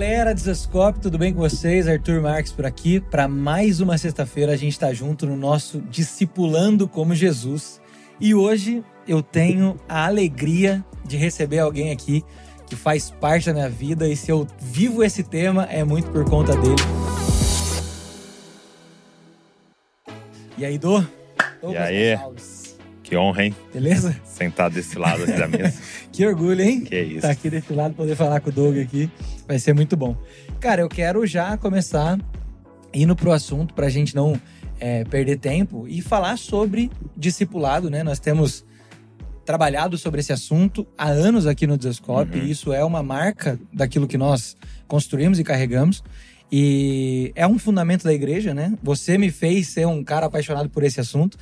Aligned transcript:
galera, 0.00 0.34
Desascope, 0.34 0.98
tudo 0.98 1.18
bem 1.18 1.30
com 1.30 1.40
vocês? 1.40 1.86
Arthur 1.86 2.22
Marques 2.22 2.50
por 2.50 2.64
aqui. 2.64 3.00
Para 3.00 3.28
mais 3.28 3.80
uma 3.80 3.98
sexta-feira, 3.98 4.50
a 4.52 4.56
gente 4.56 4.72
está 4.72 4.94
junto 4.94 5.26
no 5.26 5.36
nosso 5.36 5.78
Discipulando 5.78 6.88
como 6.88 7.14
Jesus. 7.14 7.82
E 8.18 8.34
hoje 8.34 8.82
eu 9.06 9.22
tenho 9.22 9.78
a 9.86 10.06
alegria 10.06 10.82
de 11.04 11.18
receber 11.18 11.58
alguém 11.58 11.92
aqui 11.92 12.24
que 12.66 12.74
faz 12.74 13.10
parte 13.10 13.44
da 13.44 13.52
minha 13.52 13.68
vida. 13.68 14.08
E 14.08 14.16
se 14.16 14.30
eu 14.30 14.46
vivo 14.58 15.04
esse 15.04 15.22
tema, 15.22 15.64
é 15.64 15.84
muito 15.84 16.10
por 16.10 16.24
conta 16.24 16.56
dele. 16.56 16.82
E 20.56 20.64
aí, 20.64 20.78
Dô? 20.78 21.04
E 21.68 21.76
aí? 21.76 22.18
Que 23.02 23.18
honra, 23.18 23.44
hein? 23.44 23.56
Beleza? 23.74 24.16
Sentar 24.24 24.70
desse 24.70 24.98
lado 24.98 25.24
aqui 25.24 25.32
da 25.32 25.46
mesa. 25.46 25.78
que 26.10 26.26
orgulho, 26.26 26.62
hein? 26.62 26.84
Que 26.84 27.02
isso. 27.02 27.20
Tá 27.20 27.32
aqui 27.32 27.50
desse 27.50 27.72
lado, 27.74 27.92
poder 27.94 28.16
falar 28.16 28.40
com 28.40 28.48
o 28.48 28.52
Doug 28.52 28.78
aqui. 28.78 29.10
Vai 29.50 29.58
ser 29.58 29.74
muito 29.74 29.96
bom. 29.96 30.16
Cara, 30.60 30.80
eu 30.80 30.88
quero 30.88 31.26
já 31.26 31.56
começar 31.56 32.16
indo 32.94 33.16
pro 33.16 33.32
assunto 33.32 33.74
pra 33.74 33.88
gente 33.88 34.14
não 34.14 34.40
é, 34.78 35.02
perder 35.02 35.40
tempo 35.40 35.88
e 35.88 36.00
falar 36.00 36.38
sobre 36.38 36.88
discipulado, 37.16 37.90
né? 37.90 38.04
Nós 38.04 38.20
temos 38.20 38.64
trabalhado 39.44 39.98
sobre 39.98 40.20
esse 40.20 40.32
assunto 40.32 40.86
há 40.96 41.08
anos 41.08 41.48
aqui 41.48 41.66
no 41.66 41.76
Desascope 41.76 42.38
uhum. 42.38 42.46
isso 42.46 42.72
é 42.72 42.84
uma 42.84 43.02
marca 43.02 43.58
daquilo 43.72 44.06
que 44.06 44.16
nós 44.16 44.56
construímos 44.86 45.40
e 45.40 45.42
carregamos. 45.42 46.04
E 46.52 47.32
é 47.34 47.44
um 47.44 47.58
fundamento 47.58 48.04
da 48.04 48.14
igreja, 48.14 48.54
né? 48.54 48.78
Você 48.80 49.18
me 49.18 49.32
fez 49.32 49.66
ser 49.66 49.84
um 49.84 50.04
cara 50.04 50.26
apaixonado 50.26 50.70
por 50.70 50.84
esse 50.84 51.00
assunto. 51.00 51.36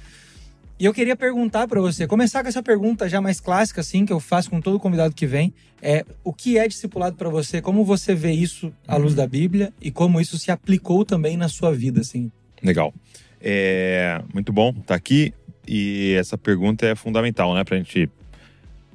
E 0.81 0.85
eu 0.85 0.95
queria 0.95 1.17
perguntar 1.17 1.67
para 1.67 1.81
você, 1.81 2.07
começar 2.07 2.41
com 2.41 2.49
essa 2.49 2.63
pergunta 2.63 3.09
já 3.09 3.21
mais 3.21 3.41
clássica, 3.41 3.81
assim, 3.81 4.07
que 4.07 4.13
eu 4.13 4.21
faço 4.21 4.49
com 4.49 4.61
todo 4.61 4.79
convidado 4.79 5.13
que 5.13 5.27
vem. 5.27 5.53
É 5.83 6.05
o 6.23 6.33
que 6.33 6.57
é 6.57 6.69
discipulado 6.69 7.17
para 7.17 7.29
você? 7.29 7.61
Como 7.61 7.85
você 7.85 8.15
vê 8.15 8.31
isso 8.31 8.73
à 8.87 8.97
luz 8.97 9.11
uhum. 9.13 9.17
da 9.17 9.27
Bíblia 9.27 9.73
e 9.81 9.91
como 9.91 10.21
isso 10.21 10.39
se 10.39 10.53
aplicou 10.53 11.05
também 11.05 11.37
na 11.37 11.49
sua 11.49 11.73
vida, 11.73 12.01
assim? 12.01 12.31
Legal. 12.63 12.95
É 13.41 14.23
muito 14.33 14.53
bom 14.53 14.71
estar 14.71 14.83
tá 14.83 14.95
aqui 14.95 15.35
e 15.67 16.15
essa 16.17 16.39
pergunta 16.39 16.87
é 16.87 16.95
fundamental, 16.95 17.55
né, 17.55 17.65
pra 17.65 17.77
gente 17.77 18.09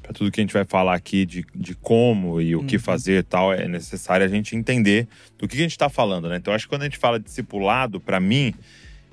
para 0.01 0.11
tudo 0.11 0.31
que 0.31 0.41
a 0.41 0.43
gente 0.43 0.53
vai 0.53 0.65
falar 0.65 0.95
aqui 0.95 1.25
de, 1.25 1.45
de 1.55 1.75
como 1.75 2.41
e 2.41 2.55
o 2.55 2.59
uhum. 2.59 2.65
que 2.65 2.77
fazer 2.77 3.19
e 3.19 3.23
tal, 3.23 3.53
é 3.53 3.67
necessário 3.69 4.25
a 4.25 4.29
gente 4.29 4.53
entender 4.53 5.07
do 5.37 5.47
que 5.47 5.55
a 5.55 5.59
gente 5.59 5.71
está 5.71 5.87
falando, 5.87 6.27
né? 6.27 6.35
Então, 6.35 6.53
acho 6.53 6.65
que 6.65 6.69
quando 6.69 6.81
a 6.81 6.85
gente 6.85 6.97
fala 6.97 7.17
discipulado, 7.17 8.01
para 8.01 8.19
mim, 8.19 8.53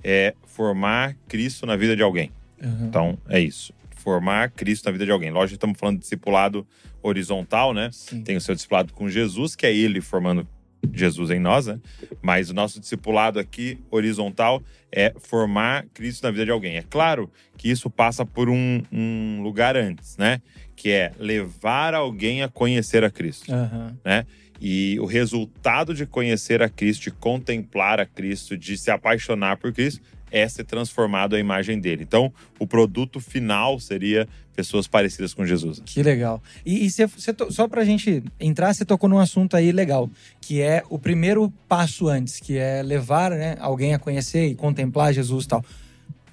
é 0.03 0.35
formar 0.45 1.15
Cristo 1.29 1.65
na 1.65 1.77
vida 1.77 1.95
de 1.95 2.03
alguém. 2.03 2.33
Uhum. 2.63 2.87
Então, 2.87 3.19
é 3.29 3.41
isso. 3.41 3.73
Formar 3.97 4.51
Cristo 4.51 4.87
na 4.87 4.93
vida 4.93 5.05
de 5.05 5.11
alguém. 5.11 5.31
Lógico, 5.31 5.57
estamos 5.57 5.79
falando 5.79 5.97
de 5.97 6.03
discipulado 6.03 6.67
horizontal, 7.03 7.73
né? 7.75 7.91
Sim. 7.93 8.23
Tem 8.23 8.37
o 8.37 8.41
seu 8.41 8.55
discipulado 8.55 8.93
com 8.93 9.09
Jesus, 9.09 9.55
que 9.55 9.67
é 9.67 9.75
ele 9.75 10.01
formando 10.01 10.47
Jesus 10.93 11.31
em 11.31 11.39
nós, 11.39 11.67
né? 11.67 11.79
Mas 12.23 12.51
o 12.51 12.55
nosso 12.55 12.81
discipulado 12.81 13.39
aqui, 13.39 13.79
horizontal, 13.91 14.63
é 14.91 15.13
formar 15.19 15.87
Cristo 15.93 16.23
na 16.23 16.31
vida 16.31 16.47
de 16.47 16.51
alguém. 16.51 16.77
É 16.77 16.83
claro 16.83 17.31
que 17.57 17.71
isso 17.71 17.91
passa 17.91 18.25
por 18.25 18.49
um, 18.49 18.83
um 18.91 19.43
lugar 19.43 19.77
antes, 19.77 20.17
né? 20.17 20.41
Que 20.75 20.91
é 20.91 21.13
levar 21.19 21.95
alguém 21.95 22.43
a 22.43 22.49
conhecer 22.49 23.05
a 23.05 23.11
Cristo, 23.11 23.53
uhum. 23.53 23.95
né? 24.05 24.27
E 24.61 24.99
o 25.01 25.07
resultado 25.07 25.95
de 25.95 26.05
conhecer 26.05 26.63
a 26.63 26.69
Cristo, 26.69 27.05
de 27.05 27.11
contemplar 27.13 27.99
a 27.99 28.05
Cristo, 28.05 28.59
de 28.59 28.77
se 28.77 28.91
apaixonar 28.91 29.57
por 29.57 29.73
Cristo, 29.73 30.03
é 30.31 30.49
ser 30.49 30.65
transformado 30.65 31.37
à 31.37 31.39
imagem 31.39 31.79
dele. 31.81 32.03
Então, 32.03 32.33
o 32.59 32.67
produto 32.67 33.21
final 33.21 33.79
seria 33.81 34.29
pessoas 34.55 34.87
parecidas 34.87 35.33
com 35.33 35.47
Jesus. 35.47 35.83
Que 35.85 36.03
legal. 36.03 36.43
E, 36.65 36.85
e 36.85 36.91
cê, 36.91 37.09
cê 37.09 37.35
só 37.51 37.67
pra 37.67 37.85
gente 37.85 38.23
entrar, 38.39 38.75
você 38.75 38.85
tocou 38.85 39.09
num 39.09 39.19
assunto 39.19 39.57
aí 39.57 39.73
legal, 39.73 40.11
que 40.41 40.61
é 40.61 40.83
o 40.89 40.99
primeiro 40.99 41.53
passo 41.69 42.09
antes, 42.09 42.39
que 42.39 42.59
é 42.59 42.83
levar 42.83 43.31
né, 43.31 43.57
alguém 43.59 43.95
a 43.95 43.99
conhecer 43.99 44.47
e 44.49 44.55
contemplar 44.55 45.13
Jesus 45.13 45.45
e 45.45 45.49
tal. 45.49 45.65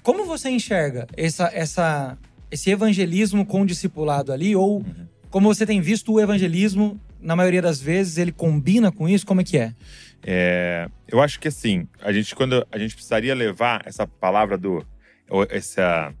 Como 0.02 0.24
você 0.24 0.48
enxerga 0.50 1.06
essa, 1.16 1.50
essa, 1.52 2.18
esse 2.50 2.70
evangelismo 2.70 3.44
com 3.44 3.62
o 3.62 3.66
discipulado 3.66 4.32
ali? 4.32 4.54
Ou 4.54 4.78
uhum. 4.78 5.06
como 5.30 5.52
você 5.52 5.66
tem 5.66 5.80
visto 5.80 6.12
o 6.12 6.20
evangelismo, 6.20 7.00
na 7.20 7.34
maioria 7.34 7.60
das 7.60 7.80
vezes, 7.80 8.16
ele 8.16 8.32
combina 8.32 8.92
com 8.92 9.08
isso? 9.08 9.26
Como 9.26 9.40
é 9.40 9.44
que 9.44 9.58
é? 9.58 9.74
É, 10.22 10.88
eu 11.06 11.20
acho 11.20 11.38
que 11.38 11.48
assim, 11.48 11.86
a 12.00 12.12
gente 12.12 12.34
quando 12.34 12.66
a 12.70 12.78
gente 12.78 12.94
precisaria 12.94 13.34
levar 13.34 13.82
essa 13.84 14.06
palavra 14.06 14.58
do 14.58 14.84
essa 15.50 16.12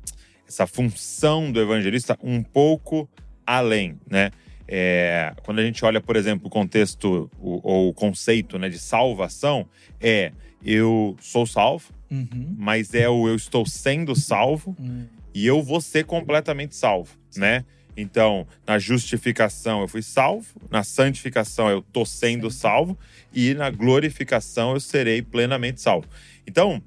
essa 0.46 0.66
função 0.66 1.52
do 1.52 1.60
evangelista 1.60 2.18
um 2.22 2.42
pouco 2.42 3.08
além, 3.46 3.98
né? 4.08 4.30
É, 4.70 5.34
quando 5.44 5.60
a 5.60 5.64
gente 5.64 5.82
olha, 5.82 6.00
por 6.00 6.14
exemplo, 6.14 6.46
o 6.46 6.50
contexto 6.50 7.30
ou 7.40 7.88
o 7.88 7.94
conceito 7.94 8.58
né, 8.58 8.68
de 8.68 8.78
salvação, 8.78 9.66
é 9.98 10.30
eu 10.62 11.16
sou 11.20 11.46
salvo, 11.46 11.90
uhum. 12.10 12.54
mas 12.58 12.92
é 12.92 13.08
o 13.08 13.26
eu 13.28 13.34
estou 13.34 13.64
sendo 13.64 14.14
salvo 14.14 14.76
uhum. 14.78 15.06
e 15.32 15.46
eu 15.46 15.62
vou 15.62 15.80
ser 15.80 16.04
completamente 16.04 16.76
salvo, 16.76 17.16
né? 17.34 17.64
Então, 18.00 18.46
na 18.64 18.78
justificação 18.78 19.80
eu 19.80 19.88
fui 19.88 20.02
salvo, 20.02 20.46
na 20.70 20.84
santificação 20.84 21.68
eu 21.68 21.82
tô 21.82 22.04
sendo 22.04 22.48
salvo 22.48 22.96
e 23.34 23.54
na 23.54 23.70
glorificação 23.70 24.74
eu 24.74 24.80
serei 24.80 25.20
plenamente 25.20 25.80
salvo. 25.80 26.06
Então, 26.46 26.80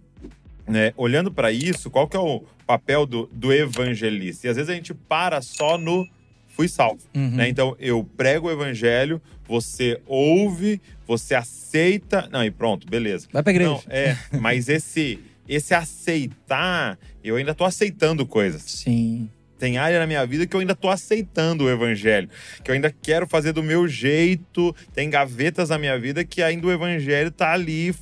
né, 0.65 0.93
olhando 0.95 1.29
para 1.29 1.51
isso, 1.51 1.89
qual 1.89 2.07
que 2.07 2.15
é 2.15 2.19
o 2.19 2.45
papel 2.65 3.05
do, 3.05 3.29
do 3.33 3.51
evangelista? 3.51 4.47
E 4.47 4.49
às 4.49 4.55
vezes 4.55 4.69
a 4.69 4.73
gente 4.73 4.93
para 4.93 5.41
só 5.41 5.77
no 5.77 6.07
fui 6.47 6.69
salvo. 6.69 7.01
Uhum. 7.13 7.31
Né? 7.31 7.49
Então, 7.49 7.75
eu 7.77 8.07
prego 8.15 8.47
o 8.47 8.51
evangelho, 8.51 9.21
você 9.45 9.99
ouve, 10.05 10.81
você 11.05 11.35
aceita. 11.35 12.29
Não, 12.31 12.43
e 12.43 12.51
pronto, 12.51 12.87
beleza. 12.87 13.27
Vai 13.33 13.43
pra 13.43 13.51
igreja. 13.51 13.69
Não, 13.69 13.81
é, 13.89 14.17
mas 14.39 14.69
esse, 14.69 15.19
esse 15.47 15.73
aceitar, 15.73 16.97
eu 17.21 17.35
ainda 17.35 17.53
tô 17.53 17.65
aceitando 17.65 18.25
coisas. 18.25 18.61
Sim. 18.61 19.29
Tem 19.61 19.77
área 19.77 19.99
na 19.99 20.07
minha 20.07 20.25
vida 20.25 20.47
que 20.47 20.55
eu 20.55 20.59
ainda 20.59 20.73
tô 20.73 20.89
aceitando 20.89 21.65
o 21.65 21.69
evangelho, 21.69 22.27
que 22.63 22.71
eu 22.71 22.73
ainda 22.73 22.89
quero 22.89 23.27
fazer 23.27 23.53
do 23.53 23.61
meu 23.61 23.87
jeito. 23.87 24.75
Tem 24.91 25.07
gavetas 25.07 25.69
na 25.69 25.77
minha 25.77 25.99
vida 25.99 26.25
que 26.25 26.41
ainda 26.41 26.65
o 26.65 26.71
evangelho 26.71 27.29
tá 27.29 27.53
ali 27.53 27.93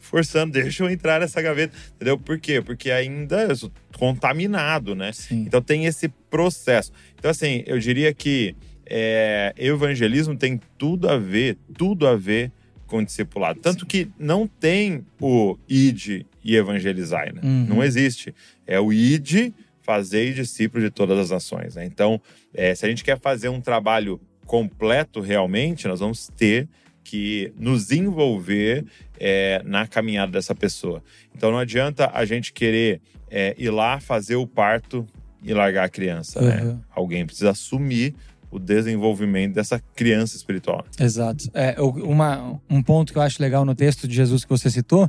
forçando, 0.00 0.54
deixa 0.60 0.82
eu 0.82 0.90
entrar 0.90 1.20
nessa 1.20 1.40
gaveta, 1.40 1.72
entendeu? 1.94 2.18
Por 2.18 2.40
quê? 2.40 2.60
Porque 2.60 2.90
ainda 2.90 3.44
eu 3.44 3.54
sou 3.54 3.72
contaminado, 3.96 4.96
né? 4.96 5.12
Sim. 5.12 5.44
Então 5.46 5.62
tem 5.62 5.86
esse 5.86 6.08
processo. 6.28 6.90
Então, 7.16 7.30
assim, 7.30 7.62
eu 7.68 7.78
diria 7.78 8.12
que 8.12 8.56
é, 8.84 9.54
evangelismo 9.56 10.34
tem 10.34 10.60
tudo 10.76 11.08
a 11.08 11.16
ver, 11.16 11.56
tudo 11.78 12.08
a 12.08 12.16
ver 12.16 12.50
com 12.88 13.00
discipulado. 13.04 13.60
Tanto 13.60 13.82
Sim. 13.82 13.86
que 13.86 14.08
não 14.18 14.48
tem 14.48 15.06
o 15.20 15.56
id 15.68 16.24
e 16.42 16.56
evangelizar, 16.56 17.32
né? 17.32 17.42
Uhum. 17.44 17.66
Não 17.68 17.84
existe. 17.84 18.34
É 18.66 18.80
o 18.80 18.92
id 18.92 19.52
fazer 19.86 20.34
discípulos 20.34 20.84
de 20.84 20.90
todas 20.90 21.16
as 21.16 21.30
nações. 21.30 21.76
Né? 21.76 21.84
Então, 21.84 22.20
é, 22.52 22.74
se 22.74 22.84
a 22.84 22.88
gente 22.88 23.04
quer 23.04 23.20
fazer 23.20 23.48
um 23.48 23.60
trabalho 23.60 24.20
completo 24.44 25.20
realmente, 25.20 25.86
nós 25.86 26.00
vamos 26.00 26.26
ter 26.36 26.68
que 27.04 27.52
nos 27.56 27.92
envolver 27.92 28.84
é, 29.18 29.62
na 29.64 29.86
caminhada 29.86 30.32
dessa 30.32 30.56
pessoa. 30.56 31.04
Então, 31.32 31.52
não 31.52 31.58
adianta 31.58 32.10
a 32.12 32.24
gente 32.24 32.52
querer 32.52 33.00
é, 33.30 33.54
ir 33.56 33.70
lá 33.70 34.00
fazer 34.00 34.34
o 34.34 34.44
parto 34.44 35.06
e 35.40 35.54
largar 35.54 35.84
a 35.84 35.88
criança. 35.88 36.40
Né? 36.40 36.60
Uhum. 36.60 36.72
Né? 36.72 36.78
Alguém 36.90 37.24
precisa 37.24 37.50
assumir 37.50 38.12
o 38.50 38.58
desenvolvimento 38.58 39.54
dessa 39.54 39.80
criança 39.94 40.36
espiritual. 40.36 40.84
Exato. 40.98 41.48
É, 41.54 41.80
uma, 41.80 42.60
um 42.68 42.82
ponto 42.82 43.12
que 43.12 43.18
eu 43.18 43.22
acho 43.22 43.40
legal 43.40 43.64
no 43.64 43.74
texto 43.74 44.08
de 44.08 44.16
Jesus 44.16 44.44
que 44.44 44.50
você 44.50 44.68
citou 44.68 45.08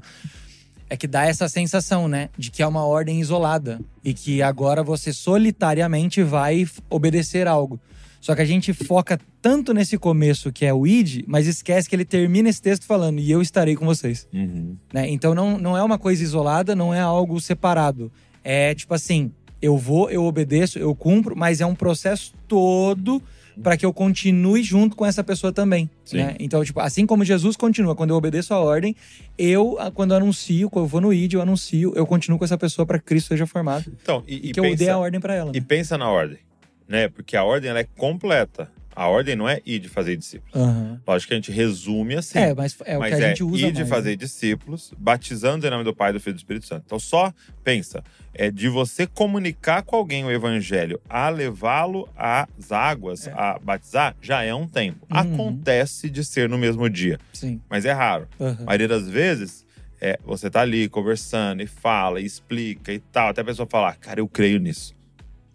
é 0.90 0.96
que 0.98 1.08
dá 1.08 1.25
essa 1.25 1.50
sensação, 1.50 2.08
né? 2.08 2.30
De 2.38 2.50
que 2.50 2.62
é 2.62 2.68
uma 2.68 2.86
ordem 2.86 3.20
isolada 3.20 3.80
e 4.03 4.14
que 4.14 4.42
agora 4.42 4.84
você 4.84 5.12
solitariamente 5.12 6.24
vai 6.24 6.68
obedecer 6.90 7.48
algo. 7.48 7.80
Só 8.20 8.36
que 8.36 8.42
a 8.42 8.46
gente 8.46 8.74
foca 8.74 9.20
tanto 9.42 9.73
nesse 9.73 9.97
começo 9.97 10.52
que 10.52 10.66
é 10.66 10.73
o 10.73 10.88
id, 10.88 11.23
mas 11.28 11.47
esquece 11.47 11.88
que 11.88 11.96
ele 11.96 12.06
termina 12.06 12.50
esse 12.50 12.61
texto 12.61 12.85
falando 12.85 13.20
e 13.20 13.29
eu 13.29 13.41
estarei 13.41 13.76
com 13.76 13.85
vocês. 13.85 14.28
Uhum. 14.34 14.76
Né? 14.91 15.09
Então 15.09 15.34
não, 15.35 15.58
não 15.58 15.78
é 15.78 15.84
uma 15.84 15.97
coisa 15.97 16.23
isolada, 16.23 16.76
não 16.76 16.94
é 16.94 17.00
algo 17.00 17.40
separado. 17.40 18.11
É 18.44 18.73
tipo 18.73 18.94
assim, 18.94 19.32
eu 19.61 19.78
vou, 19.78 20.09
eu 20.09 20.23
obedeço, 20.23 20.79
eu 20.79 20.96
cumpro, 20.96 21.35
mas 21.35 21.61
é 21.61 21.66
um 21.66 21.76
processo 21.76 22.34
todo 22.47 23.22
para 23.62 23.76
que 23.78 23.86
eu 23.86 23.94
continue 23.94 24.64
junto 24.64 24.96
com 24.96 25.06
essa 25.06 25.24
pessoa 25.24 25.52
também. 25.52 25.90
Né? 26.12 26.36
Então, 26.40 26.64
tipo, 26.64 26.80
assim 26.80 27.06
como 27.06 27.26
Jesus 27.26 27.56
continua, 27.56 27.96
quando 27.96 28.12
eu 28.12 28.16
obedeço 28.16 28.54
a 28.54 28.59
ordem, 28.59 28.96
eu, 29.38 29.78
quando 29.94 30.12
eu 30.12 30.18
anuncio, 30.18 30.70
quando 30.70 30.86
eu 30.86 30.90
vou 30.90 31.02
no 31.02 31.14
ID, 31.14 31.34
eu 31.34 31.42
anuncio, 31.42 31.94
eu 31.96 32.06
continuo 32.06 32.38
com 32.38 32.46
essa 32.46 32.58
pessoa 32.58 32.86
para 32.86 33.00
que 33.00 33.06
Cristo 33.06 33.30
seja 33.30 33.46
formado. 33.46 33.86
Então, 34.02 34.24
e, 34.28 34.36
e 34.36 34.40
que 34.52 34.62
pensa, 34.62 34.68
eu 34.68 34.78
dei 34.78 34.90
a 34.90 34.98
ordem 34.98 35.20
para 35.20 35.34
ela. 35.34 35.52
E 35.54 35.59
né? 35.59 35.66
pensa 35.68 35.98
na 35.98 36.09
ordem, 36.09 36.40
né? 36.88 37.08
Porque 37.09 37.36
a 37.36 37.44
ordem 37.44 37.70
ela 37.70 37.80
é 37.80 37.88
completa. 37.96 38.72
A 38.99 39.08
ordem 39.09 39.35
não 39.35 39.47
é 39.47 39.61
ir 39.64 39.78
de 39.78 39.88
fazer 39.88 40.17
discípulos. 40.17 40.55
Aham. 40.55 40.99
Lógico 41.08 41.28
que 41.28 41.34
a 41.35 41.38
gente 41.38 41.52
resume 41.52 42.16
assim. 42.16 42.40
É, 42.40 42.55
mas 42.55 42.76
é 42.84 42.97
o 42.97 42.99
mas 42.99 43.09
que 43.16 43.22
a 43.22 43.26
é 43.26 43.29
gente 43.29 43.44
usa 43.44 43.67
ir 43.67 43.72
de 43.72 43.79
mais, 43.82 43.90
fazer 43.90 44.09
né? 44.09 44.16
discípulos, 44.16 44.91
batizando 44.97 45.67
em 45.67 45.70
nome 45.70 45.84
do 45.84 45.94
Pai, 45.96 46.11
do 46.11 46.20
Filho 46.20 46.32
e 46.32 46.34
do 46.34 46.38
Espírito 46.38 46.66
Santo. 46.66 46.82
Então 46.88 46.97
só 46.97 47.32
pensa, 47.64 48.03
é 48.34 48.49
de 48.49 48.67
você 48.67 49.05
comunicar 49.05 49.84
com 49.84 49.96
alguém 49.96 50.26
o 50.26 50.32
evangelho 50.32 50.99
a 51.08 51.29
levá-lo 51.29 52.09
às 52.17 52.72
águas, 52.72 53.28
É. 53.28 53.34
a 53.34 53.59
batizar, 53.59 54.16
já 54.20 54.41
é 54.41 54.52
um 54.55 54.67
tempo. 54.67 55.05
Uhum. 55.11 55.17
Acontece 55.20 56.09
de 56.09 56.26
ser 56.26 56.49
no 56.49 56.58
mesmo 56.58 56.90
dia, 56.90 57.20
Sim. 57.34 57.61
mas 57.70 57.85
é 57.85 57.91
raro. 57.91 58.28
Aham. 58.41 58.58
A 58.61 58.66
maioria 58.66 58.88
das 58.88 59.08
vezes, 59.08 59.64
é, 60.02 60.17
você 60.26 60.49
tá 60.49 60.61
ali 60.61 60.90
conversando 60.90 61.61
e 61.61 61.67
fala, 61.67 62.20
e 62.20 62.26
explica 62.26 62.91
e 62.91 62.97
tal, 62.97 63.29
até 63.29 63.41
a 63.41 63.46
pessoa 63.46 63.67
falar, 63.70 63.96
cara, 63.97 64.20
eu 64.22 64.28
creio 64.28 64.58
nisso. 64.59 64.96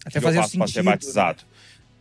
O 0.04 0.08
Até 0.08 0.20
que 0.20 0.20
fazer 0.20 0.38
eu 0.38 0.42
faço 0.42 0.52
sentido. 0.52 0.70
ser 0.74 0.82
batizado? 0.84 1.42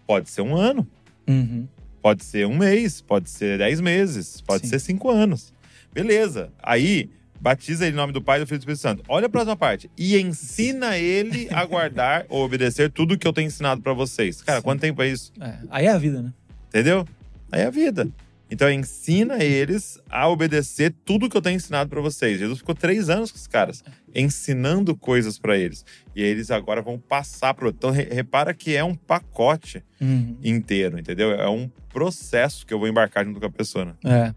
Pode 0.05 0.29
ser 0.29 0.41
um 0.41 0.55
ano, 0.55 0.87
Uhum. 1.31 1.67
pode 2.01 2.23
ser 2.23 2.45
um 2.47 2.57
mês, 2.57 3.01
pode 3.01 3.29
ser 3.29 3.57
dez 3.57 3.79
meses, 3.79 4.41
pode 4.41 4.63
Sim. 4.63 4.69
ser 4.71 4.79
cinco 4.79 5.09
anos. 5.09 5.53
Beleza. 5.93 6.51
Aí, 6.61 7.09
batiza 7.39 7.85
ele 7.85 7.93
em 7.93 7.97
nome 7.97 8.13
do 8.13 8.21
Pai, 8.21 8.39
do 8.39 8.45
Filho 8.47 8.55
e 8.55 8.59
do 8.59 8.61
Espírito 8.61 8.81
Santo. 8.81 9.03
Olha 9.07 9.25
a 9.27 9.29
próxima 9.29 9.55
parte. 9.55 9.89
E 9.97 10.17
ensina 10.17 10.97
ele 10.97 11.47
a 11.51 11.65
guardar 11.65 12.25
ou 12.29 12.43
obedecer 12.45 12.89
tudo 12.91 13.17
que 13.17 13.27
eu 13.27 13.33
tenho 13.33 13.47
ensinado 13.47 13.81
pra 13.81 13.93
vocês. 13.93 14.41
Cara, 14.41 14.59
Sim. 14.59 14.63
quanto 14.63 14.81
tempo 14.81 15.01
é 15.01 15.07
isso? 15.09 15.31
É, 15.39 15.53
Aí 15.69 15.85
é 15.85 15.91
a 15.91 15.97
vida, 15.97 16.21
né? 16.21 16.33
Entendeu? 16.69 17.05
Aí 17.51 17.61
é 17.61 17.65
a 17.65 17.69
vida. 17.69 18.07
Então, 18.51 18.69
ensina 18.69 19.41
eles 19.43 19.97
a 20.09 20.27
obedecer 20.27 20.93
tudo 21.05 21.29
que 21.29 21.37
eu 21.37 21.41
tenho 21.41 21.55
ensinado 21.55 21.89
pra 21.89 22.01
vocês. 22.01 22.37
Jesus 22.37 22.59
ficou 22.59 22.75
três 22.75 23.09
anos 23.09 23.31
com 23.31 23.37
os 23.37 23.47
caras, 23.47 23.81
ensinando 24.13 24.95
coisas 24.95 25.39
pra 25.39 25.57
eles. 25.57 25.85
E 26.15 26.21
eles 26.21 26.51
agora 26.51 26.81
vão 26.81 26.99
passar 26.99 27.53
pro. 27.53 27.69
Então, 27.69 27.91
re- 27.91 28.09
repara 28.11 28.53
que 28.53 28.75
é 28.75 28.83
um 28.83 28.93
pacote 28.93 29.81
Uhum. 30.01 30.35
inteiro, 30.43 30.99
entendeu? 30.99 31.31
É 31.31 31.49
um 31.49 31.69
processo 31.89 32.65
que 32.65 32.73
eu 32.73 32.79
vou 32.79 32.87
embarcar 32.89 33.25
junto 33.25 33.39
com 33.39 33.45
a 33.45 33.49
pessoa. 33.51 33.85
né? 33.85 33.93
É. 34.03 34.33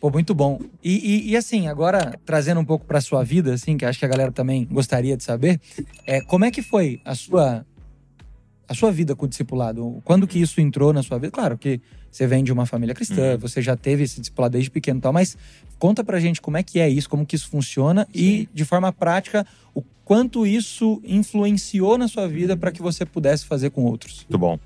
Pô, 0.00 0.10
muito 0.10 0.34
bom. 0.34 0.58
E, 0.82 0.94
e- 0.94 1.30
e, 1.32 1.36
assim, 1.36 1.68
agora 1.68 2.18
trazendo 2.24 2.60
um 2.60 2.64
pouco 2.64 2.86
pra 2.86 3.00
sua 3.00 3.22
vida, 3.24 3.52
assim, 3.54 3.76
que 3.76 3.84
acho 3.84 3.98
que 3.98 4.04
a 4.04 4.08
galera 4.08 4.30
também 4.32 4.64
gostaria 4.70 5.16
de 5.16 5.24
saber, 5.24 5.60
é, 6.06 6.20
como 6.22 6.44
é 6.44 6.50
que 6.50 6.62
foi 6.62 7.00
a 7.04 7.14
sua 7.14 7.66
a 8.68 8.74
sua 8.74 8.90
vida 8.90 9.14
com 9.14 9.26
o 9.26 9.28
discipulado? 9.28 10.00
Quando 10.04 10.26
que 10.26 10.38
isso 10.40 10.60
entrou 10.60 10.92
na 10.92 11.02
sua 11.02 11.18
vida? 11.18 11.30
Claro 11.30 11.56
que 11.56 11.80
você 12.10 12.26
vem 12.26 12.42
de 12.42 12.52
uma 12.52 12.66
família 12.66 12.94
cristã, 12.94 13.32
Uhum. 13.32 13.38
você 13.38 13.60
já 13.62 13.76
teve 13.76 14.02
esse 14.04 14.20
discipulado 14.20 14.52
desde 14.52 14.70
pequeno 14.70 14.98
e 14.98 15.02
tal, 15.02 15.12
mas 15.12 15.36
conta 15.78 16.02
pra 16.02 16.18
gente 16.18 16.40
como 16.40 16.56
é 16.56 16.62
que 16.62 16.78
é 16.80 16.88
isso, 16.88 17.08
como 17.08 17.24
que 17.26 17.36
isso 17.36 17.48
funciona 17.48 18.06
e, 18.14 18.48
de 18.54 18.64
forma 18.64 18.92
prática, 18.92 19.46
o 19.74 19.82
quanto 20.04 20.46
isso 20.46 21.00
influenciou 21.04 21.98
na 21.98 22.08
sua 22.08 22.26
vida 22.26 22.56
para 22.56 22.72
que 22.72 22.80
você 22.80 23.04
pudesse 23.04 23.44
fazer 23.44 23.70
com 23.70 23.84
outros. 23.84 24.24
Muito 24.28 24.38
bom. 24.38 24.58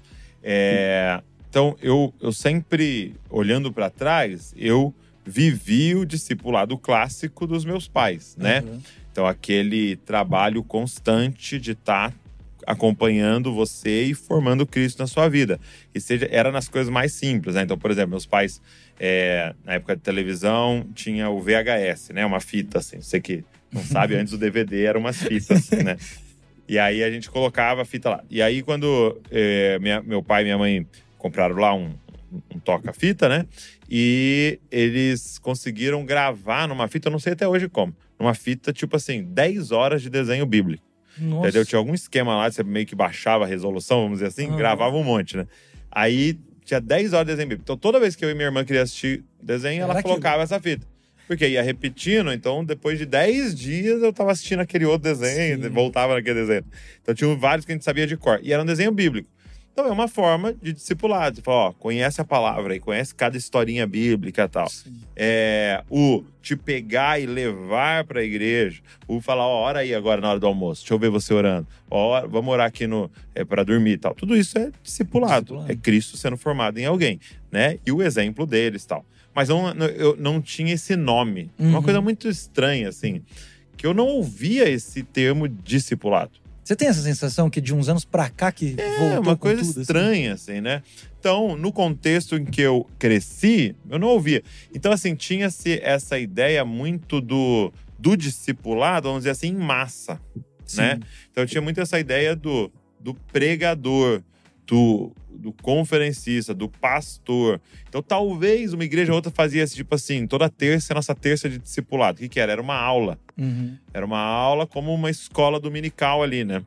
É, 0.42 1.20
então, 1.48 1.76
eu, 1.82 2.14
eu 2.20 2.32
sempre, 2.32 3.14
olhando 3.28 3.72
pra 3.72 3.90
trás, 3.90 4.54
eu 4.56 4.94
vivi 5.26 5.94
o 5.94 6.04
discipulado 6.06 6.78
clássico 6.78 7.46
dos 7.46 7.64
meus 7.64 7.86
pais, 7.88 8.36
né? 8.38 8.60
Uhum. 8.60 8.80
Então, 9.12 9.26
aquele 9.26 9.96
trabalho 9.96 10.62
constante 10.62 11.58
de 11.58 11.72
estar 11.72 12.14
acompanhando 12.70 13.52
você 13.54 14.04
e 14.04 14.14
formando 14.14 14.66
Cristo 14.66 14.98
na 15.00 15.06
sua 15.06 15.28
vida. 15.28 15.58
E 15.94 16.00
seja, 16.00 16.28
era 16.30 16.50
nas 16.52 16.68
coisas 16.68 16.90
mais 16.92 17.12
simples, 17.12 17.54
né? 17.54 17.62
Então, 17.62 17.76
por 17.78 17.90
exemplo, 17.90 18.10
meus 18.10 18.26
pais, 18.26 18.60
é, 18.98 19.54
na 19.64 19.74
época 19.74 19.96
de 19.96 20.02
televisão, 20.02 20.86
tinha 20.94 21.28
o 21.28 21.40
VHS, 21.40 22.10
né? 22.10 22.24
Uma 22.24 22.40
fita, 22.40 22.78
assim. 22.78 23.00
Você 23.00 23.20
que 23.20 23.44
não 23.72 23.82
sabe, 23.84 24.14
antes 24.14 24.32
o 24.32 24.38
DVD 24.38 24.84
eram 24.84 25.00
umas 25.00 25.22
fitas, 25.22 25.70
né? 25.70 25.96
E 26.68 26.78
aí 26.78 27.02
a 27.02 27.10
gente 27.10 27.28
colocava 27.30 27.82
a 27.82 27.84
fita 27.84 28.10
lá. 28.10 28.24
E 28.30 28.40
aí, 28.40 28.62
quando 28.62 29.20
é, 29.30 29.78
minha- 29.80 30.02
meu 30.02 30.22
pai 30.22 30.42
e 30.42 30.44
minha 30.44 30.58
mãe 30.58 30.86
compraram 31.18 31.56
lá 31.56 31.74
um, 31.74 31.92
um 32.54 32.58
toca-fita, 32.60 33.28
né? 33.28 33.44
E 33.90 34.60
eles 34.70 35.38
conseguiram 35.38 36.04
gravar 36.06 36.68
numa 36.68 36.86
fita, 36.86 37.08
eu 37.08 37.12
não 37.12 37.18
sei 37.18 37.32
até 37.32 37.48
hoje 37.48 37.68
como, 37.68 37.92
numa 38.18 38.34
fita, 38.34 38.72
tipo 38.72 38.94
assim, 38.96 39.24
10 39.24 39.72
horas 39.72 40.00
de 40.00 40.08
desenho 40.08 40.46
bíblico. 40.46 40.84
Nossa. 41.18 41.48
Entendeu? 41.48 41.66
Tinha 41.66 41.78
algum 41.78 41.94
esquema 41.94 42.36
lá, 42.36 42.50
você 42.50 42.62
meio 42.62 42.86
que 42.86 42.94
baixava 42.94 43.44
a 43.44 43.46
resolução, 43.46 44.02
vamos 44.02 44.18
dizer 44.18 44.28
assim, 44.28 44.46
Aham. 44.48 44.56
gravava 44.56 44.96
um 44.96 45.04
monte, 45.04 45.36
né? 45.36 45.46
Aí 45.90 46.38
tinha 46.64 46.80
10 46.80 47.12
horas 47.12 47.26
de 47.26 47.32
desenho 47.32 47.48
bíblico. 47.48 47.64
Então 47.64 47.76
toda 47.76 47.98
vez 47.98 48.14
que 48.14 48.24
eu 48.24 48.30
e 48.30 48.34
minha 48.34 48.46
irmã 48.46 48.64
queria 48.64 48.82
assistir 48.82 49.24
desenho, 49.42 49.82
Era 49.82 49.92
ela 49.92 50.02
colocava 50.02 50.42
essa 50.42 50.60
fita. 50.60 50.86
Porque 51.26 51.46
ia 51.46 51.62
repetindo, 51.62 52.32
então 52.32 52.64
depois 52.64 52.98
de 52.98 53.06
10 53.06 53.54
dias 53.54 54.02
eu 54.02 54.12
tava 54.12 54.32
assistindo 54.32 54.60
aquele 54.60 54.84
outro 54.84 55.12
desenho, 55.12 55.62
Sim. 55.62 55.68
voltava 55.68 56.14
naquele 56.14 56.40
desenho. 56.40 56.64
Então 57.02 57.14
tinha 57.14 57.34
vários 57.36 57.64
que 57.64 57.72
a 57.72 57.74
gente 57.74 57.84
sabia 57.84 58.06
de 58.06 58.16
cor. 58.16 58.40
E 58.42 58.52
era 58.52 58.62
um 58.62 58.66
desenho 58.66 58.90
bíblico. 58.90 59.28
Então 59.72 59.86
é 59.86 59.92
uma 59.92 60.08
forma 60.08 60.52
de 60.52 60.72
discipulado. 60.72 61.36
Você 61.36 61.42
fala, 61.42 61.56
ó, 61.68 61.72
conhece 61.72 62.20
a 62.20 62.24
palavra 62.24 62.74
e 62.76 62.80
conhece 62.80 63.14
cada 63.14 63.36
historinha 63.36 63.86
bíblica 63.86 64.42
e 64.44 64.48
tal 64.48 64.68
Sim. 64.68 64.92
é, 65.16 65.82
o 65.88 66.22
te 66.42 66.56
pegar 66.56 67.20
e 67.20 67.26
levar 67.26 68.04
para 68.04 68.20
a 68.20 68.24
igreja, 68.24 68.82
o 69.06 69.20
falar, 69.20 69.46
ó, 69.46 69.62
ora 69.62 69.78
aí 69.80 69.94
agora 69.94 70.20
na 70.20 70.30
hora 70.30 70.40
do 70.40 70.46
almoço, 70.46 70.82
deixa 70.82 70.94
eu 70.94 70.98
ver 70.98 71.08
você 71.10 71.32
orando, 71.32 71.66
ó, 71.90 72.26
vamos 72.26 72.52
orar 72.52 72.66
aqui 72.66 72.86
no 72.86 73.10
é, 73.34 73.44
para 73.44 73.62
dormir 73.64 73.92
e 73.92 73.98
tal. 73.98 74.14
Tudo 74.14 74.36
isso 74.36 74.58
é 74.58 74.70
discipulado, 74.82 75.44
Discipulado. 75.44 75.72
é 75.72 75.76
Cristo 75.76 76.16
sendo 76.16 76.36
formado 76.36 76.78
em 76.78 76.84
alguém, 76.86 77.20
né? 77.50 77.78
E 77.86 77.92
o 77.92 78.02
exemplo 78.02 78.44
deles 78.46 78.84
tal. 78.84 79.04
Mas 79.34 79.48
não, 79.48 79.68
eu 79.86 80.16
não 80.16 80.40
tinha 80.42 80.74
esse 80.74 80.96
nome, 80.96 81.50
uma 81.58 81.78
Uhum. 81.78 81.82
coisa 81.84 82.00
muito 82.00 82.28
estranha 82.28 82.88
assim, 82.88 83.22
que 83.76 83.86
eu 83.86 83.94
não 83.94 84.06
ouvia 84.06 84.68
esse 84.68 85.02
termo 85.04 85.46
discipulado. 85.48 86.32
Você 86.62 86.76
tem 86.76 86.88
essa 86.88 87.02
sensação 87.02 87.50
que 87.50 87.60
de 87.60 87.74
uns 87.74 87.88
anos 87.88 88.04
pra 88.04 88.28
cá 88.28 88.52
que 88.52 88.74
voltou 88.76 89.10
É 89.10 89.18
uma 89.18 89.36
com 89.36 89.42
coisa 89.42 89.60
tudo, 89.60 89.70
assim? 89.70 89.80
estranha, 89.80 90.34
assim. 90.34 90.60
né? 90.60 90.82
Então, 91.18 91.56
no 91.56 91.72
contexto 91.72 92.36
em 92.36 92.44
que 92.44 92.60
eu 92.60 92.86
cresci, 92.98 93.74
eu 93.88 93.98
não 93.98 94.08
ouvia. 94.08 94.42
Então, 94.74 94.92
assim, 94.92 95.14
tinha-se 95.14 95.80
essa 95.82 96.18
ideia 96.18 96.64
muito 96.64 97.20
do, 97.20 97.72
do 97.98 98.16
discipulado, 98.16 99.08
vamos 99.08 99.20
dizer 99.22 99.30
assim, 99.30 99.48
em 99.48 99.56
massa. 99.56 100.20
Sim. 100.64 100.80
né? 100.82 101.00
Então, 101.30 101.42
eu 101.42 101.48
tinha 101.48 101.60
muito 101.60 101.80
essa 101.80 101.98
ideia 101.98 102.36
do, 102.36 102.70
do 103.00 103.14
pregador, 103.14 104.22
do, 104.66 105.12
do 105.38 105.52
conferencista, 105.52 106.54
do 106.54 106.68
pastor. 106.68 107.60
Então, 107.88 108.02
talvez 108.02 108.72
uma 108.72 108.84
igreja 108.84 109.12
ou 109.12 109.16
outra 109.16 109.30
fazia 109.30 109.62
esse 109.62 109.74
tipo 109.74 109.94
assim, 109.94 110.26
toda 110.26 110.48
terça 110.48 110.94
nossa 110.94 111.14
terça 111.14 111.48
de 111.48 111.58
discipulado. 111.58 112.18
O 112.18 112.20
que, 112.20 112.28
que 112.28 112.40
era? 112.40 112.52
Era 112.52 112.62
uma 112.62 112.76
aula. 112.76 113.18
Uhum. 113.38 113.76
Era 113.92 114.04
uma 114.04 114.18
aula 114.18 114.66
como 114.66 114.92
uma 114.92 115.10
escola 115.10 115.58
dominical 115.58 116.22
ali, 116.22 116.44
né? 116.44 116.62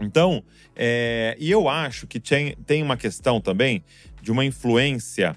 Então, 0.00 0.42
é, 0.74 1.36
e 1.38 1.50
eu 1.50 1.68
acho 1.68 2.06
que 2.06 2.18
tem, 2.18 2.56
tem 2.66 2.82
uma 2.82 2.96
questão 2.96 3.40
também 3.40 3.84
de 4.22 4.32
uma 4.32 4.44
influência 4.44 5.36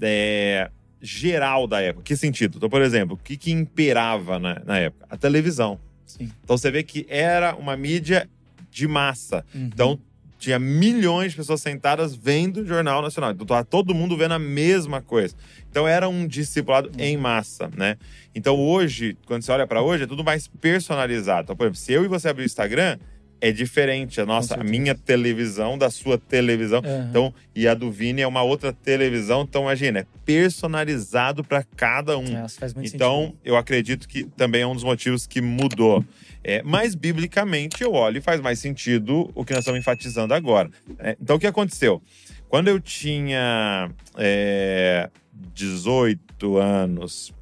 é, 0.00 0.70
geral 1.00 1.66
da 1.66 1.80
época. 1.80 2.04
Que 2.04 2.16
sentido? 2.16 2.56
Então, 2.56 2.68
por 2.68 2.82
exemplo, 2.82 3.14
o 3.14 3.18
que, 3.18 3.36
que 3.36 3.52
imperava 3.52 4.38
na, 4.38 4.60
na 4.64 4.78
época? 4.78 5.06
A 5.08 5.16
televisão. 5.16 5.78
Sim. 6.04 6.30
Então, 6.42 6.58
você 6.58 6.70
vê 6.70 6.82
que 6.82 7.06
era 7.08 7.54
uma 7.54 7.76
mídia 7.76 8.28
de 8.70 8.88
massa. 8.88 9.44
Uhum. 9.54 9.70
Então, 9.72 10.00
tinha 10.40 10.58
milhões 10.58 11.32
de 11.32 11.36
pessoas 11.36 11.60
sentadas 11.60 12.14
vendo 12.16 12.62
o 12.62 12.66
Jornal 12.66 13.00
Nacional. 13.02 13.30
Então, 13.32 13.46
tava 13.46 13.64
todo 13.64 13.94
mundo 13.94 14.16
vendo 14.16 14.32
a 14.32 14.38
mesma 14.38 15.00
coisa. 15.00 15.34
Então, 15.70 15.86
era 15.86 16.08
um 16.08 16.26
discipulado 16.26 16.90
em 16.98 17.16
massa, 17.16 17.70
né? 17.76 17.96
Então, 18.34 18.56
hoje, 18.58 19.16
quando 19.26 19.42
você 19.42 19.52
olha 19.52 19.66
para 19.66 19.82
hoje, 19.82 20.04
é 20.04 20.06
tudo 20.06 20.24
mais 20.24 20.48
personalizado. 20.48 21.42
Então, 21.44 21.54
por 21.56 21.64
exemplo, 21.64 21.78
se 21.78 21.92
eu 21.92 22.04
e 22.04 22.08
você 22.08 22.28
abrir 22.28 22.42
o 22.44 22.46
Instagram, 22.46 22.98
é 23.42 23.50
diferente 23.52 24.20
a 24.20 24.26
nossa, 24.26 24.54
a 24.60 24.64
minha 24.64 24.94
televisão 24.94 25.78
da 25.78 25.90
sua 25.90 26.18
televisão. 26.18 26.80
Aham. 26.84 27.06
Então, 27.08 27.34
e 27.54 27.66
a 27.68 27.72
do 27.74 27.90
Vini 27.90 28.20
é 28.20 28.26
uma 28.26 28.42
outra 28.42 28.72
televisão. 28.72 29.42
Então, 29.42 29.62
imagina, 29.62 30.00
é 30.00 30.06
personalizado 30.26 31.42
para 31.44 31.62
cada 31.76 32.18
um. 32.18 32.26
Faz 32.48 32.74
muito 32.74 32.94
Então, 32.94 33.22
sentido. 33.24 33.38
eu 33.44 33.56
acredito 33.56 34.06
que 34.08 34.24
também 34.36 34.62
é 34.62 34.66
um 34.66 34.74
dos 34.74 34.84
motivos 34.84 35.26
que 35.26 35.40
mudou. 35.40 36.04
É, 36.42 36.62
mas, 36.62 36.94
biblicamente, 36.94 37.82
eu 37.82 37.92
olho 37.92 38.18
e 38.18 38.20
faz 38.20 38.40
mais 38.40 38.58
sentido 38.58 39.30
o 39.34 39.44
que 39.44 39.52
nós 39.52 39.60
estamos 39.60 39.78
enfatizando 39.78 40.32
agora. 40.32 40.70
É, 40.98 41.16
então, 41.20 41.36
o 41.36 41.38
que 41.38 41.46
aconteceu? 41.46 42.02
Quando 42.48 42.68
eu 42.68 42.80
tinha 42.80 43.90
é, 44.16 45.10
18 45.54 46.56
anos, 46.56 47.32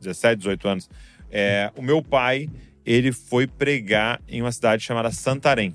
17, 0.00 0.38
18 0.38 0.68
anos, 0.68 0.90
é, 1.30 1.72
o 1.76 1.82
meu 1.82 2.02
pai 2.02 2.48
ele 2.84 3.12
foi 3.12 3.46
pregar 3.46 4.20
em 4.28 4.42
uma 4.42 4.52
cidade 4.52 4.84
chamada 4.84 5.10
Santarém. 5.10 5.74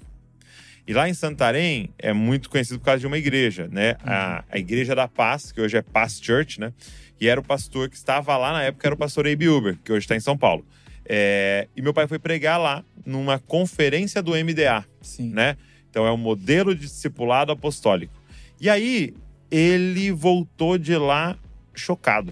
E 0.87 0.93
lá 0.93 1.07
em 1.07 1.13
Santarém 1.13 1.89
é 1.99 2.13
muito 2.13 2.49
conhecido 2.49 2.79
por 2.79 2.85
causa 2.85 2.99
de 2.99 3.07
uma 3.07 3.17
igreja, 3.17 3.67
né? 3.71 3.95
A, 4.03 4.43
a 4.49 4.57
Igreja 4.57 4.95
da 4.95 5.07
Paz, 5.07 5.51
que 5.51 5.61
hoje 5.61 5.77
é 5.77 5.81
Paz 5.81 6.19
Church, 6.19 6.59
né? 6.59 6.73
E 7.21 7.27
era 7.27 7.39
o 7.39 7.43
pastor 7.43 7.89
que 7.89 7.95
estava 7.95 8.35
lá 8.37 8.53
na 8.53 8.63
época, 8.63 8.87
era 8.87 8.95
o 8.95 8.97
pastor 8.97 9.27
Abe 9.27 9.49
Uber, 9.49 9.77
que 9.83 9.91
hoje 9.91 10.05
está 10.05 10.15
em 10.15 10.19
São 10.19 10.37
Paulo. 10.37 10.65
É, 11.11 11.67
e 11.75 11.81
meu 11.81 11.91
pai 11.91 12.07
foi 12.07 12.19
pregar 12.19 12.59
lá 12.59 12.85
numa 13.03 13.39
conferência 13.39 14.21
do 14.21 14.33
MDA, 14.33 14.85
Sim. 15.01 15.31
né? 15.31 15.57
Então 15.89 16.05
é 16.05 16.11
um 16.11 16.17
modelo 16.17 16.75
de 16.75 16.81
discipulado 16.81 17.51
apostólico. 17.51 18.13
E 18.61 18.69
aí 18.69 19.15
ele 19.49 20.11
voltou 20.11 20.77
de 20.77 20.95
lá 20.95 21.35
chocado. 21.73 22.31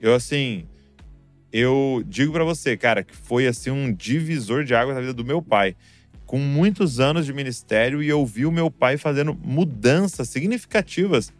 Eu 0.00 0.14
assim, 0.14 0.64
eu 1.52 2.04
digo 2.06 2.32
pra 2.32 2.44
você, 2.44 2.76
cara, 2.76 3.02
que 3.02 3.16
foi 3.16 3.48
assim 3.48 3.70
um 3.70 3.92
divisor 3.92 4.62
de 4.62 4.72
águas 4.72 4.94
na 4.94 5.00
vida 5.00 5.14
do 5.14 5.24
meu 5.24 5.42
pai. 5.42 5.74
com 6.24 6.38
muitos 6.38 7.00
anos 7.00 7.26
de 7.26 7.32
ministério 7.32 8.00
e 8.00 8.08
eu 8.08 8.24
vi 8.24 8.46
o 8.46 8.52
meu 8.52 8.70
pai 8.70 8.96
fazendo 8.96 9.34
mudanças 9.34 10.28
significativas 10.28 11.32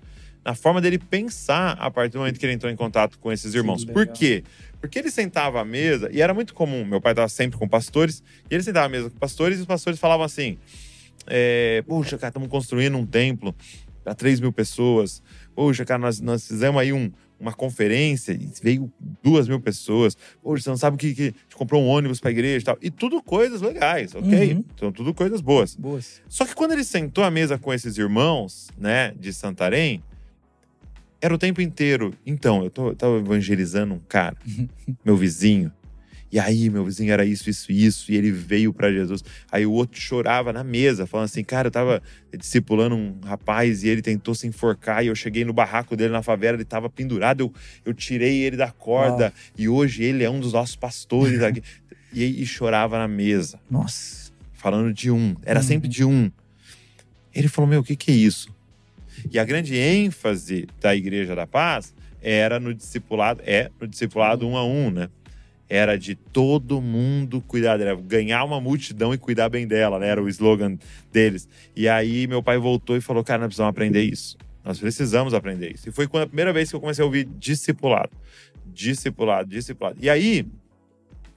na 0.44 0.54
forma 0.54 0.80
dele 0.80 0.98
pensar 0.98 1.72
a 1.72 1.90
partir 1.90 2.12
do 2.12 2.18
momento 2.18 2.38
que 2.38 2.46
ele 2.46 2.54
entrou 2.54 2.72
em 2.72 2.76
contato 2.76 3.18
com 3.18 3.30
esses 3.30 3.54
irmãos. 3.54 3.84
legal. 3.84 3.94
Por 3.94 4.06
quê? 4.06 4.42
Porque 4.80 4.98
ele 4.98 5.10
sentava 5.10 5.60
à 5.60 5.64
mesa, 5.64 6.08
e 6.10 6.22
era 6.22 6.32
muito 6.32 6.54
comum, 6.54 6.84
meu 6.84 7.00
pai 7.00 7.12
estava 7.12 7.28
sempre 7.28 7.58
com 7.58 7.68
pastores, 7.68 8.22
e 8.50 8.54
ele 8.54 8.62
sentava 8.62 8.86
à 8.86 8.88
mesa 8.88 9.10
com 9.10 9.18
pastores, 9.18 9.58
e 9.58 9.60
os 9.60 9.66
pastores 9.66 10.00
falavam 10.00 10.24
assim: 10.24 10.56
é, 11.26 11.82
Puxa, 11.86 12.16
cara, 12.16 12.30
estamos 12.30 12.48
construindo 12.48 12.96
um 12.96 13.04
templo 13.04 13.54
para 14.02 14.14
3 14.14 14.40
mil 14.40 14.52
pessoas. 14.52 15.22
Poxa, 15.54 15.84
cara, 15.84 15.98
nós, 15.98 16.20
nós 16.20 16.46
fizemos 16.46 16.80
aí 16.80 16.92
um, 16.92 17.12
uma 17.38 17.52
conferência 17.52 18.32
e 18.32 18.50
veio 18.62 18.92
duas 19.22 19.46
mil 19.48 19.60
pessoas. 19.60 20.16
Poxa, 20.42 20.64
você 20.64 20.70
não 20.70 20.76
sabe 20.76 20.94
o 20.94 20.98
que, 20.98 21.14
que 21.14 21.22
a 21.22 21.24
gente 21.26 21.56
comprou 21.56 21.82
um 21.82 21.88
ônibus 21.88 22.20
para 22.20 22.30
igreja 22.30 22.62
e 22.62 22.64
tal. 22.64 22.78
E 22.80 22.90
tudo 22.90 23.22
coisas 23.22 23.60
legais, 23.60 24.14
ok? 24.14 24.52
Uhum. 24.54 24.64
Então, 24.74 24.92
tudo 24.92 25.12
coisas 25.12 25.40
boas. 25.40 25.74
Boas. 25.76 26.22
Só 26.28 26.46
que 26.46 26.54
quando 26.54 26.72
ele 26.72 26.84
sentou 26.84 27.22
à 27.22 27.30
mesa 27.30 27.58
com 27.58 27.72
esses 27.72 27.98
irmãos, 27.98 28.68
né, 28.78 29.14
de 29.18 29.32
Santarém, 29.32 30.02
era 31.20 31.34
o 31.34 31.38
tempo 31.38 31.60
inteiro. 31.60 32.14
Então, 32.24 32.62
eu, 32.64 32.70
tô, 32.70 32.88
eu 32.88 32.96
tava 32.96 33.18
evangelizando 33.18 33.94
um 33.94 34.00
cara, 34.00 34.36
meu 35.04 35.16
vizinho. 35.16 35.72
E 36.32 36.38
aí, 36.38 36.70
meu 36.70 36.84
vizinho 36.84 37.12
era 37.12 37.24
isso, 37.24 37.50
isso, 37.50 37.72
isso, 37.72 38.12
e 38.12 38.14
ele 38.16 38.30
veio 38.30 38.72
para 38.72 38.92
Jesus. 38.92 39.24
Aí 39.50 39.66
o 39.66 39.72
outro 39.72 40.00
chorava 40.00 40.52
na 40.52 40.62
mesa, 40.62 41.04
falando 41.04 41.24
assim: 41.24 41.42
Cara, 41.42 41.66
eu 41.66 41.72
tava 41.72 42.00
discipulando 42.38 42.94
um 42.94 43.18
rapaz 43.24 43.82
e 43.82 43.88
ele 43.88 44.00
tentou 44.00 44.32
se 44.36 44.46
enforcar. 44.46 45.02
E 45.04 45.08
eu 45.08 45.14
cheguei 45.16 45.44
no 45.44 45.52
barraco 45.52 45.96
dele 45.96 46.12
na 46.12 46.22
favela, 46.22 46.56
ele 46.56 46.64
tava 46.64 46.88
pendurado. 46.88 47.40
Eu, 47.40 47.54
eu 47.86 47.92
tirei 47.92 48.42
ele 48.42 48.56
da 48.56 48.70
corda, 48.70 49.32
e 49.58 49.68
hoje 49.68 50.04
ele 50.04 50.22
é 50.22 50.30
um 50.30 50.38
dos 50.38 50.52
nossos 50.52 50.76
pastores 50.76 51.42
aqui. 51.42 51.62
e, 52.14 52.22
e 52.42 52.46
chorava 52.46 52.96
na 52.96 53.08
mesa 53.08 53.58
Nossa. 53.68 54.30
falando 54.52 54.92
de 54.94 55.10
um. 55.10 55.34
Era 55.44 55.58
Uhum. 55.58 55.66
sempre 55.66 55.88
de 55.88 56.04
um. 56.04 56.30
Ele 57.34 57.48
falou: 57.48 57.68
Meu, 57.68 57.80
o 57.80 57.84
que, 57.84 57.96
que 57.96 58.12
é 58.12 58.14
isso? 58.14 58.54
E 59.30 59.38
a 59.38 59.44
grande 59.44 59.76
ênfase 59.76 60.68
da 60.80 60.94
Igreja 60.94 61.34
da 61.34 61.46
Paz 61.46 61.94
era 62.22 62.60
no 62.60 62.74
discipulado, 62.74 63.42
é 63.44 63.70
no 63.80 63.86
discipulado 63.86 64.46
um 64.46 64.56
a 64.56 64.64
um, 64.64 64.90
né? 64.90 65.08
Era 65.68 65.96
de 65.96 66.16
todo 66.16 66.80
mundo 66.80 67.40
cuidar 67.40 67.76
dela, 67.76 68.00
ganhar 68.00 68.42
uma 68.44 68.60
multidão 68.60 69.14
e 69.14 69.18
cuidar 69.18 69.48
bem 69.48 69.66
dela, 69.66 69.98
né? 69.98 70.08
Era 70.08 70.22
o 70.22 70.28
slogan 70.28 70.76
deles. 71.12 71.48
E 71.76 71.88
aí 71.88 72.26
meu 72.26 72.42
pai 72.42 72.58
voltou 72.58 72.96
e 72.96 73.00
falou: 73.00 73.22
Cara, 73.22 73.38
nós 73.40 73.48
precisamos 73.48 73.70
aprender 73.70 74.02
isso. 74.02 74.36
Nós 74.64 74.78
precisamos 74.78 75.32
aprender 75.32 75.72
isso. 75.72 75.88
E 75.88 75.92
foi 75.92 76.06
quando 76.06 76.24
a 76.24 76.26
primeira 76.26 76.52
vez 76.52 76.68
que 76.68 76.76
eu 76.76 76.80
comecei 76.80 77.02
a 77.02 77.06
ouvir 77.06 77.24
discipulado. 77.38 78.10
Discipulado, 78.66 79.48
discipulado. 79.48 79.96
E 80.00 80.10
aí, 80.10 80.46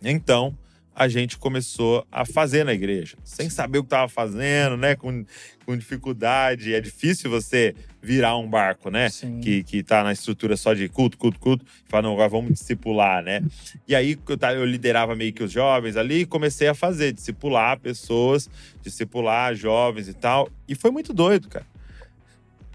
então, 0.03 0.57
a 0.95 1.07
gente 1.07 1.37
começou 1.37 2.05
a 2.11 2.23
fazer 2.23 2.63
na 2.63 2.73
igreja, 2.73 3.17
sem 3.23 3.49
saber 3.49 3.79
o 3.79 3.83
que 3.83 3.87
estava 3.87 4.07
fazendo, 4.07 4.77
né? 4.77 4.95
Com, 4.95 5.25
com 5.65 5.75
dificuldade. 5.75 6.73
É 6.73 6.79
difícil 6.79 7.31
você 7.31 7.73
virar 8.01 8.37
um 8.37 8.47
barco, 8.47 8.91
né? 8.91 9.09
Sim. 9.09 9.39
Que, 9.39 9.63
que 9.63 9.81
tá 9.81 10.03
na 10.03 10.13
estrutura 10.13 10.55
só 10.55 10.73
de 10.73 10.87
culto, 10.87 11.17
culto, 11.17 11.39
culto. 11.39 11.65
E 11.65 11.89
fala, 11.89 12.03
não, 12.03 12.13
agora 12.13 12.29
vamos 12.29 12.53
discipular, 12.53 13.23
né? 13.23 13.41
E 13.87 13.95
aí 13.95 14.17
eu, 14.27 14.51
eu 14.51 14.65
liderava 14.65 15.15
meio 15.15 15.33
que 15.33 15.43
os 15.43 15.51
jovens 15.51 15.97
ali 15.97 16.21
e 16.21 16.25
comecei 16.25 16.67
a 16.67 16.75
fazer, 16.75 17.11
discipular 17.11 17.79
pessoas, 17.79 18.49
discipular 18.81 19.55
jovens 19.55 20.07
e 20.07 20.13
tal. 20.13 20.47
E 20.67 20.75
foi 20.75 20.91
muito 20.91 21.11
doido, 21.11 21.49
cara. 21.49 21.65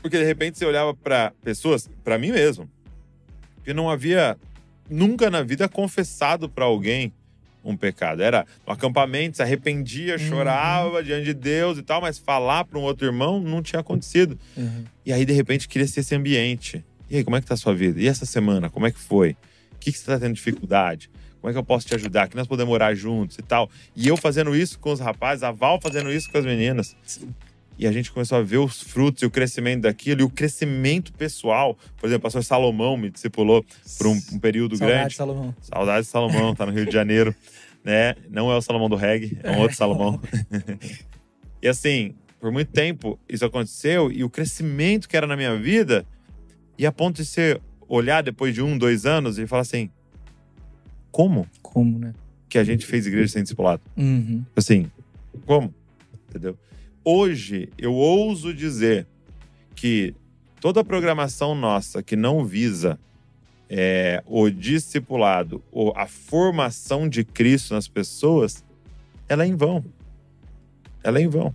Porque 0.03 0.19
de 0.19 0.25
repente 0.25 0.59
você 0.59 0.65
olhava 0.65 0.93
para 0.93 1.33
pessoas, 1.43 1.89
para 2.03 2.19
mim 2.19 2.33
mesmo, 2.33 2.69
que 3.63 3.73
não 3.73 3.89
havia 3.89 4.37
nunca 4.91 5.31
na 5.31 5.43
vida 5.43 5.69
confessado 5.69 6.49
para 6.49 6.65
alguém 6.65 7.13
um 7.71 7.77
pecado. 7.77 8.23
Era 8.23 8.47
no 8.67 8.73
acampamento, 8.73 9.37
se 9.37 9.43
arrependia, 9.43 10.15
Uhum. 10.15 10.19
chorava 10.19 11.03
diante 11.03 11.25
de 11.27 11.35
Deus 11.35 11.79
e 11.79 11.83
tal, 11.83 12.01
mas 12.01 12.19
falar 12.19 12.65
para 12.65 12.79
um 12.79 12.83
outro 12.83 13.07
irmão 13.07 13.41
não 13.41 13.63
tinha 13.63 13.81
acontecido. 13.81 14.39
Uhum. 14.57 14.85
E 15.05 15.13
aí, 15.13 15.25
de 15.25 15.33
repente, 15.33 15.69
cria-se 15.69 16.01
esse 16.01 16.15
ambiente. 16.15 16.85
E 17.11 17.17
aí, 17.17 17.25
como 17.25 17.37
é 17.37 17.41
que 17.41 17.47
tá 17.47 17.55
a 17.55 17.57
sua 17.57 17.75
vida? 17.75 18.01
E 18.01 18.07
essa 18.09 18.27
semana, 18.27 18.69
como 18.71 18.87
é 18.87 18.91
que 18.91 18.99
foi? 18.99 19.31
O 19.73 19.79
que, 19.81 19.93
que 19.93 19.99
você 19.99 20.07
tá 20.07 20.19
tendo 20.19 20.35
dificuldade? 20.35 21.11
Como 21.41 21.51
é 21.51 21.53
que 21.53 21.59
eu 21.59 21.65
posso 21.65 21.87
te 21.87 21.95
ajudar? 21.95 22.29
Que 22.29 22.37
nós 22.37 22.47
podemos 22.49 22.75
orar 22.75 22.95
juntos 22.97 23.39
e 23.39 23.43
tal. 23.43 23.71
E 23.95 24.09
eu 24.09 24.17
fazendo 24.17 24.57
isso 24.57 24.79
com 24.81 24.91
os 24.93 24.99
rapazes, 24.99 25.45
a 25.45 25.53
Val 25.53 25.81
fazendo 25.81 26.11
isso 26.13 26.31
com 26.33 26.37
as 26.39 26.45
meninas. 26.45 26.97
E 27.79 27.87
a 27.87 27.93
gente 27.93 28.11
começou 28.11 28.39
a 28.39 28.43
ver 28.43 28.59
os 28.59 28.83
frutos 28.83 29.23
e 29.23 29.27
o 29.27 29.31
crescimento 29.31 29.83
daquilo, 29.83 30.23
e 30.23 30.25
o 30.25 30.31
crescimento 30.31 31.13
pessoal. 31.13 31.79
Por 31.97 32.07
exemplo, 32.07 32.21
o 32.21 32.23
pastor 32.23 32.43
Salomão 32.43 32.97
me 32.97 33.09
discipulou 33.09 33.65
por 33.97 34.09
um, 34.09 34.21
um 34.33 34.39
período 34.39 34.77
Saudade, 34.77 34.99
grande. 34.99 35.15
Salomão. 35.15 35.55
Saudades 35.61 36.07
de 36.07 36.11
Salomão, 36.11 36.55
tá 36.55 36.67
no 36.67 36.73
Rio 36.73 36.87
de 36.87 36.93
Janeiro, 36.93 37.35
né? 37.85 38.17
Não 38.29 38.51
é 38.51 38.57
o 38.57 38.61
Salomão 38.61 38.89
do 38.89 38.97
reggae, 38.97 39.39
é 39.45 39.53
um 39.53 39.61
outro 39.61 39.77
Salomão. 39.77 40.21
e 41.63 41.69
assim, 41.69 42.15
por 42.41 42.51
muito 42.51 42.73
tempo 42.73 43.19
isso 43.29 43.45
aconteceu 43.45 44.11
e 44.11 44.25
o 44.25 44.31
crescimento 44.31 45.09
que 45.09 45.17
era 45.17 45.27
na 45.27 45.37
minha 45.37 45.57
vida, 45.57 46.05
e 46.77 46.85
a 46.85 46.91
ponto 46.91 47.17
de 47.17 47.25
você 47.25 47.61
olhar 47.89 48.23
depois 48.23 48.55
de 48.55 48.61
um, 48.63 48.77
dois 48.77 49.07
anos 49.07 49.39
e 49.39 49.47
falar 49.47 49.63
assim: 49.63 49.89
como 51.11 51.47
Como, 51.63 51.99
né? 51.99 52.13
que 52.49 52.59
a 52.59 52.65
gente 52.65 52.87
fez 52.87 53.07
igreja 53.07 53.29
sem 53.29 53.43
discipulado? 53.43 53.83
Uhum. 53.97 54.45
Assim, 54.57 54.91
como? 55.47 55.73
Entendeu? 56.29 56.57
Hoje, 57.11 57.71
eu 57.79 57.95
ouso 57.95 58.53
dizer 58.53 59.07
que 59.75 60.15
toda 60.61 60.83
a 60.83 60.85
programação 60.85 61.55
nossa 61.55 62.03
que 62.03 62.15
não 62.15 62.45
visa 62.45 63.01
é, 63.67 64.23
o 64.27 64.51
discipulado 64.51 65.65
ou 65.73 65.95
a 65.97 66.07
formação 66.07 67.09
de 67.09 67.25
Cristo 67.25 67.73
nas 67.73 67.89
pessoas, 67.89 68.63
ela 69.27 69.43
é 69.43 69.47
em 69.47 69.57
vão. 69.57 69.83
Ela 71.03 71.19
é 71.19 71.23
em 71.23 71.29
vão. 71.29 71.55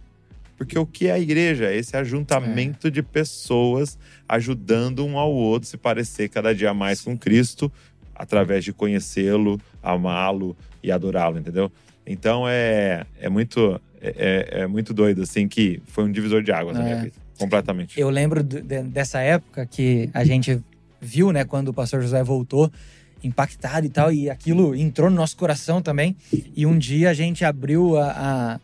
Porque 0.58 0.80
o 0.80 0.88
que 0.88 1.06
é 1.06 1.12
a 1.12 1.20
igreja? 1.20 1.72
Esse 1.72 1.96
ajuntamento 1.96 2.90
de 2.90 3.04
pessoas 3.04 3.96
ajudando 4.28 5.06
um 5.06 5.20
ao 5.20 5.32
outro 5.32 5.70
se 5.70 5.78
parecer 5.78 6.30
cada 6.30 6.56
dia 6.56 6.74
mais 6.74 7.02
com 7.02 7.16
Cristo 7.16 7.72
através 8.16 8.66
de 8.66 8.74
conhecê-lo, 8.74 9.62
amá-lo 9.84 10.58
e 10.82 10.92
adorá-lo, 10.92 11.38
entendeu? 11.38 11.72
Então 12.08 12.46
é, 12.50 13.06
é 13.20 13.30
muito 13.30 13.80
é, 14.04 14.50
é- 14.60 14.62
é 14.64 14.68
muito 14.68 14.94
doido 14.94 15.22
assim 15.24 15.48
que 15.48 15.82
foi 15.88 16.04
um 16.04 16.12
divisor 16.12 16.44
de 16.44 16.52
águas 16.52 16.76
na 16.78 16.84
minha 16.84 16.96
É. 16.98 17.02
vida, 17.04 17.16
completamente. 17.40 18.00
Eu 18.00 18.10
lembro 18.10 18.44
de- 18.44 18.62
de- 18.62 18.84
dessa 18.84 19.20
época 19.22 19.66
que 19.66 20.10
a 20.14 20.24
gente 20.24 20.60
viu, 21.02 21.32
né, 21.32 21.44
quando 21.46 21.70
o 21.70 21.74
pastor 21.74 22.02
José 22.02 22.22
voltou, 22.24 22.72
impactado 23.24 23.86
e 23.86 23.90
tal, 23.90 24.12
e 24.12 24.30
aquilo 24.30 24.76
entrou 24.76 25.10
no 25.10 25.16
nosso 25.16 25.38
coração 25.38 25.82
também. 25.82 26.16
E 26.56 26.66
um 26.66 26.78
dia 26.78 27.10
a 27.10 27.14
gente 27.14 27.46
abriu 27.46 27.98
a, 27.98 28.12
a, 28.12 28.60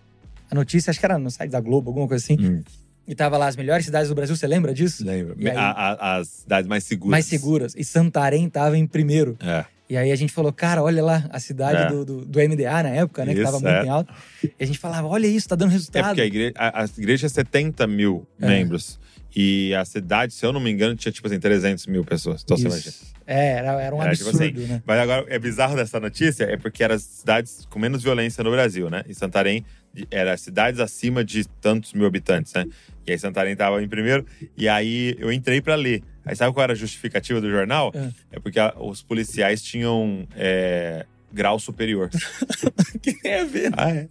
a 0.51 0.55
notícia, 0.55 0.91
acho 0.91 1.00
que 1.00 1.05
era 1.05 1.17
no 1.17 1.31
site 1.31 1.51
da 1.51 1.60
Globo, 1.62 1.89
alguma 1.89 2.08
coisa 2.08 2.24
assim, 2.24 2.38
Hum, 2.39 2.62
e 3.08 3.15
tava 3.15 3.38
lá 3.38 3.48
as 3.48 3.55
melhores 3.55 3.86
cidades 3.86 4.10
do 4.10 4.15
Brasil, 4.15 4.36
você 4.36 4.46
lembra 4.46 4.74
disso? 4.74 5.03
lembro. 5.05 5.36
Aí? 5.39 5.48
A- 5.50 5.72
a- 5.72 6.17
as 6.17 6.27
cidades 6.27 6.67
mais 6.67 6.84
seguras. 6.84 7.12
Mais 7.12 7.25
seguras. 7.25 7.74
E 7.75 7.84
Santarém 7.84 8.50
tava 8.50 8.77
em 8.77 8.86
primeiro. 8.86 9.38
É. 9.41 9.63
E 9.89 9.98
aí 9.98 10.12
a 10.12 10.15
gente 10.15 10.31
falou, 10.31 10.53
cara, 10.53 10.84
olha 10.84 11.03
lá 11.03 11.25
a 11.31 11.39
cidade 11.39 11.81
É. 11.84 11.88
do, 11.89 12.05
do, 12.05 12.25
do 12.25 12.39
MDA 12.39 12.84
na 12.84 12.89
época, 12.89 13.25
né? 13.25 13.34
que 13.34 13.41
Isso, 13.41 13.51
tava 13.51 13.60
muito 13.60 13.75
é. 13.75 13.86
em 13.86 13.89
alta. 13.89 14.13
E 14.43 14.63
a 14.63 14.65
gente 14.65 14.77
falava, 14.77 15.08
olha 15.08 15.25
isso, 15.25 15.50
tá 15.50 15.55
dando 15.55 15.69
É 15.72 15.74
resultado. 15.74 16.05
porque 16.05 16.22
a 16.22 16.25
igreja, 16.25 16.53
a, 16.55 16.84
a 16.84 16.86
igreja 16.98 17.25
é 17.25 17.29
70 17.29 17.88
mil 17.88 18.27
É. 18.39 18.48
membros. 18.48 19.00
E 19.36 19.74
a 19.75 19.86
cidade, 19.86 20.34
se 20.34 20.46
eu 20.46 20.51
não 20.53 20.60
me 20.60 20.72
engano, 20.72 20.96
tinha 20.96 21.12
tipo 21.12 21.27
assim, 21.27 21.39
300 21.39 21.88
mil 21.88 22.03
pessoas. 22.05 22.41
Então 22.43 22.55
você 22.58 22.67
Isso. 22.67 22.75
imagina. 22.77 22.96
É, 23.27 23.50
era, 23.58 23.81
era 23.81 23.96
um 23.96 24.01
Era 24.01 24.15
tipo 24.15 24.29
absurdo, 24.29 24.62
né? 24.62 24.81
Mas 24.86 25.00
agora, 25.00 25.25
é 25.29 25.38
bizarro 25.38 25.75
dessa 25.75 26.00
notícia, 26.00 26.43
é 26.46 26.58
porque 26.58 26.84
eram 26.84 26.96
as 26.96 27.03
cidades 27.03 27.67
com 27.69 27.77
menos 27.79 28.01
violência 28.01 28.43
no 28.43 28.50
Brasil, 28.51 28.89
né? 28.89 29.03
E 29.08 29.13
Santarém 29.13 29.63
era 30.10 30.36
cidades 30.38 30.79
acima 30.79 31.24
de 31.24 31.48
tantos 31.62 31.93
mil 31.93 32.05
habitantes, 32.08 32.53
né? 32.53 32.65
E 33.09 33.11
aí 33.13 33.17
Santarém 33.17 33.55
tava 33.55 33.81
em 33.81 33.87
primeiro. 33.87 34.23
E 34.55 34.69
aí 34.69 35.15
eu 35.17 35.31
entrei 35.33 35.59
pra 35.61 35.73
ler. 35.73 36.03
Aí 36.23 36.35
sabe 36.35 36.53
qual 36.53 36.63
era 36.63 36.73
a 36.73 36.75
justificativa 36.75 37.41
do 37.41 37.49
jornal? 37.49 37.91
É. 37.95 38.09
É 38.33 38.39
porque 38.39 38.59
a- 38.59 38.75
os 38.79 39.01
policiais 39.01 39.63
tinham 39.63 40.27
é, 40.35 41.07
grau 41.33 41.57
superior. 41.59 42.07
que 43.01 43.13
tem 43.19 43.33
a 43.33 43.43
ver? 43.45 43.71
ah, 43.75 43.89
é? 43.89 44.07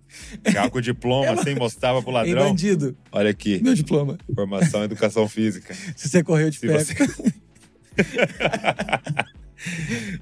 Carro 0.53 0.73
com 0.73 0.81
diploma, 0.81 1.31
assim, 1.41 1.55
mostrava 1.55 2.03
pro 2.03 2.11
Ei, 2.11 2.15
ladrão. 2.35 2.49
bandido, 2.49 2.97
Olha 3.13 3.31
aqui, 3.31 3.61
meu 3.63 3.73
diploma. 3.75 4.19
formação 4.35 4.81
em 4.81 4.85
educação 4.87 5.29
física. 5.31 5.73
Se 5.95 6.09
você 6.09 6.25
correu 6.25 6.51
de 6.51 6.59
pé. 6.59 6.79
você... 6.85 6.95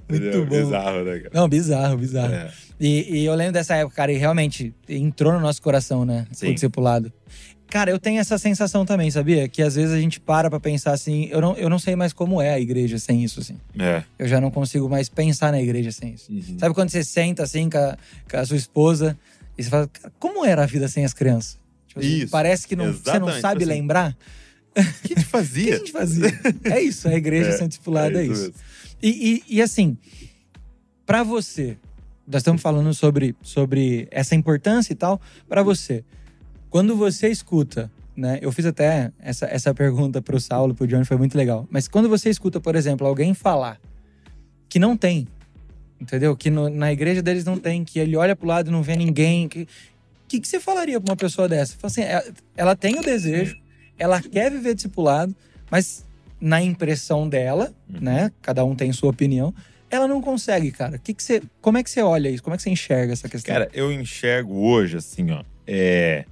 Muito 0.09 0.45
bom. 0.47 0.65
Bizarro, 0.65 1.03
né, 1.05 1.19
cara? 1.19 1.31
Não, 1.33 1.49
bizarro, 1.49 1.97
bizarro. 1.97 2.35
É. 2.35 2.51
E, 2.79 3.21
e 3.21 3.25
eu 3.25 3.35
lembro 3.35 3.53
dessa 3.55 3.75
época, 3.75 3.97
cara, 3.97 4.13
e 4.13 4.17
realmente 4.17 4.75
entrou 4.89 5.33
no 5.33 5.41
nosso 5.41 5.63
coração, 5.63 6.05
né? 6.05 6.27
Sim. 6.33 6.51
O 6.51 6.55
discipulado. 6.55 7.11
Cara, 7.69 7.91
eu 7.91 7.99
tenho 7.99 8.21
essa 8.21 8.39
sensação 8.39 8.87
também, 8.87 9.11
sabia? 9.11 9.49
Que 9.49 9.61
às 9.61 9.75
vezes 9.75 9.93
a 9.93 10.01
gente 10.01 10.21
para 10.21 10.49
pra 10.49 10.61
pensar 10.61 10.93
assim, 10.93 11.27
eu 11.31 11.41
não, 11.41 11.57
eu 11.57 11.69
não 11.69 11.79
sei 11.79 11.97
mais 11.97 12.13
como 12.13 12.41
é 12.41 12.51
a 12.55 12.61
igreja 12.61 12.99
sem 12.99 13.25
isso, 13.25 13.41
assim. 13.41 13.57
É. 13.79 14.03
Eu 14.19 14.29
já 14.29 14.41
não 14.41 14.51
consigo 14.51 14.89
mais 14.89 15.09
pensar 15.09 15.51
na 15.51 15.61
igreja 15.61 15.91
sem 15.91 16.15
isso. 16.15 16.31
Uhum. 16.33 16.59
Sabe 16.59 16.75
quando 16.75 16.91
você 16.91 17.03
senta 17.03 17.43
assim 17.43 17.69
com 17.69 17.79
a, 17.79 17.97
com 18.31 18.37
a 18.37 18.45
sua 18.47 18.57
esposa 18.57 19.19
e 19.59 19.65
você 19.65 19.69
fala, 19.71 19.89
"Cara, 19.89 20.13
como 20.19 20.45
era 20.45 20.63
a 20.63 20.67
vida 20.67 20.87
sem 20.89 21.05
as 21.05 21.13
crianças? 21.13 21.59
Tipo 21.89 22.01
assim, 22.01 22.19
Isso, 22.19 22.31
Parece 22.31 22.69
que 22.69 22.77
não, 22.77 22.93
você 22.93 23.19
não 23.19 23.33
sabe 23.41 23.65
assim. 23.65 23.73
lembrar. 23.73 24.17
O 24.71 24.75
que 24.75 24.81
a 24.81 24.83
gente 24.83 24.95
O 25.09 25.09
que 25.09 25.15
a 25.15 25.23
fazia? 25.25 25.79
gente 25.79 25.93
fazia? 25.93 26.41
é 26.65 26.81
isso, 26.81 27.09
a 27.09 27.15
igreja 27.15 27.51
É, 27.51 27.53
sendo 27.59 27.69
discipulada 27.69 28.23
é, 28.23 28.27
isso. 28.27 28.43
mesmo. 28.43 28.55
E, 29.03 29.43
e, 29.49 29.57
e 29.57 29.63
assim, 29.63 29.97
pra 31.05 31.23
você, 31.23 31.77
nós 32.27 32.41
estamos 32.41 32.63
falando 32.63 32.93
sobre, 32.95 33.35
sobre 33.43 34.07
essa 34.11 34.35
importância 34.35 34.93
e 34.93 34.97
tal 34.97 35.21
para 35.49 35.63
você. 35.63 36.05
Quando 36.71 36.97
você 36.97 37.29
escuta, 37.29 37.91
né? 38.17 38.39
Eu 38.43 38.51
fiz 38.53 38.67
até 38.67 39.13
essa, 39.21 39.47
essa 39.47 39.75
pergunta 39.75 40.21
pro 40.23 40.41
Saulo, 40.41 40.75
pro 40.75 40.87
Johnny, 40.87 41.05
foi 41.05 41.17
muito 41.17 41.37
legal. 41.37 41.67
Mas 41.71 41.87
quando 41.89 42.09
você 42.09 42.29
escuta, 42.31 42.61
por 42.61 42.75
exemplo, 42.75 43.07
alguém 43.07 43.35
falar 43.35 43.81
que 44.69 44.79
não 44.79 44.97
tem, 44.97 45.29
entendeu? 46.01 46.37
Que 46.37 46.51
no, 46.51 46.69
na 46.69 46.93
igreja 46.93 47.23
deles 47.23 47.45
não 47.45 47.59
tem, 47.59 47.85
que 47.85 47.99
ele 47.99 48.17
olha 48.17 48.35
pro 48.35 48.47
lado 48.49 48.69
e 48.69 48.73
não 48.73 48.83
vê 48.83 48.97
ninguém. 48.97 49.49
Que 49.49 49.67
que, 50.29 50.41
que 50.41 50.49
você 50.49 50.59
falaria 50.59 51.01
pra 51.01 51.13
uma 51.13 51.17
pessoa 51.17 51.49
dessa? 51.49 51.77
Assim, 51.85 52.03
ela, 52.03 52.25
ela 52.57 52.77
tem 52.77 52.99
o 52.99 53.03
desejo, 53.03 53.57
ela 53.97 54.21
quer 54.21 54.51
viver 54.51 54.75
discipulado, 54.75 55.33
mas 55.71 56.05
na 56.41 56.61
impressão 56.61 57.29
dela, 57.29 57.73
Uhum. 57.89 58.01
né? 58.01 58.33
Cada 58.43 58.65
um 58.65 58.75
tem 58.75 58.93
sua 58.93 59.11
opinião. 59.11 59.55
Ela 59.89 60.09
não 60.09 60.21
consegue, 60.21 60.73
cara. 60.73 60.99
Que 60.99 61.15
que 61.15 61.23
você, 61.23 61.41
como 61.61 61.79
é 61.79 61.83
que 61.85 61.89
você 61.89 62.03
olha 62.03 62.29
isso? 62.29 62.43
Como 62.43 62.55
é 62.55 62.57
que 62.57 62.63
você 62.65 62.71
enxerga 62.71 63.13
essa 63.13 63.29
questão? 63.29 63.55
Cara, 63.55 63.71
eu 63.73 63.93
enxergo 63.93 64.53
hoje, 64.53 64.97
assim, 64.97 65.31
ó, 65.31 65.45
é, 65.65 66.25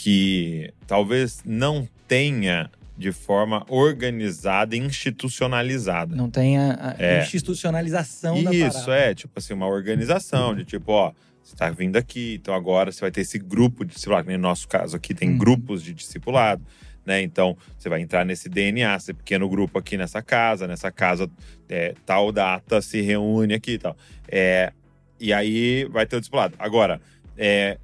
que 0.00 0.72
talvez 0.86 1.42
não 1.44 1.88
tenha 2.06 2.70
de 2.96 3.10
forma 3.10 3.64
organizada 3.68 4.76
e 4.76 4.78
institucionalizada. 4.78 6.14
não 6.14 6.30
tem 6.30 6.56
a, 6.56 6.94
É. 6.98 7.20
institucionalização 7.22 8.42
da 8.44 8.52
Isso, 8.52 8.84
parada. 8.86 8.96
é, 8.96 9.14
tipo 9.14 9.32
assim, 9.36 9.54
uma 9.54 9.66
organização 9.66 10.54
de 10.54 10.64
tipo, 10.64 10.92
ó, 10.92 11.12
você 11.42 11.56
tá 11.56 11.68
vindo 11.70 11.96
aqui, 11.96 12.38
então 12.40 12.54
agora 12.54 12.92
você 12.92 13.00
vai 13.00 13.10
ter 13.10 13.22
esse 13.22 13.38
grupo 13.40 13.84
de 13.84 13.94
discipulado. 13.94 14.30
No 14.30 14.38
nosso 14.38 14.68
caso 14.68 14.96
aqui 14.96 15.12
tem 15.14 15.30
Uhum. 15.30 15.38
grupos 15.38 15.82
de 15.82 15.92
discipulado, 15.92 16.62
né? 17.04 17.20
Então 17.22 17.56
você 17.76 17.88
vai 17.88 18.00
entrar 18.00 18.24
nesse 18.24 18.48
DNA, 18.48 18.94
esse 18.96 19.12
pequeno 19.12 19.48
grupo 19.48 19.78
aqui 19.78 19.96
nessa 19.96 20.22
casa, 20.22 20.66
nessa 20.68 20.92
casa 20.92 21.28
é, 21.68 21.94
tal 22.06 22.30
data 22.30 22.80
se 22.80 23.00
reúne 23.00 23.54
aqui 23.54 23.72
e 23.72 23.78
tal. 23.78 23.96
É, 24.28 24.72
e 25.18 25.32
aí 25.32 25.84
vai 25.90 26.06
ter 26.06 26.16
o 26.16 26.20
discipulado. 26.20 26.54
Agora, 26.58 27.00
é, 27.36 27.78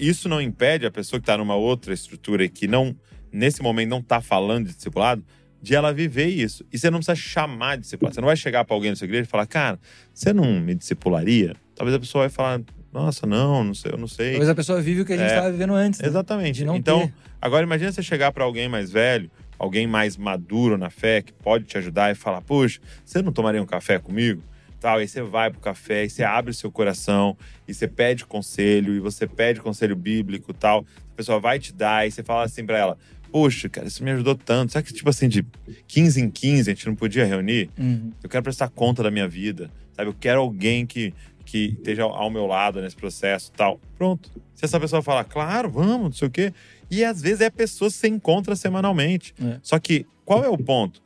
isso 0.00 0.28
não 0.28 0.40
impede 0.40 0.86
a 0.86 0.90
pessoa 0.90 1.20
que 1.20 1.26
tá 1.26 1.36
numa 1.36 1.54
outra 1.56 1.92
estrutura 1.92 2.44
e 2.44 2.48
que 2.48 2.66
não, 2.66 2.96
nesse 3.32 3.62
momento, 3.62 3.90
não 3.90 4.02
tá 4.02 4.20
falando 4.20 4.66
de 4.66 4.74
discipulado, 4.74 5.24
de 5.60 5.74
ela 5.74 5.92
viver 5.92 6.26
isso. 6.26 6.64
E 6.72 6.78
você 6.78 6.90
não 6.90 6.98
precisa 6.98 7.16
chamar 7.16 7.76
de 7.76 7.82
discipulado. 7.82 8.14
Você 8.14 8.20
não 8.20 8.26
vai 8.26 8.36
chegar 8.36 8.64
para 8.64 8.74
alguém 8.74 8.90
na 8.90 8.96
sua 8.96 9.04
igreja 9.06 9.24
e 9.24 9.26
falar, 9.26 9.46
cara, 9.46 9.78
você 10.14 10.32
não 10.32 10.60
me 10.60 10.74
discipularia? 10.74 11.54
Talvez 11.74 11.94
a 11.96 12.00
pessoa 12.00 12.22
vai 12.22 12.30
falar, 12.30 12.60
nossa, 12.92 13.26
não, 13.26 13.62
não 13.64 13.74
sei, 13.74 13.92
eu 13.92 13.98
não 13.98 14.08
sei. 14.08 14.30
Talvez 14.30 14.48
a 14.48 14.54
pessoa 14.54 14.80
vive 14.80 15.00
o 15.02 15.04
que 15.04 15.12
a 15.12 15.16
gente 15.16 15.26
É. 15.26 15.34
estava 15.34 15.50
vivendo 15.50 15.74
antes. 15.74 16.00
né? 16.00 16.06
Exatamente. 16.08 16.64
Então, 16.64 17.00
ter. 17.08 17.14
agora 17.42 17.64
imagina 17.64 17.90
você 17.92 18.02
chegar 18.02 18.32
para 18.32 18.44
alguém 18.44 18.68
mais 18.68 18.90
velho, 18.90 19.30
alguém 19.58 19.86
mais 19.86 20.16
maduro 20.16 20.78
na 20.78 20.88
fé, 20.90 21.20
que 21.22 21.32
pode 21.32 21.64
te 21.64 21.76
ajudar 21.76 22.12
e 22.12 22.14
falar, 22.14 22.40
puxa, 22.40 22.80
você 23.04 23.20
não 23.20 23.32
tomaria 23.32 23.60
um 23.62 23.66
café 23.66 23.98
comigo? 23.98 24.42
Tal, 24.80 24.98
aí 24.98 25.08
você 25.08 25.22
vai 25.22 25.50
pro 25.50 25.60
café, 25.60 26.04
e 26.04 26.10
você 26.10 26.22
abre 26.22 26.52
o 26.52 26.54
seu 26.54 26.70
coração, 26.70 27.36
e 27.66 27.74
você 27.74 27.88
pede 27.88 28.24
conselho, 28.24 28.94
e 28.94 29.00
você 29.00 29.26
pede 29.26 29.60
conselho 29.60 29.96
bíblico 29.96 30.52
tal. 30.52 30.86
A 31.12 31.16
pessoa 31.16 31.40
vai 31.40 31.58
te 31.58 31.72
dar, 31.72 32.06
e 32.06 32.10
você 32.10 32.22
fala 32.22 32.44
assim 32.44 32.64
pra 32.64 32.78
ela, 32.78 32.98
Poxa, 33.30 33.68
cara, 33.68 33.86
isso 33.86 34.02
me 34.02 34.10
ajudou 34.10 34.34
tanto. 34.34 34.72
Será 34.72 34.82
que, 34.82 34.92
tipo 34.92 35.08
assim, 35.08 35.28
de 35.28 35.44
15 35.86 36.20
em 36.20 36.30
15 36.30 36.70
a 36.70 36.74
gente 36.74 36.86
não 36.86 36.94
podia 36.94 37.24
reunir? 37.24 37.70
Uhum. 37.78 38.10
Eu 38.22 38.28
quero 38.28 38.42
prestar 38.42 38.68
conta 38.70 39.02
da 39.02 39.10
minha 39.10 39.28
vida, 39.28 39.70
sabe? 39.92 40.08
Eu 40.08 40.14
quero 40.18 40.40
alguém 40.40 40.86
que, 40.86 41.12
que 41.44 41.76
esteja 41.78 42.04
ao 42.04 42.30
meu 42.30 42.46
lado 42.46 42.80
nesse 42.80 42.96
processo 42.96 43.52
tal. 43.52 43.80
Pronto. 43.96 44.30
Se 44.54 44.64
essa 44.64 44.80
pessoa 44.80 45.02
falar, 45.02 45.24
claro, 45.24 45.70
vamos, 45.70 46.02
não 46.02 46.12
sei 46.12 46.28
o 46.28 46.30
quê. 46.30 46.52
E 46.90 47.04
às 47.04 47.20
vezes 47.20 47.40
é 47.42 47.46
a 47.46 47.50
pessoa 47.50 47.90
que 47.90 47.96
você 47.96 48.08
encontra 48.08 48.56
semanalmente. 48.56 49.34
É. 49.42 49.58
Só 49.62 49.78
que 49.78 50.06
qual 50.24 50.42
é 50.42 50.48
o 50.48 50.56
ponto? 50.56 51.02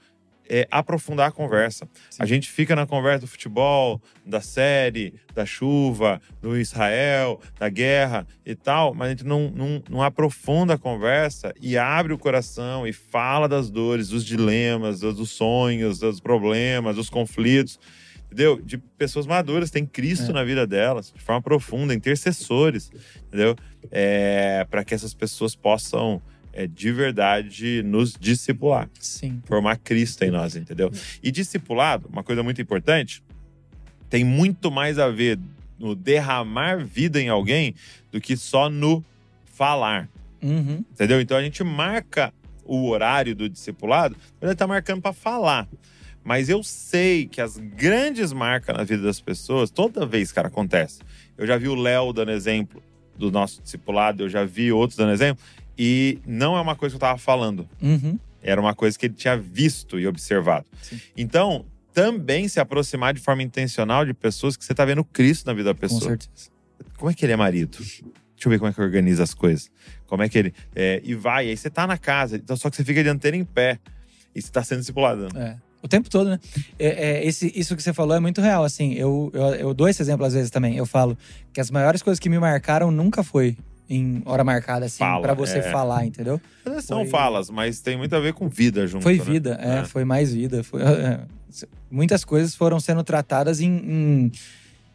É 0.49 0.67
aprofundar 0.71 1.29
a 1.29 1.33
conversa. 1.33 1.89
A 2.19 2.27
gente 2.27 2.51
fica 2.51 2.77
na 2.77 2.87
conversa 2.87 3.21
do 3.21 3.27
futebol, 3.27 4.01
da 4.27 4.41
série, 4.41 5.15
da 5.35 5.47
chuva, 5.47 6.21
do 6.41 6.59
Israel, 6.59 7.41
da 7.59 7.69
guerra 7.69 8.27
e 8.45 8.55
tal, 8.55 8.93
mas 8.93 9.07
a 9.07 9.11
gente 9.11 9.25
não, 9.25 9.51
não, 9.51 9.83
não 9.89 10.03
aprofunda 10.03 10.75
a 10.75 10.79
conversa 10.79 11.55
e 11.61 11.79
abre 11.79 12.13
o 12.13 12.19
coração 12.19 12.87
e 12.87 12.93
fala 12.93 13.49
das 13.49 13.71
dores, 13.71 14.09
dos 14.09 14.25
dilemas, 14.25 15.01
dos 15.01 15.17
dos 15.17 15.31
sonhos, 15.31 16.01
dos 16.01 16.21
problemas, 16.21 16.97
dos 16.97 17.09
conflitos, 17.09 17.79
entendeu? 18.27 18.61
De 18.61 18.77
pessoas 18.79 19.27
maduras, 19.27 19.71
tem 19.71 19.87
Cristo 19.87 20.31
É. 20.31 20.35
na 20.35 20.43
vida 20.45 20.67
delas, 20.67 21.13
de 21.15 21.23
forma 21.23 21.41
profunda, 21.41 21.95
intercessores, 21.95 22.91
entendeu? 23.29 23.55
É, 23.91 24.67
para 24.71 24.85
que 24.85 24.95
essas 24.95 25.15
pessoas 25.15 25.55
possam 25.55 26.21
é, 26.53 26.67
de 26.67 26.93
verdade 26.93 27.83
nos 27.83 28.15
discipular 28.19 28.89
Sim. 29.01 29.41
formar 29.45 29.77
Cristo 29.79 30.23
em 30.25 30.31
nós, 30.31 30.55
entendeu? 30.57 30.91
E 31.23 31.31
discipulado, 31.31 32.09
uma 32.13 32.23
coisa 32.23 32.43
muito 32.43 32.61
importante, 32.61 33.23
tem 34.11 34.25
muito 34.25 34.71
mais 34.71 34.99
a 34.99 35.09
ver 35.09 35.39
no 35.79 35.95
derramar 35.95 36.85
vida 36.85 37.21
em 37.21 37.29
alguém 37.29 37.75
do 38.11 38.21
que 38.21 38.37
só 38.37 38.69
no 38.69 39.05
falar, 39.45 40.09
Uhum. 40.43 40.85
entendeu? 40.93 41.21
Então 41.21 41.37
a 41.37 41.43
gente 41.43 41.63
marca 41.65 42.33
o 42.65 42.89
horário 42.89 43.35
do 43.35 43.49
discipulado, 43.49 44.17
ele 44.41 44.55
tá 44.55 44.67
marcando 44.67 45.01
para 45.01 45.13
falar. 45.13 45.69
Mas 46.25 46.49
eu 46.49 46.63
sei 46.63 47.27
que 47.27 47.41
as 47.41 47.57
grandes 47.59 48.33
marcas 48.33 48.77
na 48.77 48.85
vida 48.85 49.03
das 49.03 49.21
pessoas, 49.21 49.71
toda 49.71 50.07
vez, 50.07 50.31
cara, 50.31 50.47
acontece. 50.49 51.01
Eu 51.37 51.47
já 51.47 51.57
vi 51.57 51.67
o 51.69 51.75
Léo 51.75 52.13
dando 52.13 52.31
exemplo 52.31 52.81
do 53.17 53.31
nosso 53.31 53.61
discipulado, 53.61 54.23
eu 54.23 54.29
já 54.29 54.45
vi 54.45 54.71
outros 54.71 54.97
dando 54.97 55.11
exemplo, 55.13 55.43
e 55.79 56.19
não 56.27 56.57
é 56.57 56.61
uma 56.61 56.77
coisa 56.77 56.93
que 56.93 56.97
eu 56.97 57.01
tava 57.01 57.19
falando. 57.19 57.69
Uhum. 57.81 58.19
Era 58.43 58.61
uma 58.61 58.75
coisa 58.75 58.99
que 58.99 59.07
ele 59.07 59.15
tinha 59.15 59.37
visto 59.37 59.99
e 59.99 60.07
observado. 60.07 60.67
Sim. 60.83 61.01
Então, 61.17 61.65
também 61.93 62.49
se 62.49 62.59
aproximar 62.59 63.15
de 63.15 63.21
forma 63.21 63.43
intencional 63.43 64.05
de 64.05 64.15
pessoas 64.15 64.57
que 64.57 64.65
você 64.65 64.75
tá 64.75 64.85
vendo 64.85 65.05
Cristo 65.05 65.47
na 65.47 65.53
vida 65.53 65.71
da 65.71 65.75
Com 65.75 65.81
pessoa. 65.81 66.01
certeza. 66.01 66.51
Como 66.97 67.11
é 67.11 67.15
que 67.15 67.25
ele 67.25 67.33
é 67.33 67.37
marido? 67.37 67.79
Deixa 67.79 68.03
eu 68.45 68.51
ver 68.51 68.59
como 68.59 68.71
é 68.71 68.73
que 68.73 68.81
organiza 68.81 69.23
as 69.23 69.35
coisas. 69.35 69.71
Como 70.07 70.23
é 70.23 70.29
que 70.29 70.39
ele. 70.39 70.55
é, 70.75 71.01
e 71.05 71.15
vai, 71.15 71.49
aí 71.49 71.57
você 71.57 71.71
tá 71.71 71.87
na 71.87 71.97
casa, 71.97 72.37
então 72.37 72.57
só 72.57 72.69
que 72.69 72.77
você 72.77 72.85
fica 72.85 73.03
dianteiro 73.03 73.37
em 73.37 73.45
pé. 73.45 73.79
E 74.35 74.41
você 74.41 74.51
tá 74.51 74.65
sendo 74.65 74.79
discipulado. 74.81 75.29
É. 75.37 75.57
O 75.83 75.89
tempo 75.89 76.09
todo, 76.09 76.31
né? 76.31 76.39
É, 76.79 76.87
é, 76.89 77.27
esse, 77.27 77.53
isso 77.55 77.77
que 77.77 77.83
você 77.83 77.93
falou 77.93 78.17
é 78.17 78.21
muito 78.21 78.41
real, 78.41 78.65
assim. 78.65 78.95
Eu, 78.95 79.31
eu, 79.35 79.43
eu 79.55 79.75
dou 79.75 79.89
esse 79.89 80.01
exemplo 80.01 80.25
às 80.25 80.33
vezes 80.33 80.49
também. 80.51 80.77
Eu 80.77 80.87
falo 80.87 81.19
que 81.53 81.61
as 81.61 81.71
maiores 81.71 82.03
coisas 82.03 82.19
que 82.21 82.29
me 82.29 82.39
marcaram 82.39 82.91
nunca 82.91 83.23
foi 83.23 83.57
em 83.91 84.23
hora 84.25 84.43
marcada, 84.45 84.87
assim, 84.87 84.99
Fala, 84.99 85.23
pra 85.23 85.35
você 85.35 85.59
é. 85.59 85.63
falar, 85.63 86.07
entendeu? 86.07 86.41
São 86.83 87.01
Foi- 87.01 87.09
falas, 87.09 87.51
mas 87.51 87.81
tem 87.81 87.97
muito 87.97 88.15
a 88.17 88.21
ver 88.21 88.33
com 88.33 88.49
vida 88.49 88.87
junto. 88.87 89.03
Foi 89.03 89.19
né? 89.19 89.25
vida, 89.25 89.59
é, 89.61 89.79
É. 89.81 89.85
foi 89.85 90.05
mais 90.05 90.33
vida. 90.33 90.63
Foi, 90.65 90.81
é, 90.83 91.21
muitas 91.91 92.25
coisas 92.25 92.55
foram 92.55 92.81
sendo 92.81 93.03
tratadas 93.05 93.61
em, 93.61 93.69
em, 93.71 94.33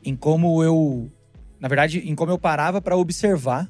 em 0.04 0.15
como 0.15 0.63
eu. 0.63 1.12
Na 1.60 1.67
verdade, 1.67 2.00
em 2.00 2.15
como 2.15 2.32
eu 2.32 2.38
parava 2.39 2.82
pra 2.82 2.95
observar 2.95 3.67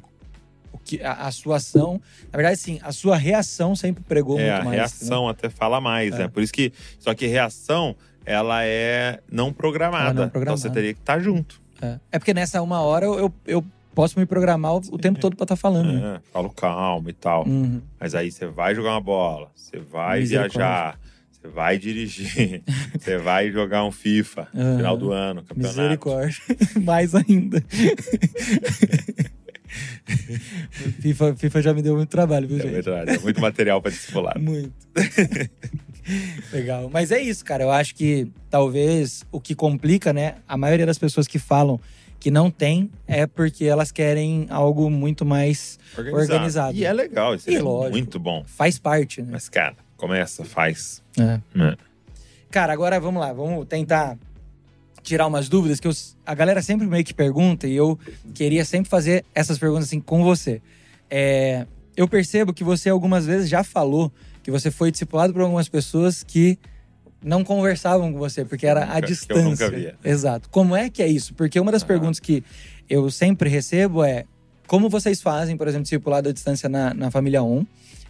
o 0.71 0.77
que, 0.77 1.01
a, 1.01 1.13
a 1.27 1.31
sua 1.31 1.57
ação. 1.57 1.99
Na 2.31 2.37
verdade, 2.37 2.57
sim, 2.59 2.79
a 2.83 2.91
sua 2.91 3.17
reação 3.17 3.75
sempre 3.75 4.03
pregou 4.03 4.39
É, 4.39 4.49
muito 4.51 4.61
a 4.61 4.63
mais. 4.65 4.75
reação 4.77 5.27
até 5.27 5.49
fala 5.49 5.81
mais, 5.81 6.13
É. 6.13 6.19
né? 6.19 6.27
Por 6.27 6.41
isso 6.43 6.53
que. 6.53 6.71
Só 6.99 7.13
que 7.13 7.25
reação, 7.27 7.95
ela 8.25 8.63
é 8.63 9.19
não 9.31 9.51
programada. 9.51 10.03
Ela 10.05 10.13
não 10.13 10.21
é 10.21 10.25
Então 10.25 10.31
programada. 10.31 10.61
você 10.61 10.69
teria 10.69 10.93
que 10.93 10.99
estar 10.99 11.19
junto. 11.19 11.61
entendeu? 11.75 11.95
É. 12.11 12.15
É 12.15 12.19
porque 12.19 12.33
nessa 12.33 12.61
uma 12.61 12.79
hora 12.81 13.05
eu, 13.05 13.19
eu, 13.19 13.33
eu 13.45 13.65
posso 13.97 14.19
me 14.19 14.27
programar 14.27 14.73
o, 14.75 14.77
o 14.91 14.97
tempo 14.99 15.19
todo 15.19 15.35
pra 15.35 15.43
estar 15.45 15.55
falando. 15.55 15.91
né? 15.91 16.17
É, 16.17 16.31
falo 16.31 16.51
calmo 16.51 17.09
e 17.09 17.13
tal. 17.13 17.47
Uhum. 17.47 17.81
Mas 17.99 18.13
aí 18.13 18.31
você 18.31 18.45
vai 18.45 18.75
jogar 18.75 18.91
uma 18.91 19.01
bola, 19.01 19.49
você 19.55 19.79
vai 19.79 20.21
viajar, 20.23 20.99
você 21.31 21.47
vai 21.47 21.79
dirigir, 21.79 22.61
você 22.99 23.17
vai 23.17 23.49
jogar 23.51 23.83
um 23.83 23.91
FIFA 23.91 24.47
no 24.53 24.61
Aham. 24.61 24.77
final 24.77 24.97
do 24.97 25.11
ano, 25.11 25.41
campeonato. 25.43 25.77
Misericórdia. 25.79 26.41
Mais 26.79 27.15
ainda. 27.15 27.63
FIFA, 31.01 31.35
FIFA 31.35 31.61
já 31.61 31.73
me 31.73 31.81
deu 31.81 31.95
muito 31.95 32.09
trabalho, 32.09 32.47
viu, 32.47 32.57
É 32.57 32.61
gente? 32.61 32.71
verdade, 32.71 33.11
é 33.15 33.19
muito 33.19 33.41
material 33.41 33.81
para 33.81 33.91
discipular. 33.91 34.39
Muito. 34.39 34.73
Legal. 36.53 36.89
Mas 36.91 37.11
é 37.11 37.21
isso, 37.21 37.43
cara. 37.43 37.63
Eu 37.63 37.71
acho 37.71 37.93
que 37.95 38.31
talvez 38.49 39.25
o 39.31 39.41
que 39.41 39.53
complica, 39.55 40.13
né? 40.13 40.35
A 40.47 40.55
maioria 40.55 40.85
das 40.85 40.97
pessoas 40.97 41.27
que 41.27 41.37
falam 41.39 41.79
que 42.19 42.31
não 42.31 42.49
tem 42.49 42.89
é 43.05 43.27
porque 43.27 43.65
elas 43.65 43.91
querem 43.91 44.47
algo 44.49 44.89
muito 44.89 45.25
mais. 45.25 45.77
Organizado. 45.97 46.75
E 46.77 46.83
é 46.85 46.91
legal, 46.93 47.35
isso 47.35 47.49
E 47.49 47.55
é 47.55 47.61
lógico. 47.61 47.91
muito 47.91 48.19
bom. 48.19 48.43
faz 48.45 48.77
parte, 48.79 49.21
né? 49.21 49.29
Mas, 49.31 49.47
cara, 49.49 49.75
começa, 49.95 50.43
faz. 50.43 51.03
É. 51.17 51.39
É. 51.63 51.77
Cara, 52.49 52.73
agora 52.73 52.99
vamos 52.99 53.19
lá, 53.21 53.31
vamos 53.33 53.65
tentar 53.67 54.17
tirar 55.03 55.27
umas 55.27 55.47
dúvidas 55.47 55.79
que 55.79 55.87
eu- 55.87 55.93
a 56.25 56.33
galera 56.35 56.61
sempre 56.61 56.85
meio 56.87 57.03
que 57.03 57.13
pergunta 57.13 57.67
e 57.67 57.75
eu 57.75 57.97
queria 58.33 58.65
sempre 58.65 58.89
fazer 58.89 59.23
essas 59.33 59.57
perguntas 59.57 59.85
assim 59.85 59.99
com 60.01 60.23
você. 60.23 60.61
É, 61.09 61.65
eu 61.95 62.07
percebo 62.07 62.53
que 62.53 62.63
você 62.63 62.89
algumas 62.89 63.25
vezes 63.25 63.49
já 63.49 63.63
falou 63.63 64.11
que 64.43 64.51
você 64.51 64.69
foi 64.71 64.91
discipulado 64.91 65.31
por 65.33 65.41
algumas 65.41 65.69
pessoas 65.69 66.23
que 66.23 66.57
não 67.27 67.43
conversavam 67.43 68.11
com 68.13 68.17
você, 68.17 68.45
porque 68.45 68.65
era 68.65 68.81
Nunca, 68.81 68.93
a 68.93 68.95
que 68.99 69.03
eu 69.03 69.07
distância. 69.09 69.43
nunca 69.43 69.69
via. 69.69 69.95
Exato. 70.03 70.49
Como 70.49 70.75
é 70.75 70.89
que 70.89 71.03
é 71.03 71.07
isso? 71.07 71.33
Porque 71.33 71.59
uma 71.59 71.71
das 71.71 71.83
Ah. 71.83 71.85
perguntas 71.85 72.19
que 72.19 72.43
eu 72.89 73.09
sempre 73.11 73.49
recebo 73.49 74.03
é 74.03 74.25
como 74.65 74.89
vocês 74.89 75.21
fazem, 75.21 75.55
por 75.57 75.67
exemplo, 75.67 75.83
discipulado 75.83 76.29
à 76.29 76.31
distância 76.31 76.67
na, 76.67 76.93
na 76.93 77.11
família 77.11 77.41
1 77.43 77.65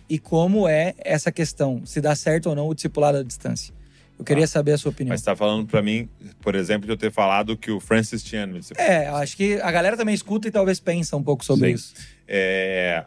e 0.09 0.17
como 0.19 0.67
é 0.67 0.93
essa 0.99 1.31
questão, 1.31 1.81
se 1.85 1.99
dá 1.99 2.15
certo 2.15 2.49
ou 2.49 2.55
não 2.55 2.67
o 2.67 2.73
discipulado 2.73 3.17
à 3.17 3.23
distância. 3.23 3.73
Eu 4.17 4.25
queria 4.25 4.47
saber 4.47 4.71
a 4.71 4.77
sua 4.79 4.89
opinião. 4.89 5.13
Mas 5.13 5.19
você 5.21 5.25
tá 5.25 5.35
falando 5.35 5.67
pra 5.67 5.79
mim, 5.81 6.09
por 6.41 6.55
exemplo, 6.55 6.87
de 6.87 6.91
eu 6.93 6.97
ter 6.97 7.11
falado 7.11 7.55
que 7.55 7.69
o 7.69 7.79
Francis 7.79 8.23
Chan 8.23 8.47
me. 8.47 8.61
É, 8.75 9.09
eu 9.09 9.15
acho 9.17 9.37
que 9.37 9.61
a 9.61 9.69
galera 9.71 9.95
também 9.95 10.15
escuta 10.15 10.47
e 10.47 10.51
talvez 10.51 10.79
pensa 10.79 11.15
um 11.15 11.21
pouco 11.21 11.45
sobre 11.45 11.69
Sim. 11.69 11.75
isso. 11.75 11.93
É, 12.27 13.05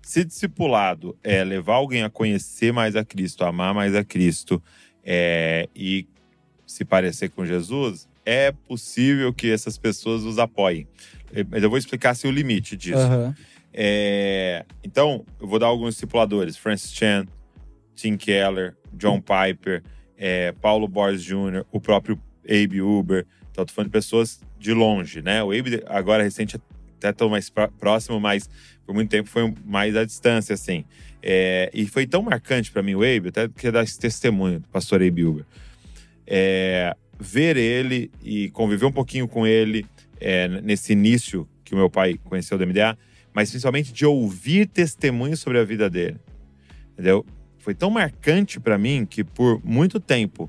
se 0.00 0.24
discipulado 0.24 1.14
é 1.22 1.44
levar 1.44 1.74
alguém 1.74 2.02
a 2.04 2.08
conhecer 2.08 2.72
mais 2.72 2.96
a 2.96 3.04
Cristo, 3.04 3.44
a 3.44 3.48
amar 3.48 3.74
mais 3.74 3.94
a 3.94 4.02
Cristo 4.02 4.62
é, 5.06 5.68
e 5.74 6.04
se 6.66 6.84
parecer 6.84 7.30
com 7.30 7.46
Jesus, 7.46 8.08
é 8.24 8.50
possível 8.50 9.32
que 9.32 9.48
essas 9.52 9.78
pessoas 9.78 10.24
os 10.24 10.36
apoiem. 10.38 10.88
É, 11.32 11.44
Mas 11.48 11.62
eu 11.62 11.70
vou 11.70 11.78
explicar 11.78 12.14
se 12.16 12.26
o 12.26 12.30
limite 12.30 12.76
disso. 12.76 12.98
Aham. 12.98 13.34
É, 13.72 14.64
então, 14.82 15.24
eu 15.40 15.46
vou 15.46 15.58
dar 15.58 15.66
alguns 15.66 15.94
discipuladores: 15.94 16.56
Francis 16.56 16.92
Chan, 16.92 17.26
Tim 17.94 18.16
Keller, 18.16 18.74
John 18.92 19.20
Piper, 19.20 19.82
é, 20.16 20.50
Paulo 20.52 20.88
Borges 20.88 21.22
Jr., 21.22 21.64
o 21.70 21.80
próprio 21.80 22.18
Abe 22.44 22.80
Uber. 22.82 23.24
Então, 23.50 23.64
tô 23.64 23.72
falando 23.72 23.88
de 23.88 23.92
pessoas 23.92 24.40
de 24.58 24.72
longe, 24.72 25.22
né? 25.22 25.42
O 25.42 25.52
Abe, 25.52 25.82
agora 25.86 26.22
recente, 26.22 26.56
até 26.96 27.12
tô 27.12 27.28
mais 27.28 27.48
pró- 27.50 27.68
próximo, 27.78 28.18
mas 28.18 28.48
por 28.86 28.94
muito 28.94 29.10
tempo 29.10 29.28
foi 29.28 29.52
mais 29.64 29.96
à 29.96 30.04
distância, 30.04 30.54
assim. 30.54 30.84
É, 31.20 31.70
e 31.74 31.86
foi 31.86 32.06
tão 32.06 32.22
marcante 32.22 32.70
para 32.70 32.82
mim 32.82 32.94
o 32.94 32.98
Abe, 32.98 33.28
até 33.28 33.48
queria 33.48 33.72
dar 33.72 33.82
esse 33.82 33.98
testemunho 33.98 34.60
do 34.60 34.68
pastor 34.68 35.02
Abe 35.02 35.24
Uber. 35.24 35.44
É, 36.24 36.94
ver 37.18 37.56
ele 37.56 38.10
e 38.22 38.48
conviver 38.50 38.86
um 38.86 38.92
pouquinho 38.92 39.26
com 39.26 39.46
ele 39.46 39.84
é, 40.20 40.46
nesse 40.46 40.92
início 40.92 41.48
que 41.64 41.74
o 41.74 41.76
meu 41.76 41.90
pai 41.90 42.18
conheceu 42.24 42.56
do 42.56 42.66
MDA, 42.66 42.96
mas 43.34 43.50
principalmente 43.50 43.92
de 43.92 44.06
ouvir 44.06 44.66
testemunhos 44.68 45.40
sobre 45.40 45.58
a 45.58 45.64
vida 45.64 45.90
dele. 45.90 46.18
Entendeu? 46.92 47.26
Foi 47.58 47.74
tão 47.74 47.90
marcante 47.90 48.60
para 48.60 48.78
mim 48.78 49.04
que 49.04 49.24
por 49.24 49.60
muito 49.64 49.98
tempo 49.98 50.48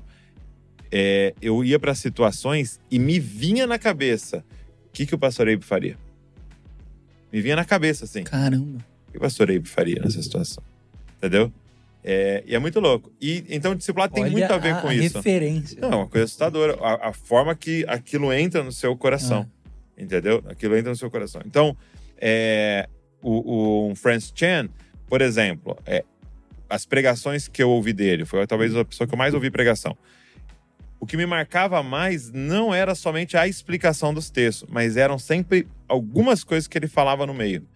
é, 0.92 1.34
eu 1.42 1.64
ia 1.64 1.78
para 1.78 1.94
situações 1.94 2.80
e 2.88 2.98
me 2.98 3.18
vinha 3.18 3.66
na 3.66 3.78
cabeça 3.78 4.44
o 4.86 4.90
que, 4.92 5.04
que 5.04 5.14
o 5.14 5.18
pastor 5.18 5.48
Abe 5.48 5.64
faria. 5.64 5.98
Me 7.32 7.40
vinha 7.40 7.56
na 7.56 7.64
cabeça 7.64 8.04
assim. 8.04 8.24
Caramba. 8.24 8.84
O 9.08 9.12
que 9.12 9.18
o 9.18 9.20
pastor 9.20 9.50
Abe 9.50 9.68
faria 9.68 10.00
nessa 10.00 10.22
situação? 10.22 10.62
Entendeu? 11.16 11.52
É, 12.04 12.42
e 12.46 12.54
é 12.54 12.58
muito 12.58 12.80
louco. 12.80 13.12
E 13.20 13.44
então 13.48 13.72
o 13.72 13.74
discipulado 13.74 14.14
tem 14.14 14.22
Olha 14.22 14.32
muito 14.32 14.52
a 14.52 14.58
ver 14.58 14.80
com 14.80 14.90
isso. 14.90 15.16
referência. 15.18 15.80
Não, 15.80 15.92
é 15.92 15.96
uma 15.96 16.06
coisa 16.06 16.24
assustadora. 16.24 16.78
A, 16.80 17.08
a 17.08 17.12
forma 17.12 17.54
que 17.54 17.84
aquilo 17.88 18.32
entra 18.32 18.62
no 18.62 18.72
seu 18.72 18.96
coração. 18.96 19.46
Entendeu? 19.96 20.42
Aquilo 20.48 20.76
entra 20.76 20.90
no 20.90 20.96
seu 20.96 21.10
coração. 21.10 21.42
Então, 21.44 21.76
é, 22.16 22.88
o, 23.20 23.90
o 23.90 23.94
Francis 23.96 24.32
Chan, 24.34 24.68
por 25.08 25.20
exemplo, 25.20 25.76
é, 25.84 26.04
as 26.68 26.86
pregações 26.86 27.48
que 27.48 27.62
eu 27.62 27.70
ouvi 27.70 27.92
dele, 27.92 28.24
foi 28.24 28.46
talvez 28.46 28.74
a 28.76 28.84
pessoa 28.84 29.06
que 29.06 29.14
eu 29.14 29.18
mais 29.18 29.34
ouvi 29.34 29.50
pregação. 29.50 29.96
O 31.00 31.06
que 31.06 31.16
me 31.16 31.26
marcava 31.26 31.82
mais 31.82 32.30
não 32.30 32.74
era 32.74 32.94
somente 32.94 33.36
a 33.36 33.46
explicação 33.46 34.12
dos 34.12 34.30
textos, 34.30 34.68
mas 34.70 34.96
eram 34.96 35.18
sempre 35.18 35.66
algumas 35.88 36.44
coisas 36.44 36.66
que 36.68 36.76
ele 36.78 36.88
falava 36.88 37.26
no 37.26 37.34
meio. 37.34 37.66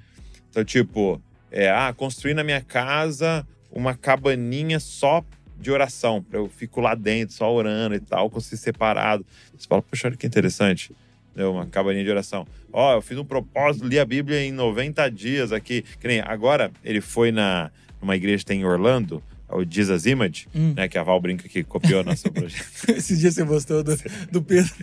Então, 0.50 0.64
tipo, 0.64 1.20
é, 1.50 1.70
ah, 1.70 1.92
construir 1.96 2.34
na 2.34 2.44
minha 2.44 2.60
casa 2.60 3.46
uma 3.70 3.94
cabaninha 3.94 4.78
só 4.78 5.24
de 5.58 5.70
oração, 5.70 6.22
para 6.22 6.38
eu 6.40 6.48
fico 6.48 6.80
lá 6.80 6.94
dentro, 6.94 7.34
só 7.34 7.52
orando 7.52 7.94
e 7.94 8.00
tal, 8.00 8.28
conseguir 8.28 8.56
separado. 8.60 9.24
Você 9.56 9.66
fala, 9.68 9.80
poxa, 9.80 10.08
olha 10.08 10.16
que 10.16 10.26
interessante. 10.26 10.92
Entendeu? 11.30 11.52
Uma 11.52 11.66
cabaninha 11.66 12.04
de 12.04 12.10
oração. 12.10 12.46
Ó, 12.72 12.94
eu 12.94 13.00
fiz 13.00 13.16
um 13.16 13.24
propósito, 13.24 13.86
li 13.86 13.98
a 13.98 14.04
Bíblia 14.04 14.44
em 14.44 14.52
90 14.52 15.08
dias 15.10 15.52
aqui. 15.52 15.82
Que 16.00 16.06
nem 16.08 16.20
agora 16.20 16.70
ele 16.84 17.00
foi 17.00 17.30
na 17.32 17.70
numa 18.02 18.16
igreja 18.16 18.38
que 18.38 18.46
tem 18.46 18.60
em 18.60 18.64
Orlando, 18.64 19.22
o 19.48 19.64
Jesus 19.64 20.04
Image, 20.06 20.48
Hum. 20.54 20.74
né? 20.76 20.88
Que 20.88 20.98
a 20.98 21.02
Val 21.04 21.20
brinca 21.20 21.48
que 21.48 21.62
copiou 21.62 22.02
nosso 22.02 22.28
projeto. 22.32 22.90
Esses 22.90 23.20
dias 23.20 23.34
você 23.34 23.44
mostrou 23.44 23.82
do, 23.84 23.96
do 24.32 24.42
Pedro. 24.42 24.74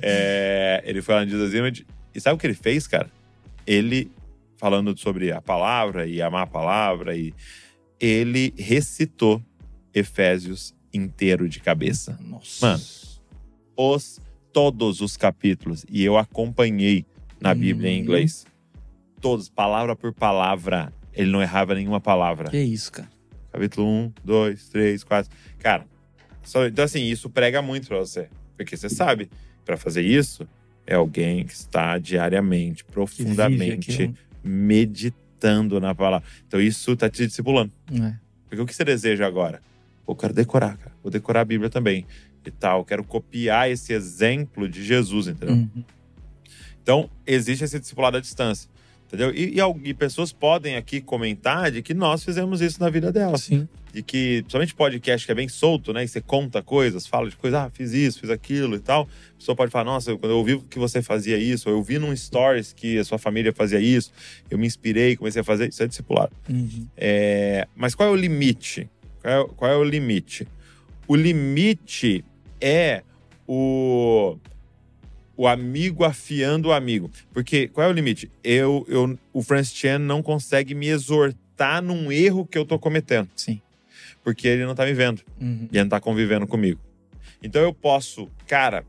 É, 0.00 0.82
ele 0.86 1.02
foi 1.02 1.14
lá 1.16 1.24
no 1.24 1.30
Jesus 1.30 1.52
Image. 1.54 1.84
E 2.14 2.20
sabe 2.20 2.34
o 2.36 2.38
que 2.38 2.46
ele 2.46 2.54
fez, 2.54 2.86
cara? 2.86 3.10
Ele, 3.66 4.10
falando 4.56 4.96
sobre 4.98 5.30
a 5.32 5.40
palavra 5.40 6.06
e 6.06 6.20
amar 6.20 6.42
a 6.42 6.46
palavra, 6.46 7.16
e 7.16 7.32
ele 7.98 8.52
recitou 8.58 9.42
Efésios 9.94 10.74
inteiro 10.92 11.48
de 11.48 11.60
cabeça. 11.60 12.18
Nossa. 12.22 12.66
Mano. 12.66 12.82
Os, 13.76 14.20
todos 14.52 15.00
os 15.00 15.16
capítulos. 15.16 15.84
E 15.88 16.04
eu 16.04 16.16
acompanhei 16.16 17.04
na 17.40 17.54
Bíblia 17.54 17.90
em 17.90 17.98
Hum. 17.98 18.02
inglês. 18.02 18.46
Todos, 19.20 19.48
palavra 19.48 19.94
por 19.96 20.12
palavra. 20.12 20.92
Ele 21.12 21.30
não 21.30 21.42
errava 21.42 21.74
nenhuma 21.74 22.00
palavra. 22.00 22.50
Que 22.50 22.58
isso, 22.62 22.92
cara. 22.92 23.08
Capítulo 23.52 23.86
1, 23.88 24.12
2, 24.24 24.68
3, 24.68 25.02
4. 25.04 25.30
Cara, 25.58 25.84
só- 26.42 26.66
então 26.66 26.84
assim, 26.84 27.02
isso 27.02 27.28
prega 27.28 27.60
muito 27.60 27.88
pra 27.88 27.98
você. 27.98 28.28
Porque 28.56 28.76
você 28.76 28.88
sabe, 28.88 29.28
pra 29.64 29.76
fazer 29.76 30.02
isso, 30.02 30.46
é 30.90 30.96
alguém 30.96 31.44
que 31.44 31.52
está 31.52 31.96
diariamente, 31.98 32.84
profundamente 32.84 34.12
meditando 34.42 35.80
na 35.80 35.94
palavra. 35.94 36.26
Então 36.48 36.60
isso 36.60 36.96
tá 36.96 37.08
te 37.08 37.24
discipulando. 37.24 37.72
É. 37.92 38.14
Porque 38.48 38.60
o 38.60 38.66
que 38.66 38.74
você 38.74 38.84
deseja 38.84 39.24
agora? 39.24 39.62
Pô, 40.04 40.12
eu 40.12 40.16
quero 40.16 40.34
decorar, 40.34 40.76
cara. 40.76 40.92
Vou 41.00 41.10
decorar 41.12 41.42
a 41.42 41.44
Bíblia 41.44 41.70
também. 41.70 42.04
E 42.44 42.50
tal. 42.50 42.84
Quero 42.84 43.04
copiar 43.04 43.70
esse 43.70 43.92
exemplo 43.92 44.68
de 44.68 44.82
Jesus, 44.82 45.28
entendeu? 45.28 45.54
Uhum. 45.54 45.84
Então, 46.82 47.08
existe 47.24 47.62
esse 47.62 47.78
discipulado 47.78 48.16
à 48.16 48.20
distância. 48.20 48.68
Entendeu? 49.10 49.34
E, 49.34 49.58
e, 49.58 49.88
e 49.90 49.94
pessoas 49.94 50.32
podem 50.32 50.76
aqui 50.76 51.00
comentar 51.00 51.72
de 51.72 51.82
que 51.82 51.92
nós 51.92 52.22
fizemos 52.24 52.60
isso 52.60 52.80
na 52.80 52.88
vida 52.88 53.10
delas. 53.10 53.42
Sim. 53.42 53.68
De 53.92 54.04
que, 54.04 54.42
principalmente 54.42 54.72
podcast 54.72 55.26
que 55.26 55.32
é 55.32 55.34
bem 55.34 55.48
solto, 55.48 55.92
né? 55.92 56.04
E 56.04 56.08
você 56.08 56.20
conta 56.20 56.62
coisas, 56.62 57.08
fala 57.08 57.28
de 57.28 57.34
coisas, 57.34 57.58
ah, 57.58 57.68
fiz 57.74 57.92
isso, 57.92 58.20
fiz 58.20 58.30
aquilo 58.30 58.76
e 58.76 58.78
tal. 58.78 59.08
A 59.34 59.36
pessoa 59.36 59.56
pode 59.56 59.72
falar, 59.72 59.84
nossa, 59.84 60.16
quando 60.16 60.30
eu 60.30 60.38
ouvi 60.38 60.60
que 60.70 60.78
você 60.78 61.02
fazia 61.02 61.36
isso, 61.36 61.68
ou 61.68 61.74
eu 61.74 61.82
vi 61.82 61.98
num 61.98 62.14
stories 62.14 62.72
que 62.72 62.98
a 62.98 63.04
sua 63.04 63.18
família 63.18 63.52
fazia 63.52 63.80
isso, 63.80 64.12
eu 64.48 64.56
me 64.56 64.64
inspirei, 64.64 65.16
comecei 65.16 65.40
a 65.40 65.44
fazer. 65.44 65.70
Isso 65.70 65.82
é 65.82 65.88
discipulado. 65.88 66.30
Uhum. 66.48 66.86
É, 66.96 67.66
mas 67.74 67.96
qual 67.96 68.10
é 68.10 68.12
o 68.12 68.16
limite? 68.16 68.88
Qual 69.20 69.34
é, 69.34 69.48
qual 69.56 69.70
é 69.72 69.76
o 69.76 69.82
limite? 69.82 70.46
O 71.08 71.16
limite 71.16 72.24
é 72.60 73.02
o, 73.44 74.38
o 75.40 75.46
amigo 75.48 76.04
afiando 76.04 76.68
o 76.68 76.72
amigo. 76.72 77.10
Porque 77.32 77.66
qual 77.68 77.86
é 77.86 77.90
o 77.90 77.92
limite? 77.94 78.30
Eu, 78.44 78.84
eu, 78.88 79.18
o 79.32 79.42
Francis 79.42 79.74
Chan 79.74 79.98
não 79.98 80.22
consegue 80.22 80.74
me 80.74 80.88
exortar 80.88 81.80
num 81.82 82.12
erro 82.12 82.44
que 82.44 82.58
eu 82.58 82.64
tô 82.66 82.78
cometendo. 82.78 83.26
Sim. 83.34 83.58
Porque 84.22 84.46
ele 84.46 84.66
não 84.66 84.74
tá 84.74 84.84
me 84.84 84.92
vendo 84.92 85.22
Uhum. 85.40 85.66
e 85.72 85.76
ele 85.76 85.84
não 85.84 85.88
tá 85.88 85.98
convivendo 85.98 86.46
comigo. 86.46 86.78
Então 87.42 87.62
eu 87.62 87.72
posso, 87.72 88.28
cara, 88.46 88.84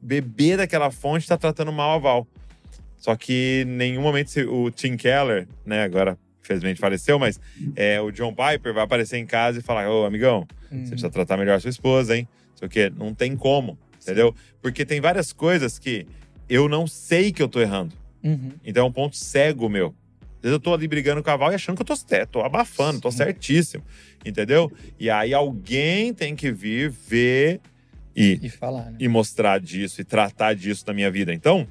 beber 0.00 0.58
daquela 0.58 0.92
fonte 0.92 1.24
e 1.24 1.28
tá 1.28 1.36
tratando 1.36 1.72
mal 1.72 1.96
a 1.96 1.98
Val. 1.98 2.26
Só 2.98 3.16
que 3.16 3.64
em 3.66 3.70
nenhum 3.70 4.02
momento 4.02 4.38
o 4.48 4.70
Tim 4.70 4.96
Keller, 4.96 5.48
né, 5.64 5.82
agora 5.82 6.16
infelizmente 6.40 6.78
faleceu, 6.78 7.18
mas 7.18 7.40
é, 7.74 8.00
o 8.00 8.12
John 8.12 8.32
Piper 8.32 8.72
vai 8.72 8.84
aparecer 8.84 9.16
em 9.18 9.26
casa 9.26 9.58
e 9.58 9.62
falar: 9.62 9.90
Ô, 9.90 10.04
amigão, 10.04 10.46
Uhum. 10.70 10.84
você 10.84 10.90
precisa 10.90 11.10
tratar 11.10 11.36
melhor 11.36 11.56
a 11.56 11.60
sua 11.60 11.70
esposa, 11.70 12.16
hein? 12.16 12.28
Não 12.50 12.56
sei 12.58 12.66
o 12.66 12.70
quê. 12.70 12.92
Não 12.96 13.12
tem 13.14 13.36
como, 13.36 13.76
entendeu? 14.06 14.34
Porque 14.62 14.84
tem 14.84 15.00
várias 15.00 15.32
coisas 15.32 15.78
que 15.78 16.06
eu 16.48 16.68
não 16.68 16.86
sei 16.86 17.32
que 17.32 17.42
eu 17.42 17.48
tô 17.48 17.60
errando. 17.60 17.92
Uhum. 18.22 18.52
Então 18.64 18.86
é 18.86 18.88
um 18.88 18.92
ponto 18.92 19.16
cego 19.16 19.68
meu. 19.68 19.94
Às 20.36 20.42
vezes 20.42 20.52
eu 20.52 20.60
tô 20.60 20.72
ali 20.72 20.86
brigando 20.86 21.22
com 21.22 21.30
a 21.30 21.36
Val 21.36 21.50
e 21.50 21.54
achando 21.56 21.74
que 21.76 21.82
eu 21.82 21.86
tô, 21.86 21.94
tô 22.30 22.40
abafando, 22.40 23.00
tô 23.00 23.10
Sim. 23.10 23.18
certíssimo. 23.18 23.82
Entendeu? 24.24 24.70
E 24.98 25.10
aí 25.10 25.34
alguém 25.34 26.14
tem 26.14 26.36
que 26.36 26.52
vir 26.52 26.88
ver 26.90 27.60
e, 28.14 28.38
E 28.42 28.48
falar, 28.48 28.90
né? 28.92 28.96
e 29.00 29.08
mostrar 29.08 29.60
disso 29.60 30.00
e 30.00 30.04
tratar 30.04 30.54
disso 30.54 30.84
na 30.86 30.92
minha 30.94 31.10
vida. 31.10 31.34
Então, 31.34 31.66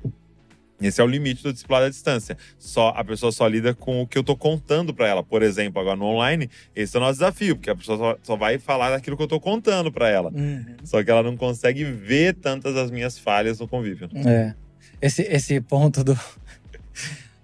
esse 0.81 0.99
é 0.99 1.03
o 1.03 1.07
limite 1.07 1.41
do 1.43 1.51
discipulado 1.53 1.85
à 1.85 1.89
distância. 1.89 2.37
Só 2.59 2.89
a 2.89 3.03
pessoa 3.03 3.31
só 3.31 3.47
lida 3.47 3.73
com 3.73 4.01
o 4.01 4.07
que 4.07 4.17
eu 4.17 4.23
tô 4.23 4.35
contando 4.35 4.93
para 4.93 5.07
ela. 5.07 5.23
Por 5.23 5.41
exemplo, 5.41 5.81
agora 5.81 5.95
no 5.95 6.05
online, 6.05 6.49
esse 6.75 6.95
é 6.95 6.99
o 6.99 7.03
nosso 7.03 7.13
desafio, 7.13 7.55
porque 7.55 7.69
a 7.69 7.75
pessoa 7.75 7.97
só, 7.97 8.17
só 8.23 8.35
vai 8.35 8.57
falar 8.59 8.89
daquilo 8.91 9.15
que 9.15 9.23
eu 9.23 9.27
tô 9.27 9.39
contando 9.39 9.91
para 9.91 10.09
ela. 10.09 10.31
Uhum. 10.33 10.65
Só 10.83 11.03
que 11.03 11.09
ela 11.09 11.23
não 11.23 11.37
consegue 11.37 11.83
ver 11.83 12.33
tantas 12.35 12.75
as 12.75 12.91
minhas 12.91 13.17
falhas 13.17 13.59
no 13.59 13.67
convívio. 13.67 14.09
É. 14.27 14.53
Esse, 15.01 15.21
esse 15.23 15.59
ponto 15.61 16.03
do, 16.03 16.17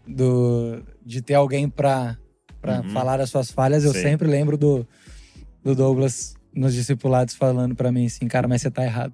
do 0.08 0.82
de 1.06 1.22
ter 1.22 1.34
alguém 1.36 1.70
pra, 1.70 2.18
pra 2.62 2.82
Uhum. 2.82 2.90
falar 2.90 3.20
as 3.20 3.30
suas 3.30 3.52
falhas, 3.52 3.84
eu 3.84 3.94
Sim. 3.94 4.02
sempre 4.02 4.28
lembro 4.28 4.58
do, 4.58 4.88
do 5.64 5.76
Douglas 5.76 6.36
nos 6.54 6.74
discipulados 6.74 7.34
falando 7.34 7.76
pra 7.76 7.92
mim 7.92 8.06
assim, 8.06 8.28
cara, 8.28 8.48
mas 8.48 8.62
você 8.62 8.70
tá 8.72 8.84
errado. 8.84 9.14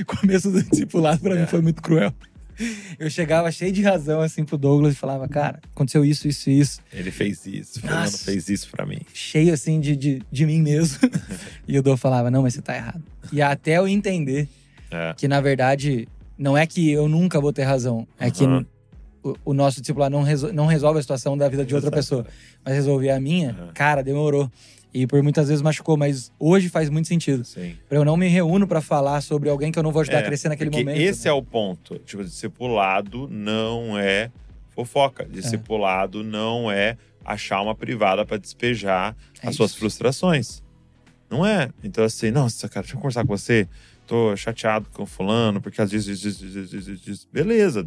o 0.00 0.04
começo 0.16 0.50
do 0.50 0.62
discipulado 0.62 1.20
pra 1.20 1.36
É. 1.36 1.40
mim 1.40 1.46
foi 1.46 1.60
muito 1.60 1.80
cruel. 1.82 2.12
Eu 2.98 3.10
chegava 3.10 3.50
cheio 3.50 3.72
de 3.72 3.82
razão 3.82 4.20
assim 4.20 4.44
pro 4.44 4.56
Douglas 4.56 4.94
e 4.94 4.96
falava, 4.96 5.28
cara, 5.28 5.60
aconteceu 5.74 6.04
isso, 6.04 6.28
isso 6.28 6.48
e 6.50 6.60
isso. 6.60 6.80
Ele 6.92 7.10
fez 7.10 7.44
isso, 7.46 7.80
Fernando 7.80 8.04
Nossa. 8.04 8.18
fez 8.24 8.48
isso 8.48 8.68
para 8.70 8.86
mim. 8.86 9.00
Cheio 9.12 9.52
assim 9.52 9.80
de, 9.80 9.96
de, 9.96 10.22
de 10.30 10.46
mim 10.46 10.60
mesmo. 10.62 10.98
e 11.66 11.78
o 11.78 11.82
Douglas 11.82 12.00
falava, 12.00 12.30
não, 12.30 12.42
mas 12.42 12.54
você 12.54 12.62
tá 12.62 12.76
errado. 12.76 13.02
E 13.32 13.40
até 13.42 13.78
eu 13.78 13.88
entender 13.88 14.48
É. 14.90 15.14
que 15.16 15.26
na 15.26 15.40
verdade 15.40 16.06
não 16.38 16.56
é 16.56 16.66
que 16.66 16.90
eu 16.90 17.08
nunca 17.08 17.40
vou 17.40 17.52
ter 17.52 17.62
razão, 17.64 18.06
é 18.18 18.30
que 18.30 18.44
Aham. 18.44 18.64
o, 19.22 19.34
o 19.46 19.54
nosso 19.54 19.80
discipulado 19.80 20.14
não, 20.14 20.22
resol- 20.22 20.52
não 20.52 20.66
resolve 20.66 20.98
a 20.98 21.02
situação 21.02 21.36
da 21.38 21.48
vida 21.48 21.64
de 21.64 21.74
outra 21.74 21.88
Exato. 21.88 21.96
pessoa, 21.96 22.26
mas 22.64 22.74
resolver 22.74 23.10
a 23.10 23.20
minha, 23.20 23.50
Aham. 23.50 23.70
cara, 23.74 24.02
demorou. 24.02 24.50
E 24.94 25.06
por 25.08 25.20
muitas 25.24 25.48
vezes 25.48 25.60
machucou, 25.60 25.96
mas 25.96 26.30
hoje 26.38 26.68
faz 26.68 26.88
muito 26.88 27.08
sentido. 27.08 27.44
Sim. 27.44 27.74
Eu 27.90 28.04
não 28.04 28.16
me 28.16 28.28
reúno 28.28 28.64
para 28.66 28.80
falar 28.80 29.20
sobre 29.22 29.50
alguém 29.50 29.72
que 29.72 29.78
eu 29.78 29.82
não 29.82 29.90
vou 29.90 30.02
ajudar 30.02 30.18
É, 30.18 30.20
a 30.22 30.24
crescer 30.26 30.48
naquele 30.48 30.70
momento. 30.70 30.96
Esse 31.00 31.24
né? 31.24 31.30
é 31.30 31.32
o 31.32 31.42
ponto. 31.42 31.98
Tipo, 31.98 32.22
discipulado 32.22 33.28
não 33.28 33.98
é 33.98 34.30
fofoca. 34.70 35.24
Discipulado 35.24 36.22
não 36.22 36.70
é 36.70 36.96
achar 37.24 37.60
uma 37.60 37.74
privada 37.74 38.24
para 38.24 38.36
despejar 38.36 39.16
É 39.42 39.48
as 39.48 39.56
suas 39.56 39.70
isso. 39.72 39.80
frustrações. 39.80 40.62
Não 41.28 41.44
é. 41.44 41.70
Então, 41.82 42.04
assim, 42.04 42.30
nossa, 42.30 42.68
cara, 42.68 42.82
deixa 42.84 42.94
eu 42.96 43.00
conversar 43.00 43.22
com 43.26 43.36
você. 43.36 43.66
Tô 44.06 44.36
chateado 44.36 44.86
com 44.92 45.02
o 45.02 45.06
fulano, 45.06 45.60
porque 45.60 45.80
às 45.82 45.90
vezes. 45.90 46.20
diz, 46.20 46.38
diz, 46.38 46.70
diz, 46.70 47.00
diz. 47.00 47.28
Beleza. 47.32 47.84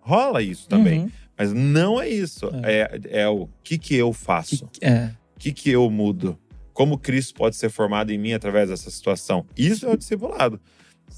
Rola 0.00 0.40
isso 0.42 0.68
também. 0.68 1.00
Uhum. 1.00 1.10
Mas 1.36 1.52
não 1.52 2.00
é 2.00 2.08
isso. 2.08 2.48
É, 2.62 3.00
é 3.22 3.28
o 3.28 3.48
que 3.64 3.76
que 3.78 3.94
eu 3.96 4.12
faço? 4.12 4.68
Que- 4.72 4.84
é, 4.84 5.10
que 5.38 5.52
que 5.52 5.70
eu 5.70 5.88
mudo? 5.90 6.38
Como 6.72 6.98
Cristo 6.98 7.34
pode 7.34 7.56
ser 7.56 7.70
formado 7.70 8.12
em 8.12 8.18
mim 8.18 8.32
através 8.32 8.68
dessa 8.68 8.90
situação? 8.90 9.44
Isso 9.56 9.86
é 9.86 9.90
o 9.90 9.96
discipulado. 9.96 10.60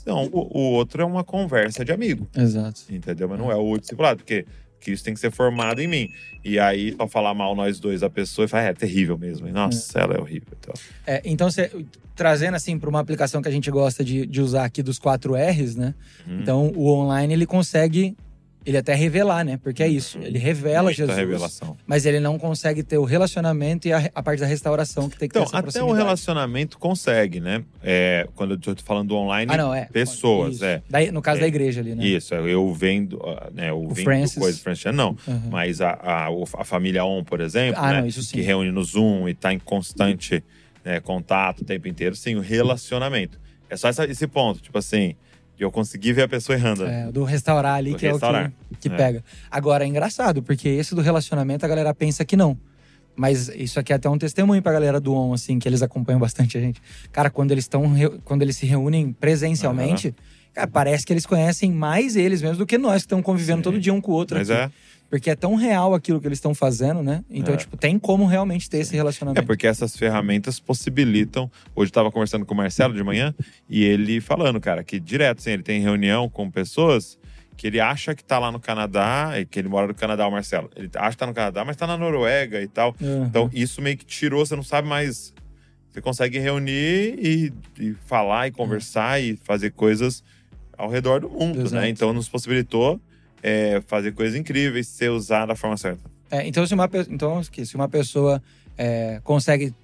Não, 0.07 0.27
o, 0.27 0.59
o 0.59 0.73
outro 0.73 1.03
é 1.03 1.05
uma 1.05 1.25
conversa 1.25 1.85
de 1.85 1.93
amigo, 1.93 2.29
exato. 2.37 2.83
entendeu? 2.89 3.29
Mas 3.29 3.39
não 3.39 3.51
é 3.51 3.57
o 3.57 3.77
discipulado, 3.77 4.19
porque 4.19 4.47
Cristo 4.81 5.05
tem 5.05 5.15
que 5.15 5.21
ser 5.21 5.31
formado 5.31 5.81
em 5.81 5.87
mim. 5.87 6.09
E 6.45 6.59
aí, 6.59 6.95
só 6.97 7.07
falar 7.07 7.35
mal 7.35 7.55
nós 7.55 7.79
dois 7.79 8.01
da 8.01 8.11
pessoa 8.11 8.47
e 8.47 8.49
falar, 8.49 8.65
é, 8.65 8.73
terrível 8.73 9.19
mesmo. 9.19 9.47
E, 9.47 9.53
Nossa, 9.53 9.99
ela 10.01 10.15
é 10.15 10.19
horrível. 10.19 10.49
Então, 10.59 10.75
É, 11.07 11.21
então, 11.25 11.51
você, 11.51 11.71
trazendo 12.17 12.55
assim 12.55 12.79
para 12.79 12.89
uma 12.89 13.01
aplicação 13.01 13.43
que 13.43 13.49
a 13.49 13.53
gente 13.53 13.71
gosta 13.71 14.03
de, 14.03 14.27
de 14.27 14.41
usar 14.41 14.65
aqui 14.65 14.83
dos 14.83 14.99
quatro 14.99 15.35
R's, 15.35 15.77
né? 15.77 15.95
Uhum. 16.27 16.41
Então, 16.41 16.73
o 16.75 16.89
online 16.89 17.35
ele 17.35 17.47
consegue, 17.47 18.17
ele 18.65 18.77
até 18.77 18.95
revelar, 18.95 19.45
né? 19.45 19.59
Porque 19.63 19.83
é 19.83 19.89
isso, 19.89 20.19
ele 20.19 20.39
revela 20.39 20.83
muita 20.85 20.97
Jesus, 20.99 21.17
revelação. 21.17 21.77
mas 21.87 22.05
ele 22.05 22.21
não 22.21 22.39
consegue 22.39 22.83
ter 22.83 22.99
o 22.99 23.05
relacionamento 23.05 23.89
e 23.89 23.93
a, 23.93 24.11
a 24.15 24.23
parte 24.23 24.41
da 24.41 24.47
restauração 24.47 25.09
que 25.09 25.19
tem 25.19 25.29
que 25.29 25.33
Então, 25.39 25.45
ter 25.51 25.57
essa 25.69 25.79
até 25.79 25.83
o 25.83 25.93
relacionamento 25.93 26.79
consegue, 26.79 27.41
né? 27.41 27.65
É, 27.83 28.29
quando 28.35 28.53
eu 28.55 28.59
tô 28.59 28.75
falando 28.85 29.09
do 29.09 29.17
online, 29.17 29.51
Ah, 29.53 29.57
não, 29.57 29.75
é. 29.75 29.87
pessoas, 29.87 30.57
Isso. 30.57 30.65
é. 30.65 30.83
Daí, 30.91 31.11
no 31.11 31.23
caso 31.23 31.39
É. 31.39 31.41
da 31.43 31.49
igreja 31.49 31.81
ali, 31.81 31.95
né? 31.95 32.05
Isso, 32.07 32.35
eu 32.35 32.73
vendo, 32.75 33.19
ah, 33.25 33.49
né? 33.53 33.71
Eu 33.71 33.89
vendo 33.89 34.05
Francis. 34.05 34.39
coisa, 34.39 34.93
não. 34.93 35.17
Uhum. 35.27 35.43
Mas 35.51 35.81
a, 35.81 35.99
a, 36.03 36.31
o- 36.31 36.45
a 36.59 36.65
família 36.65 37.05
ON, 37.05 37.25
por 37.25 37.41
exemplo, 37.41 37.81
Ah, 37.83 37.93
né? 37.93 38.01
não, 38.03 38.07
isso 38.07 38.23
sim. 38.23 38.37
que 38.37 38.43
reúne 38.43 38.71
no 38.71 38.85
Zoom 38.85 39.27
e 39.29 39.33
está 39.33 39.53
em 39.53 39.59
constante 39.59 40.45
né, 40.85 40.99
contato 41.01 41.61
o 41.61 41.65
tempo 41.65 41.89
inteiro, 41.89 42.15
sim, 42.17 42.37
o 42.37 42.41
relacionamento. 42.41 43.39
É 43.69 43.77
só 43.77 43.89
essa- 43.89 44.05
esse 44.05 44.27
ponto, 44.27 44.61
tipo 44.61 44.77
assim, 44.79 45.15
de 45.61 45.65
eu 45.67 45.71
conseguir 45.71 46.15
ver 46.15 46.23
a 46.23 46.29
pessoa 46.29 46.57
errando. 46.57 46.87
É, 46.87 47.13
do 47.13 47.23
restaurar 47.23 47.75
ali, 47.75 47.91
Do 47.91 47.99
que 47.99 48.09
restaurar. 48.09 48.47
é 48.47 48.49
o 48.49 48.77
que, 48.79 48.89
que 48.89 48.95
É. 48.95 48.97
pega. 48.97 49.23
Agora, 49.51 49.85
é 49.85 49.87
engraçado, 49.87 50.43
porque 50.43 50.67
esse 50.71 50.95
do 50.95 51.03
relacionamento 51.03 51.67
a 51.67 51.69
galera 51.69 51.93
pensa 51.95 52.25
que 52.25 52.35
não. 52.35 52.57
Mas 53.15 53.49
isso 53.51 53.79
aqui 53.79 53.93
é 53.93 53.97
até 53.97 54.09
um 54.09 54.17
testemunho 54.17 54.63
pra 54.63 54.73
galera 54.73 54.99
do 54.99 55.13
ON, 55.13 55.35
assim, 55.35 55.59
que 55.59 55.69
eles 55.69 55.83
acompanham 55.83 56.19
bastante 56.19 56.57
a 56.57 56.61
gente. 56.63 56.81
Cara, 57.13 57.29
quando 57.29 57.51
eles 57.53 57.65
estão 57.65 57.93
quando 58.25 58.41
eles 58.41 58.57
se 58.57 58.65
reúnem 58.65 59.13
presencialmente, 59.13 60.15
cara, 60.55 60.67
parece 60.67 61.05
que 61.05 61.13
eles 61.13 61.27
conhecem 61.27 61.71
mais 61.71 62.17
eles 62.17 62.41
mesmos 62.41 62.57
do 62.57 62.65
que 62.65 62.79
nós 62.79 62.95
que 62.95 62.99
estamos 63.01 63.23
convivendo 63.23 63.59
Sim. 63.59 63.63
todo 63.65 63.79
dia 63.79 63.93
um 63.93 64.01
com 64.01 64.13
o 64.13 64.15
outro 64.15 64.39
Mas 64.39 64.49
aqui. 64.51 64.63
é, 64.63 64.71
Porque 65.11 65.29
é 65.29 65.35
tão 65.35 65.57
real 65.57 65.93
aquilo 65.93 66.21
que 66.21 66.29
eles 66.29 66.39
estão 66.39 66.55
fazendo, 66.55 67.03
né? 67.03 67.25
Então, 67.29 67.53
É. 67.55 67.57
tipo, 67.57 67.77
tem 67.77 67.99
como 67.99 68.27
realmente 68.27 68.71
ter 68.71 68.79
esse 68.79 68.95
é 68.95 68.97
relacionamento. 68.97 69.45
porque 69.45 69.67
essas 69.67 69.97
ferramentas 69.97 70.61
possibilitam. 70.61 71.51
Hoje 71.75 71.89
eu 71.91 71.93
tava 71.95 72.13
conversando 72.13 72.47
com 72.47 72.55
o 72.55 72.57
Marcelo 72.57 72.95
de 72.95 73.03
manhã 73.03 73.35
e 73.69 73.83
ele 73.85 74.21
falando, 74.21 74.61
cara, 74.61 74.85
que 74.85 75.01
direto, 75.01 75.41
assim, 75.41 75.51
ele 75.51 75.65
tem 75.65 75.81
reunião 75.81 76.29
com 76.29 76.49
pessoas 76.49 77.19
que 77.57 77.67
ele 77.67 77.81
acha 77.81 78.15
que 78.15 78.25
tá 78.25 78.39
lá 78.39 78.51
no 78.51 78.59
Canadá, 78.59 79.33
e 79.39 79.45
que 79.45 79.59
ele 79.59 79.69
mora 79.69 79.87
no 79.89 79.95
Canadá, 79.95 80.27
o 80.27 80.31
Marcelo. 80.31 80.71
Ele 80.75 80.89
acha 80.95 81.11
que 81.11 81.17
tá 81.19 81.27
no 81.27 81.35
Canadá, 81.35 81.63
mas 81.63 81.77
tá 81.77 81.87
na 81.87 81.99
Noruega 81.99 82.63
e 82.63 82.67
tal. 82.69 82.97
Uhum. 82.99 83.25
Então, 83.25 83.51
isso 83.53 83.83
meio 83.83 83.99
que 83.99 84.05
tirou, 84.07 84.47
você 84.47 84.57
não 84.57 84.63
sabe 84.63 84.89
mais. 84.89 85.35
Você 85.91 86.01
consegue 86.01 86.39
reunir 86.39 87.19
e, 87.19 87.53
e 87.79 87.93
falar 88.07 88.47
e 88.49 88.51
conversar 88.53 89.21
e 89.21 89.37
fazer 89.37 89.73
coisas 89.73 90.23
ao 90.79 90.89
redor 90.89 91.21
do 91.21 91.29
mundo, 91.29 91.61
Exato. 91.61 91.75
né? 91.83 91.89
Então, 91.91 92.13
nos 92.15 92.29
possibilitou 92.31 92.99
é, 93.43 93.81
fazer 93.87 94.13
coisas 94.13 94.39
incríveis, 94.39 94.87
ser 94.89 95.11
usado 95.11 95.49
da 95.49 95.57
forma 95.57 95.77
certa. 95.77 96.01
É, 96.31 96.47
então, 96.47 96.67
se 96.67 96.75
uma, 96.75 96.89
então, 97.09 97.43
se 97.43 97.75
uma 97.75 97.89
pessoa 97.89 98.43
é, 98.79 99.21
consegue, 99.25 99.75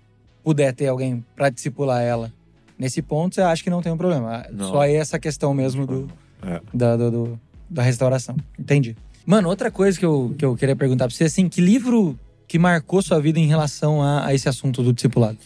puder 0.45 0.73
ter 0.73 0.87
alguém 0.89 1.25
pra 1.35 1.51
discipular 1.51 2.03
ela 2.03 2.33
nesse 2.79 3.03
ponto, 3.03 3.35
você 3.35 3.41
acha 3.41 3.63
que 3.65 3.71
não 3.71 3.83
tem 3.83 3.91
um 3.93 3.97
problema. 3.97 4.47
Não. 4.53 4.69
Só 4.71 4.85
é 4.85 4.95
essa 4.95 5.19
questão 5.19 5.53
mesmo 5.55 5.87
do, 5.87 6.09
É. 6.43 6.61
da, 6.73 6.97
do- 6.97 7.11
do- 7.11 7.41
da 7.69 7.83
restauração. 7.83 8.37
Entendi. 8.59 8.97
Mano, 9.25 9.49
outra 9.49 9.71
coisa 9.73 9.99
que 9.99 10.05
eu, 10.05 10.35
que 10.39 10.45
eu 10.45 10.55
queria 10.57 10.77
perguntar 10.77 11.07
pra 11.09 11.15
você, 11.17 11.25
assim, 11.25 11.49
que 11.49 11.61
livro 11.61 12.17
que 12.47 12.61
marcou 12.61 13.03
sua 13.03 13.21
vida 13.21 13.41
em 13.41 13.47
relação 13.49 14.01
a, 14.01 14.25
a 14.27 14.33
esse 14.35 14.49
assunto 14.49 14.85
do 14.85 14.93
discipulado? 14.93 15.37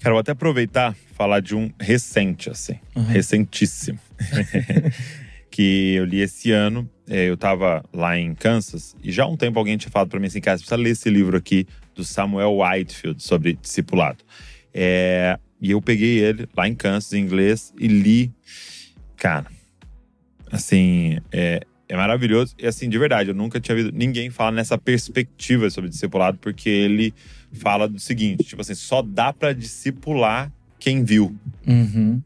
Cara, 0.00 0.12
vou 0.14 0.20
até 0.20 0.30
aproveitar 0.30 0.94
e 1.10 1.14
falar 1.14 1.40
de 1.40 1.56
um 1.56 1.68
recente, 1.80 2.48
assim. 2.50 2.78
Uhum. 2.94 3.02
Recentíssimo. 3.02 3.98
que 5.56 5.94
eu 5.94 6.04
li 6.04 6.20
esse 6.20 6.52
ano. 6.52 6.88
É, 7.08 7.30
eu 7.30 7.36
tava 7.36 7.82
lá 7.90 8.18
em 8.18 8.34
Kansas 8.34 8.94
e 9.02 9.10
já 9.10 9.24
há 9.24 9.26
um 9.26 9.36
tempo 9.36 9.58
alguém 9.58 9.78
tinha 9.78 9.90
falado 9.90 10.10
pra 10.10 10.20
mim 10.20 10.26
assim, 10.26 10.40
cara, 10.40 10.58
você 10.58 10.64
precisa 10.64 10.76
ler 10.76 10.90
esse 10.90 11.08
livro 11.08 11.36
aqui 11.36 11.66
do 11.94 12.04
Samuel 12.04 12.58
Whitefield 12.58 13.22
sobre 13.22 13.54
discipulado. 13.54 14.18
É, 14.74 15.38
e 15.58 15.70
eu 15.70 15.80
peguei 15.80 16.18
ele 16.18 16.46
lá 16.54 16.68
em 16.68 16.74
Kansas, 16.74 17.14
em 17.14 17.22
inglês, 17.22 17.72
e 17.80 17.86
li. 17.86 18.30
Cara, 19.16 19.46
assim, 20.52 21.18
é, 21.32 21.62
é 21.88 21.96
maravilhoso. 21.96 22.54
E 22.58 22.66
assim, 22.66 22.86
de 22.90 22.98
verdade, 22.98 23.30
eu 23.30 23.34
nunca 23.34 23.58
tinha 23.58 23.74
ouvido 23.74 23.96
ninguém 23.96 24.28
falar 24.28 24.52
nessa 24.52 24.76
perspectiva 24.76 25.70
sobre 25.70 25.88
discipulado, 25.88 26.36
porque 26.36 26.68
ele 26.68 27.14
fala 27.52 27.88
do 27.88 27.98
seguinte: 27.98 28.44
tipo 28.44 28.60
assim, 28.60 28.74
só 28.74 29.00
dá 29.00 29.32
pra 29.32 29.54
discipular 29.54 30.52
quem 30.78 31.02
viu. 31.02 31.34
Uhum. 31.66 32.20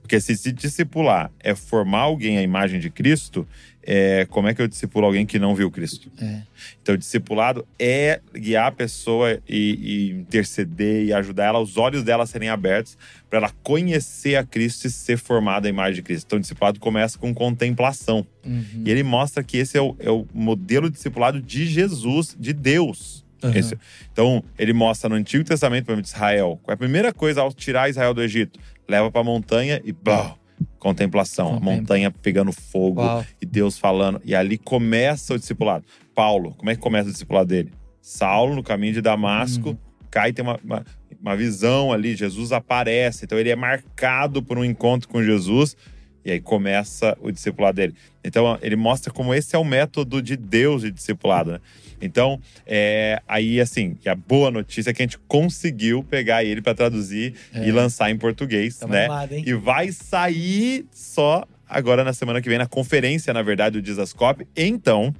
Porque 0.00 0.20
se 0.20 0.36
se 0.36 0.52
discipular 0.52 1.30
é 1.40 1.54
formar 1.54 2.00
alguém 2.00 2.38
à 2.38 2.42
imagem 2.42 2.80
de 2.80 2.90
Cristo, 2.90 3.46
é, 3.82 4.26
como 4.26 4.46
é 4.46 4.54
que 4.54 4.60
eu 4.60 4.68
discipulo 4.68 5.06
alguém 5.06 5.24
que 5.24 5.38
não 5.38 5.54
viu 5.54 5.70
Cristo? 5.70 6.10
É. 6.20 6.42
Então, 6.82 6.94
o 6.94 6.98
discipulado 6.98 7.66
é 7.78 8.20
guiar 8.32 8.66
a 8.66 8.72
pessoa 8.72 9.40
e, 9.48 9.78
e 9.80 10.10
interceder 10.10 11.04
e 11.04 11.12
ajudar 11.12 11.46
ela, 11.46 11.58
os 11.58 11.76
olhos 11.76 12.04
dela 12.04 12.26
serem 12.26 12.50
abertos 12.50 12.98
para 13.28 13.38
ela 13.38 13.50
conhecer 13.62 14.36
a 14.36 14.44
Cristo 14.44 14.86
e 14.86 14.90
ser 14.90 15.16
formada 15.16 15.66
à 15.66 15.70
imagem 15.70 15.96
de 15.96 16.02
Cristo. 16.02 16.26
Então, 16.26 16.38
o 16.38 16.40
discipulado 16.40 16.78
começa 16.78 17.18
com 17.18 17.32
contemplação. 17.32 18.26
Uhum. 18.44 18.82
E 18.84 18.90
ele 18.90 19.02
mostra 19.02 19.42
que 19.42 19.56
esse 19.56 19.78
é 19.78 19.80
o, 19.80 19.96
é 19.98 20.10
o 20.10 20.26
modelo 20.32 20.88
de 20.88 20.96
discipulado 20.96 21.40
de 21.40 21.66
Jesus, 21.66 22.36
de 22.38 22.52
Deus. 22.52 23.19
Uhum. 23.42 23.78
Então, 24.12 24.44
ele 24.58 24.72
mostra 24.72 25.08
no 25.08 25.16
Antigo 25.16 25.44
Testamento, 25.44 25.94
de 25.94 26.06
Israel. 26.06 26.58
Qual 26.62 26.72
é 26.72 26.74
a 26.74 26.78
primeira 26.78 27.12
coisa 27.12 27.40
ao 27.42 27.52
tirar 27.52 27.88
Israel 27.88 28.12
do 28.14 28.22
Egito? 28.22 28.58
Leva 28.88 29.10
para 29.10 29.20
a 29.20 29.24
montanha 29.24 29.80
e 29.84 29.92
bah, 29.92 30.34
contemplação. 30.78 31.48
A 31.48 31.50
Contempla. 31.54 31.74
montanha 31.74 32.10
pegando 32.10 32.52
fogo 32.52 33.00
Uau. 33.02 33.24
e 33.40 33.46
Deus 33.46 33.78
falando. 33.78 34.20
E 34.24 34.34
ali 34.34 34.58
começa 34.58 35.34
o 35.34 35.38
discipulado. 35.38 35.84
Paulo, 36.14 36.54
como 36.54 36.70
é 36.70 36.74
que 36.74 36.80
começa 36.80 37.08
o 37.08 37.12
discipulado 37.12 37.48
dele? 37.48 37.72
Saulo, 38.00 38.54
no 38.54 38.62
caminho 38.62 38.92
de 38.94 39.00
Damasco, 39.00 39.70
Uhum. 39.70 39.76
cai 40.10 40.30
e 40.30 40.32
tem 40.32 40.44
uma, 40.44 40.58
uma, 40.64 40.84
uma 41.20 41.36
visão 41.36 41.92
ali. 41.92 42.16
Jesus 42.16 42.52
aparece. 42.52 43.24
Então, 43.24 43.38
ele 43.38 43.50
é 43.50 43.56
marcado 43.56 44.42
por 44.42 44.58
um 44.58 44.64
encontro 44.64 45.08
com 45.08 45.22
Jesus. 45.22 45.76
E 46.24 46.30
aí 46.32 46.40
começa 46.40 47.16
o 47.20 47.30
discipulado 47.30 47.76
dele. 47.76 47.94
Então, 48.22 48.58
ele 48.60 48.76
mostra 48.76 49.12
como 49.12 49.32
esse 49.34 49.56
é 49.56 49.58
o 49.58 49.64
método 49.64 50.20
de 50.20 50.36
Deus 50.36 50.82
de 50.82 50.90
discipulado, 50.90 51.52
né? 51.52 51.60
Então, 52.02 52.40
é, 52.66 53.20
aí, 53.28 53.60
assim, 53.60 53.96
a 54.06 54.14
boa 54.14 54.50
notícia 54.50 54.90
é 54.90 54.92
que 54.94 55.02
a 55.02 55.06
gente 55.06 55.18
conseguiu 55.26 56.02
pegar 56.02 56.44
ele 56.44 56.60
para 56.62 56.74
traduzir 56.74 57.34
É. 57.54 57.66
e 57.66 57.72
lançar 57.72 58.10
em 58.10 58.16
português, 58.18 58.76
Tamo 58.78 58.92
né? 58.92 59.04
animado, 59.06 59.32
hein? 59.32 59.44
E 59.46 59.54
vai 59.54 59.92
sair 59.92 60.86
só 60.92 61.44
agora 61.68 62.02
na 62.04 62.12
semana 62.12 62.40
que 62.42 62.48
vem, 62.48 62.58
na 62.58 62.66
conferência, 62.66 63.32
na 63.32 63.42
verdade, 63.42 63.80
do 63.80 63.82
Dizascope. 63.82 64.46
Então, 64.56 65.14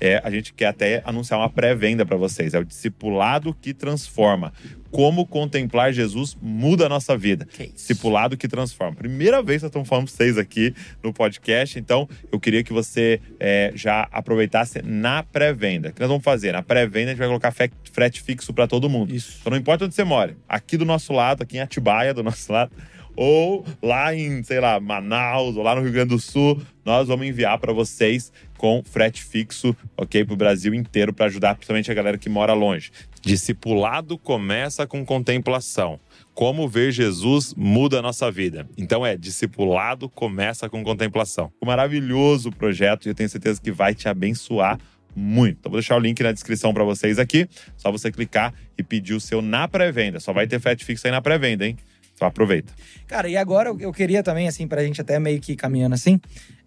é, 0.00 0.20
a 0.24 0.30
gente 0.30 0.52
quer 0.52 0.66
até 0.66 1.02
anunciar 1.04 1.40
uma 1.40 1.50
pré-venda 1.50 2.06
para 2.06 2.16
vocês. 2.16 2.54
É 2.54 2.58
o 2.58 2.64
Discipulado 2.64 3.54
que 3.54 3.74
Transforma. 3.74 4.52
Como 4.90 5.26
contemplar 5.26 5.92
Jesus 5.92 6.36
muda 6.40 6.86
a 6.86 6.88
nossa 6.88 7.16
vida. 7.16 7.44
Que. 7.44 7.66
Discipulado 7.66 8.38
que 8.38 8.48
transforma. 8.48 8.96
Primeira 8.96 9.42
vez 9.42 9.60
que 9.60 9.64
nós 9.64 9.70
estamos 9.70 9.86
falando 9.86 10.06
para 10.06 10.16
vocês 10.16 10.38
aqui 10.38 10.74
no 11.02 11.12
podcast, 11.12 11.78
então 11.78 12.08
eu 12.32 12.40
queria 12.40 12.64
que 12.64 12.72
você 12.72 13.20
é, 13.38 13.70
já 13.74 14.08
aproveitasse 14.10 14.80
na 14.82 15.22
pré-venda. 15.22 15.90
O 15.90 15.92
que 15.92 16.00
nós 16.00 16.08
vamos 16.08 16.24
fazer? 16.24 16.52
Na 16.52 16.62
pré-venda 16.62 17.10
a 17.10 17.10
gente 17.10 17.18
vai 17.18 17.28
colocar 17.28 17.52
frete 17.92 18.22
fixo 18.22 18.54
para 18.54 18.66
todo 18.66 18.88
mundo. 18.88 19.14
Isso. 19.14 19.36
Então 19.40 19.50
não 19.50 19.58
importa 19.58 19.84
onde 19.84 19.94
você 19.94 20.04
mora, 20.04 20.34
aqui 20.48 20.78
do 20.78 20.86
nosso 20.86 21.12
lado, 21.12 21.42
aqui 21.42 21.58
em 21.58 21.60
Atibaia, 21.60 22.14
do 22.14 22.22
nosso 22.22 22.50
lado, 22.50 22.72
ou 23.20 23.66
lá 23.82 24.14
em, 24.14 24.44
sei 24.44 24.60
lá, 24.60 24.78
Manaus, 24.78 25.56
ou 25.56 25.62
lá 25.64 25.74
no 25.74 25.82
Rio 25.82 25.90
Grande 25.90 26.10
do 26.10 26.20
Sul, 26.20 26.62
nós 26.84 27.08
vamos 27.08 27.26
enviar 27.26 27.58
para 27.58 27.72
vocês 27.72 28.32
com 28.56 28.80
frete 28.84 29.24
fixo, 29.24 29.76
ok, 29.96 30.24
para 30.24 30.34
o 30.34 30.36
Brasil 30.36 30.72
inteiro, 30.72 31.12
para 31.12 31.26
ajudar 31.26 31.56
principalmente 31.56 31.90
a 31.90 31.94
galera 31.94 32.16
que 32.16 32.28
mora 32.28 32.52
longe. 32.52 32.92
Discipulado 33.20 34.16
começa 34.16 34.86
com 34.86 35.04
contemplação. 35.04 35.98
Como 36.32 36.68
ver 36.68 36.92
Jesus 36.92 37.52
muda 37.56 37.98
a 37.98 38.02
nossa 38.02 38.30
vida. 38.30 38.68
Então 38.78 39.04
é, 39.04 39.16
discipulado 39.16 40.08
começa 40.08 40.68
com 40.68 40.84
contemplação. 40.84 41.52
Um 41.60 41.66
maravilhoso 41.66 42.52
projeto 42.52 43.06
e 43.06 43.08
eu 43.08 43.16
tenho 43.16 43.28
certeza 43.28 43.60
que 43.60 43.72
vai 43.72 43.96
te 43.96 44.08
abençoar 44.08 44.78
muito. 45.16 45.58
Então 45.58 45.72
vou 45.72 45.80
deixar 45.80 45.96
o 45.96 46.00
link 46.00 46.22
na 46.22 46.30
descrição 46.30 46.72
para 46.72 46.84
vocês 46.84 47.18
aqui. 47.18 47.48
Só 47.76 47.90
você 47.90 48.12
clicar 48.12 48.54
e 48.78 48.82
pedir 48.84 49.14
o 49.14 49.20
seu 49.20 49.42
na 49.42 49.66
pré-venda. 49.66 50.20
Só 50.20 50.32
vai 50.32 50.46
ter 50.46 50.60
frete 50.60 50.84
fixo 50.84 51.08
aí 51.08 51.10
na 51.10 51.20
pré-venda, 51.20 51.66
hein? 51.66 51.76
Então 52.18 52.26
aproveita. 52.26 52.72
Cara, 53.06 53.28
e 53.28 53.36
agora 53.36 53.70
eu 53.78 53.92
queria 53.92 54.24
também, 54.24 54.48
assim, 54.48 54.66
pra 54.66 54.82
gente 54.82 55.00
até 55.00 55.18
meio 55.20 55.40
que 55.40 55.54
caminhando 55.54 55.94
assim, 55.94 56.20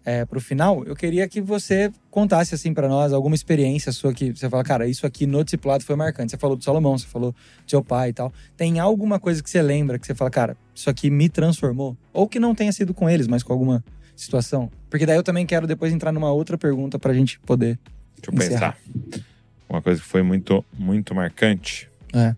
é, 0.04 0.24
pro 0.24 0.40
final, 0.40 0.82
eu 0.84 0.96
queria 0.96 1.28
que 1.28 1.40
você 1.40 1.92
contasse, 2.10 2.54
assim, 2.54 2.72
para 2.72 2.88
nós 2.88 3.12
alguma 3.12 3.34
experiência 3.34 3.92
sua 3.92 4.14
que 4.14 4.34
você 4.34 4.48
fala, 4.48 4.64
cara, 4.64 4.88
isso 4.88 5.06
aqui 5.06 5.26
no 5.26 5.44
discipulado 5.44 5.84
foi 5.84 5.94
marcante. 5.94 6.30
Você 6.30 6.38
falou 6.38 6.56
do 6.56 6.64
Salomão, 6.64 6.96
você 6.96 7.06
falou 7.06 7.32
do 7.32 7.70
seu 7.70 7.84
pai 7.84 8.08
e 8.08 8.12
tal. 8.14 8.32
Tem 8.56 8.80
alguma 8.80 9.20
coisa 9.20 9.42
que 9.42 9.50
você 9.50 9.60
lembra 9.60 9.98
que 9.98 10.06
você 10.06 10.14
fala, 10.14 10.30
cara, 10.30 10.56
isso 10.74 10.88
aqui 10.88 11.10
me 11.10 11.28
transformou? 11.28 11.96
Ou 12.12 12.26
que 12.26 12.40
não 12.40 12.54
tenha 12.54 12.72
sido 12.72 12.94
com 12.94 13.08
eles, 13.08 13.28
mas 13.28 13.42
com 13.42 13.52
alguma 13.52 13.84
situação? 14.16 14.70
Porque 14.88 15.04
daí 15.04 15.16
eu 15.16 15.22
também 15.22 15.44
quero 15.44 15.66
depois 15.66 15.92
entrar 15.92 16.12
numa 16.12 16.32
outra 16.32 16.56
pergunta 16.56 16.98
pra 16.98 17.12
gente 17.12 17.38
poder. 17.40 17.78
Deixa 18.16 18.30
eu 18.30 18.34
encerrar. 18.34 18.78
pensar. 18.86 19.24
Uma 19.68 19.82
coisa 19.82 20.00
que 20.00 20.06
foi 20.06 20.22
muito, 20.22 20.64
muito 20.76 21.14
marcante. 21.14 21.88
É. 22.14 22.34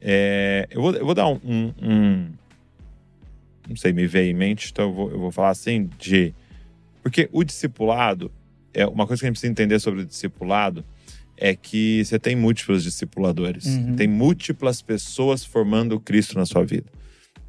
É, 0.00 0.66
eu, 0.70 0.80
vou, 0.80 0.94
eu 0.94 1.04
vou 1.04 1.14
dar 1.14 1.28
um, 1.28 1.40
um, 1.44 1.72
um, 1.82 2.28
Não 3.68 3.76
sei, 3.76 3.92
me 3.92 4.06
veio 4.06 4.30
em 4.30 4.34
mente, 4.34 4.70
então 4.72 4.86
eu 4.86 4.92
vou, 4.92 5.10
eu 5.10 5.18
vou 5.18 5.30
falar 5.30 5.50
assim 5.50 5.88
de. 5.98 6.34
Porque 7.02 7.28
o 7.32 7.44
discipulado, 7.44 8.30
é 8.74 8.86
uma 8.86 9.06
coisa 9.06 9.20
que 9.20 9.26
a 9.26 9.28
gente 9.28 9.34
precisa 9.34 9.50
entender 9.50 9.78
sobre 9.78 10.02
o 10.02 10.04
discipulado 10.04 10.84
é 11.36 11.54
que 11.54 12.04
você 12.04 12.18
tem 12.18 12.34
múltiplos 12.34 12.82
discipuladores. 12.82 13.66
Uhum. 13.66 13.96
Tem 13.96 14.08
múltiplas 14.08 14.80
pessoas 14.80 15.44
formando 15.44 16.00
Cristo 16.00 16.38
na 16.38 16.46
sua 16.46 16.64
vida. 16.64 16.90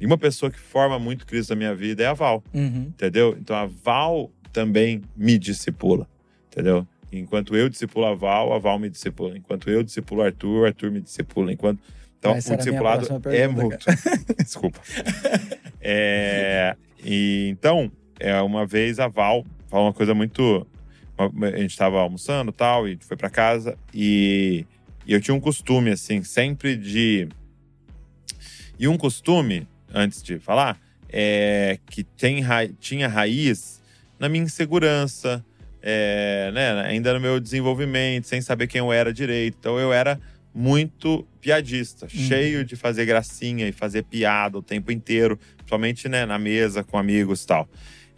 E 0.00 0.06
uma 0.06 0.18
pessoa 0.18 0.50
que 0.50 0.58
forma 0.58 0.98
muito 0.98 1.26
Cristo 1.26 1.50
na 1.50 1.56
minha 1.56 1.74
vida 1.74 2.02
é 2.02 2.06
a 2.06 2.12
Val. 2.12 2.42
Uhum. 2.52 2.86
Entendeu? 2.88 3.36
Então 3.40 3.56
a 3.56 3.66
Val 3.66 4.30
também 4.52 5.02
me 5.16 5.38
discipula. 5.38 6.06
Entendeu? 6.52 6.86
Enquanto 7.10 7.56
eu 7.56 7.68
discipulo 7.68 8.06
a 8.06 8.14
Val, 8.14 8.52
a 8.52 8.58
Val 8.58 8.78
me 8.78 8.90
discipula. 8.90 9.36
Enquanto 9.36 9.70
eu 9.70 9.82
discipulo 9.82 10.20
o 10.20 10.24
Arthur, 10.24 10.62
o 10.62 10.64
Arthur 10.66 10.90
me 10.90 11.00
discipula. 11.00 11.52
Enquanto 11.52 11.80
então, 12.18 12.34
Essa 12.34 12.54
o 12.54 12.56
discipulado 12.56 13.06
é 13.26 13.46
mútuo. 13.46 13.78
Desculpa. 14.42 14.80
É, 15.80 16.76
e, 17.02 17.48
então, 17.48 17.90
é, 18.18 18.40
uma 18.42 18.66
vez 18.66 18.98
a 18.98 19.06
Val 19.06 19.46
falou 19.68 19.86
uma 19.86 19.92
coisa 19.92 20.14
muito. 20.14 20.66
A 21.16 21.58
gente 21.58 21.70
estava 21.70 22.00
almoçando 22.00 22.52
tal, 22.52 22.88
e 22.88 22.98
foi 23.00 23.16
para 23.16 23.30
casa, 23.30 23.76
e, 23.92 24.64
e 25.06 25.12
eu 25.12 25.20
tinha 25.20 25.34
um 25.34 25.40
costume, 25.40 25.90
assim, 25.90 26.22
sempre 26.22 26.76
de. 26.76 27.28
E 28.78 28.86
um 28.86 28.96
costume, 28.96 29.66
antes 29.92 30.22
de 30.22 30.38
falar, 30.38 30.78
é 31.08 31.78
que 31.86 32.04
tem 32.04 32.40
ra... 32.40 32.68
tinha 32.80 33.08
raiz 33.08 33.80
na 34.18 34.28
minha 34.28 34.44
insegurança, 34.44 35.44
é, 35.82 36.50
né, 36.52 36.82
ainda 36.82 37.14
no 37.14 37.20
meu 37.20 37.40
desenvolvimento, 37.40 38.26
sem 38.26 38.40
saber 38.40 38.66
quem 38.66 38.80
eu 38.80 38.92
era 38.92 39.12
direito. 39.12 39.56
Então 39.58 39.78
eu 39.78 39.92
era 39.92 40.20
muito 40.58 41.24
piadista, 41.40 42.06
uhum. 42.06 42.10
cheio 42.10 42.64
de 42.64 42.74
fazer 42.74 43.06
gracinha 43.06 43.68
e 43.68 43.70
fazer 43.70 44.02
piada 44.02 44.58
o 44.58 44.62
tempo 44.62 44.90
inteiro, 44.90 45.38
principalmente 45.56 46.08
né, 46.08 46.26
na 46.26 46.36
mesa 46.36 46.82
com 46.82 46.98
amigos 46.98 47.44
e 47.44 47.46
tal. 47.46 47.68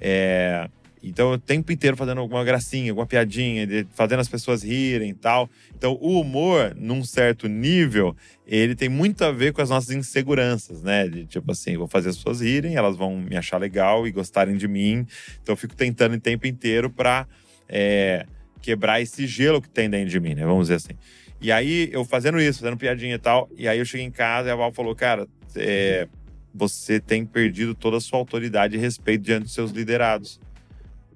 É, 0.00 0.66
então, 1.02 1.32
o 1.32 1.38
tempo 1.38 1.70
inteiro 1.70 1.98
fazendo 1.98 2.18
alguma 2.18 2.42
gracinha, 2.42 2.92
alguma 2.92 3.06
piadinha, 3.06 3.68
fazendo 3.94 4.20
as 4.20 4.28
pessoas 4.28 4.62
rirem 4.62 5.10
e 5.10 5.14
tal. 5.14 5.50
Então, 5.76 5.98
o 6.00 6.18
humor, 6.18 6.74
num 6.74 7.04
certo 7.04 7.46
nível, 7.46 8.16
ele 8.46 8.74
tem 8.74 8.88
muito 8.88 9.22
a 9.22 9.30
ver 9.30 9.52
com 9.52 9.60
as 9.60 9.68
nossas 9.68 9.90
inseguranças, 9.90 10.82
né? 10.82 11.08
De 11.08 11.26
tipo 11.26 11.52
assim, 11.52 11.76
vou 11.76 11.88
fazer 11.88 12.08
as 12.08 12.16
pessoas 12.16 12.40
rirem, 12.40 12.74
elas 12.74 12.96
vão 12.96 13.18
me 13.18 13.36
achar 13.36 13.58
legal 13.58 14.06
e 14.06 14.10
gostarem 14.10 14.56
de 14.56 14.66
mim. 14.66 15.06
Então, 15.42 15.52
eu 15.52 15.56
fico 15.58 15.76
tentando 15.76 16.14
o 16.14 16.20
tempo 16.20 16.46
inteiro 16.46 16.88
para 16.88 17.26
é, 17.68 18.24
quebrar 18.62 19.02
esse 19.02 19.26
gelo 19.26 19.60
que 19.60 19.68
tem 19.68 19.90
dentro 19.90 20.08
de 20.08 20.20
mim, 20.20 20.34
né? 20.34 20.46
Vamos 20.46 20.68
dizer 20.68 20.76
assim. 20.76 20.94
E 21.40 21.50
aí, 21.50 21.88
eu 21.92 22.04
fazendo 22.04 22.40
isso, 22.40 22.60
fazendo 22.60 22.76
piadinha 22.76 23.14
e 23.14 23.18
tal, 23.18 23.48
e 23.56 23.66
aí 23.66 23.78
eu 23.78 23.84
cheguei 23.84 24.04
em 24.04 24.10
casa 24.10 24.48
e 24.48 24.52
a 24.52 24.56
Val 24.56 24.72
falou, 24.72 24.94
cara, 24.94 25.26
é, 25.56 26.06
você 26.54 27.00
tem 27.00 27.24
perdido 27.24 27.74
toda 27.74 27.96
a 27.96 28.00
sua 28.00 28.18
autoridade 28.18 28.76
e 28.76 28.78
respeito 28.78 29.22
diante 29.22 29.44
dos 29.44 29.54
seus 29.54 29.70
liderados. 29.70 30.40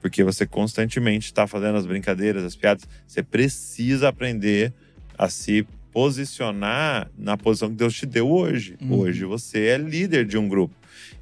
Porque 0.00 0.22
você 0.22 0.46
constantemente 0.46 1.26
está 1.26 1.46
fazendo 1.46 1.76
as 1.76 1.86
brincadeiras, 1.86 2.44
as 2.44 2.54
piadas. 2.54 2.86
Você 3.06 3.22
precisa 3.22 4.08
aprender 4.08 4.72
a 5.16 5.28
se 5.28 5.66
posicionar 5.92 7.10
na 7.16 7.36
posição 7.36 7.70
que 7.70 7.76
Deus 7.76 7.94
te 7.94 8.04
deu 8.04 8.28
hoje. 8.28 8.76
Uhum. 8.82 8.98
Hoje 8.98 9.24
você 9.24 9.66
é 9.66 9.78
líder 9.78 10.26
de 10.26 10.36
um 10.36 10.48
grupo. 10.48 10.74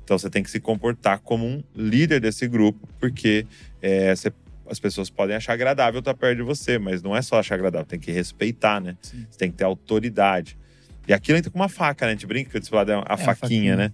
Então 0.02 0.18
você 0.18 0.30
tem 0.30 0.42
que 0.42 0.50
se 0.50 0.58
comportar 0.58 1.20
como 1.20 1.46
um 1.46 1.62
líder 1.76 2.20
desse 2.20 2.48
grupo, 2.48 2.88
porque 2.98 3.46
é, 3.80 4.14
você 4.14 4.32
as 4.72 4.80
pessoas 4.80 5.10
podem 5.10 5.36
achar 5.36 5.52
agradável 5.52 6.00
estar 6.00 6.14
perto 6.14 6.38
de 6.38 6.42
você, 6.42 6.78
mas 6.78 7.02
não 7.02 7.14
é 7.16 7.22
só 7.22 7.38
achar 7.38 7.54
agradável, 7.54 7.86
tem 7.86 8.00
que 8.00 8.10
respeitar, 8.10 8.80
né? 8.80 8.96
Sim. 9.02 9.26
Você 9.30 9.38
tem 9.38 9.50
que 9.50 9.56
ter 9.56 9.64
autoridade. 9.64 10.58
E 11.06 11.12
aquilo 11.12 11.36
entra 11.36 11.50
com 11.50 11.58
uma 11.58 11.68
faca, 11.68 12.06
né? 12.06 12.12
A 12.12 12.14
gente 12.14 12.26
brinca 12.26 12.50
que 12.50 12.56
o 12.56 12.60
discipulado 12.60 12.92
é 12.92 12.94
a, 12.94 12.98
é, 12.98 13.16
faquinha, 13.16 13.24
a 13.32 13.34
faquinha, 13.34 13.76
né? 13.76 13.92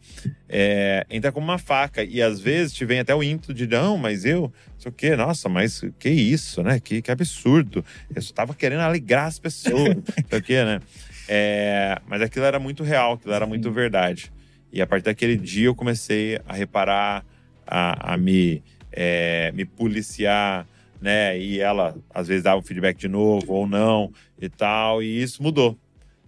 É, 0.49 1.07
entra 1.09 1.33
com 1.33 1.41
uma 1.41 1.59
faca. 1.59 2.05
E 2.05 2.21
às 2.21 2.39
vezes 2.39 2.73
te 2.73 2.85
vem 2.85 3.01
até 3.01 3.15
o 3.15 3.23
ímpeto 3.23 3.55
de, 3.55 3.67
não, 3.67 3.97
mas 3.97 4.25
eu, 4.25 4.43
não 4.43 4.79
sei 4.79 4.91
o 4.91 4.95
quê, 4.95 5.17
nossa, 5.17 5.49
mas 5.49 5.83
que 5.99 6.11
isso, 6.11 6.63
né? 6.63 6.79
Que, 6.79 7.01
que 7.01 7.11
absurdo. 7.11 7.85
Eu 8.15 8.21
só 8.21 8.35
tava 8.35 8.55
querendo 8.55 8.81
alegrar 8.81 9.27
as 9.27 9.39
pessoas, 9.39 9.97
não 9.97 10.29
sei 10.29 10.39
o 10.39 10.43
quê, 10.43 10.65
né? 10.65 10.81
É, 11.27 11.99
mas 12.07 12.21
aquilo 12.21 12.45
era 12.45 12.59
muito 12.59 12.83
real, 12.83 13.15
aquilo 13.15 13.33
era 13.33 13.47
muito 13.47 13.71
verdade. 13.73 14.31
E 14.71 14.83
a 14.83 14.87
partir 14.87 15.07
daquele 15.07 15.37
dia 15.37 15.67
eu 15.67 15.75
comecei 15.75 16.39
a 16.47 16.53
reparar, 16.53 17.25
a, 17.69 18.15
a 18.15 18.17
me 18.17 18.63
é, 18.93 19.53
me 19.53 19.65
policiar, 19.65 20.67
né? 21.01 21.39
E 21.39 21.61
ela 21.61 21.97
às 22.13 22.29
vezes 22.29 22.43
dava 22.43 22.59
um 22.59 22.63
feedback 22.63 22.99
de 22.99 23.09
novo 23.09 23.53
ou 23.53 23.67
não 23.67 24.13
e 24.41 24.49
tal. 24.49 25.03
E 25.03 25.23
isso 25.23 25.43
mudou. 25.43 25.79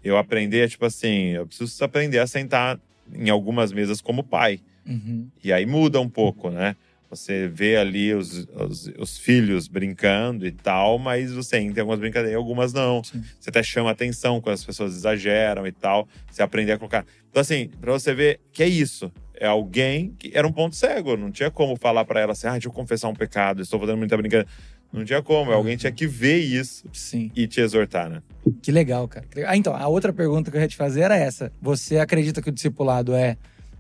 Eu 0.03 0.17
aprendi, 0.17 0.67
tipo 0.69 0.87
assim, 0.87 1.31
eu 1.31 1.47
preciso 1.47 1.85
aprender 1.85 2.19
a 2.19 2.27
sentar 2.27 2.79
em 3.13 3.29
algumas 3.29 3.73
mesas 3.73 4.01
como 4.01 4.23
pai. 4.23 4.61
Uhum. 4.87 5.29
E 5.43 5.53
aí 5.53 5.67
muda 5.67 6.01
um 6.01 6.09
pouco, 6.09 6.51
né? 6.51 6.75
Você 7.11 7.49
vê 7.49 7.77
ali 7.77 8.15
os, 8.15 8.47
os, 8.55 8.87
os, 8.97 9.19
filhos 9.19 9.67
brincando 9.67 10.47
e 10.47 10.53
tal, 10.53 10.97
mas 10.97 11.33
você 11.33 11.59
tem 11.59 11.81
algumas 11.81 11.99
brincadeiras, 11.99 12.39
algumas 12.39 12.73
não. 12.73 13.03
Sim. 13.03 13.23
Você 13.39 13.51
até 13.51 13.65
chama 13.65 13.91
atenção 13.91 14.41
quando 14.41 14.55
as 14.55 14.65
pessoas 14.65 14.95
exageram 14.95 15.67
e 15.67 15.73
tal. 15.73 16.09
Você 16.31 16.41
aprende 16.41 16.71
a 16.71 16.79
colocar. 16.79 17.05
Então, 17.29 17.41
assim, 17.41 17.69
pra 17.81 17.91
você 17.91 18.15
ver 18.15 18.41
que 18.53 18.63
é 18.63 18.69
isso 18.69 19.13
é 19.41 19.47
alguém 19.47 20.15
que 20.19 20.31
era 20.35 20.47
um 20.47 20.53
ponto 20.53 20.77
cego. 20.77 21.17
Não 21.17 21.31
tinha 21.33 21.51
como 21.51 21.75
falar 21.75 22.05
para 22.05 22.21
ela 22.21 22.33
assim, 22.33 22.47
ah, 22.47 22.53
deixa 22.53 22.69
eu 22.69 22.73
confessar 22.73 23.09
um 23.09 23.15
pecado, 23.15 23.63
estou 23.63 23.81
fazendo 23.81 23.97
muita 23.97 24.17
brincadeira. 24.17 24.47
Não 24.93 25.05
tinha 25.05 25.23
como. 25.23 25.51
Alguém 25.51 25.77
tinha 25.77 25.91
que 25.91 26.07
ver 26.07 26.39
isso 26.39 26.85
Sim. 26.93 27.31
e 27.35 27.47
te 27.47 27.61
exortar, 27.61 28.11
né? 28.11 28.23
Que 28.61 28.71
legal, 28.71 29.09
cara. 29.09 29.27
Ah, 29.47 29.57
então, 29.57 29.75
a 29.75 29.89
outra 29.89 30.13
pergunta 30.13 30.51
que 30.51 30.57
eu 30.57 30.61
ia 30.61 30.69
te 30.69 30.77
fazer 30.77 31.01
era 31.01 31.17
essa. 31.17 31.51
Você 31.63 31.99
acredita 31.99 32.43
que 32.43 32.51
o 32.51 32.53
discipulado 32.53 33.15
é 33.15 33.37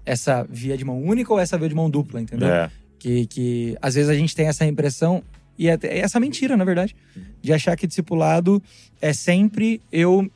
essa 0.07 0.47
via 0.49 0.77
de 0.77 0.85
mão 0.85 1.03
única 1.03 1.33
ou 1.33 1.39
essa 1.39 1.59
via 1.59 1.69
de 1.69 1.75
mão 1.75 1.91
dupla, 1.91 2.21
entendeu? 2.21 2.49
É. 2.49 2.71
Que, 2.99 3.27
que 3.27 3.77
às 3.83 3.95
vezes 3.95 4.09
a 4.09 4.15
gente 4.15 4.35
tem 4.35 4.47
essa 4.47 4.65
impressão 4.65 5.23
e 5.59 5.69
até 5.69 5.99
essa 5.99 6.19
mentira, 6.19 6.57
na 6.57 6.65
verdade, 6.65 6.97
de 7.43 7.53
achar 7.53 7.77
que 7.77 7.87
discipulado 7.87 8.63
é 9.01 9.13
sempre 9.13 9.83
eu 9.93 10.31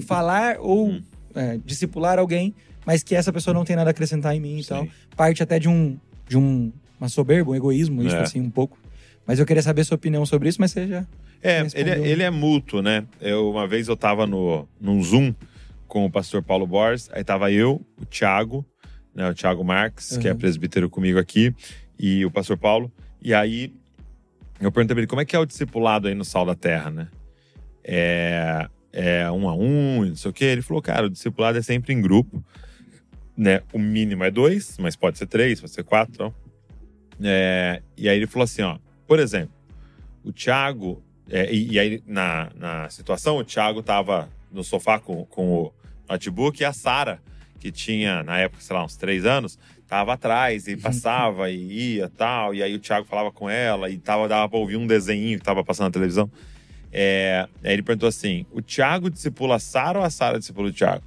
falar 0.00 0.56
ou 0.58 0.88
hum. 0.88 1.02
é, 1.34 1.58
discipular 1.64 2.18
alguém 2.18 2.54
mas 2.86 3.02
que 3.02 3.14
essa 3.14 3.32
pessoa 3.32 3.54
não 3.54 3.64
tem 3.64 3.76
nada 3.76 3.90
a 3.90 3.92
acrescentar 3.92 4.34
em 4.34 4.40
mim 4.40 4.60
e 4.60 4.64
tal. 4.64 4.86
Parte 5.16 5.42
até 5.42 5.58
de 5.58 5.68
um 5.68 5.98
de 6.26 6.38
um, 6.38 6.72
uma 6.98 7.08
soberba, 7.08 7.50
um 7.50 7.54
egoísmo, 7.54 8.02
isso 8.02 8.16
é. 8.16 8.22
assim, 8.22 8.40
um 8.40 8.50
pouco. 8.50 8.78
Mas 9.26 9.38
eu 9.38 9.46
queria 9.46 9.62
saber 9.62 9.84
sua 9.84 9.96
opinião 9.96 10.24
sobre 10.26 10.48
isso, 10.48 10.60
mas 10.60 10.72
você 10.72 10.86
já. 10.86 11.06
É, 11.42 11.66
ele, 11.74 11.90
é, 11.90 11.98
ele 11.98 12.22
é 12.22 12.30
mútuo, 12.30 12.80
né? 12.80 13.04
Eu, 13.20 13.50
uma 13.50 13.66
vez 13.66 13.88
eu 13.88 13.96
tava 13.96 14.26
no, 14.26 14.66
num 14.80 15.02
Zoom 15.02 15.34
com 15.86 16.06
o 16.06 16.10
pastor 16.10 16.42
Paulo 16.42 16.66
Borges, 16.66 17.10
aí 17.12 17.22
tava 17.22 17.52
eu, 17.52 17.84
o 18.00 18.06
Thiago, 18.06 18.64
né, 19.14 19.28
o 19.28 19.34
Thiago 19.34 19.62
Marques, 19.62 20.12
uhum. 20.12 20.20
que 20.20 20.28
é 20.28 20.34
presbítero 20.34 20.90
comigo 20.90 21.18
aqui, 21.18 21.54
e 21.98 22.24
o 22.24 22.30
pastor 22.30 22.56
Paulo. 22.56 22.90
E 23.22 23.32
aí 23.32 23.72
eu 24.60 24.72
perguntei 24.72 24.94
pra 24.94 25.00
ele 25.00 25.06
como 25.06 25.20
é 25.20 25.24
que 25.24 25.36
é 25.36 25.38
o 25.38 25.46
discipulado 25.46 26.08
aí 26.08 26.14
no 26.14 26.24
Sal 26.24 26.46
da 26.46 26.54
Terra, 26.54 26.90
né? 26.90 27.08
É, 27.82 28.66
é 28.92 29.30
um 29.30 29.48
a 29.48 29.54
um, 29.54 30.04
não 30.04 30.16
sei 30.16 30.30
o 30.30 30.34
quê. 30.34 30.46
Ele 30.46 30.62
falou, 30.62 30.82
cara, 30.82 31.06
o 31.06 31.10
discipulado 31.10 31.58
é 31.58 31.62
sempre 31.62 31.92
em 31.92 32.00
grupo 32.00 32.42
né? 33.36 33.62
O 33.72 33.78
mínimo 33.78 34.24
é 34.24 34.30
dois, 34.30 34.76
mas 34.78 34.96
pode 34.96 35.18
ser 35.18 35.26
três, 35.26 35.60
pode 35.60 35.72
ser 35.72 35.84
quatro. 35.84 36.34
É, 37.22 37.82
e 37.96 38.08
aí 38.08 38.16
ele 38.16 38.26
falou 38.26 38.44
assim, 38.44 38.62
ó, 38.62 38.78
por 39.06 39.18
exemplo, 39.18 39.54
o 40.24 40.32
Thiago, 40.32 41.02
é, 41.30 41.52
e, 41.52 41.72
e, 41.72 41.78
aí 41.78 42.02
na, 42.06 42.50
na 42.54 42.88
situação, 42.90 43.36
o 43.36 43.44
Thiago 43.44 43.82
tava 43.82 44.28
no 44.50 44.64
sofá 44.64 44.98
com, 44.98 45.24
com 45.26 45.52
o 45.52 45.72
notebook 46.08 46.60
e 46.60 46.64
a 46.64 46.72
Sara, 46.72 47.20
que 47.58 47.70
tinha, 47.70 48.22
na 48.22 48.38
época, 48.38 48.62
sei 48.62 48.76
lá, 48.76 48.84
uns 48.84 48.96
três 48.96 49.24
anos, 49.24 49.58
tava 49.86 50.12
atrás 50.12 50.66
e 50.66 50.76
passava 50.78 51.50
e 51.50 51.96
ia 51.96 52.08
tal. 52.08 52.54
E 52.54 52.62
aí 52.62 52.74
o 52.74 52.78
Thiago 52.78 53.06
falava 53.06 53.30
com 53.32 53.48
ela 53.48 53.88
e 53.90 53.98
tava, 53.98 54.28
dava 54.28 54.48
pra 54.48 54.58
ouvir 54.58 54.76
um 54.76 54.86
desenho 54.86 55.38
que 55.38 55.44
tava 55.44 55.64
passando 55.64 55.86
na 55.86 55.92
televisão. 55.92 56.30
É, 56.92 57.48
aí 57.62 57.72
ele 57.72 57.82
perguntou 57.82 58.08
assim: 58.08 58.46
o 58.52 58.62
Thiago 58.62 59.10
discipula 59.10 59.56
a 59.56 59.58
Sara 59.58 59.98
ou 59.98 60.04
a 60.04 60.10
Sara 60.10 60.38
discipula 60.38 60.68
o 60.68 60.72
Thiago? 60.72 61.04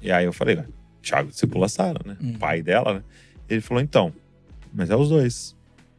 E 0.00 0.10
aí 0.10 0.24
eu 0.24 0.32
falei, 0.32 0.58
Thiago 1.04 1.30
discipula 1.30 1.66
a 1.66 1.68
Sara, 1.68 2.00
né? 2.04 2.16
Uhum. 2.20 2.34
Pai 2.34 2.62
dela, 2.62 2.94
né? 2.94 3.02
Ele 3.48 3.60
falou, 3.60 3.82
então, 3.82 4.12
mas 4.72 4.90
é 4.90 4.96
os 4.96 5.08
dois. 5.08 5.56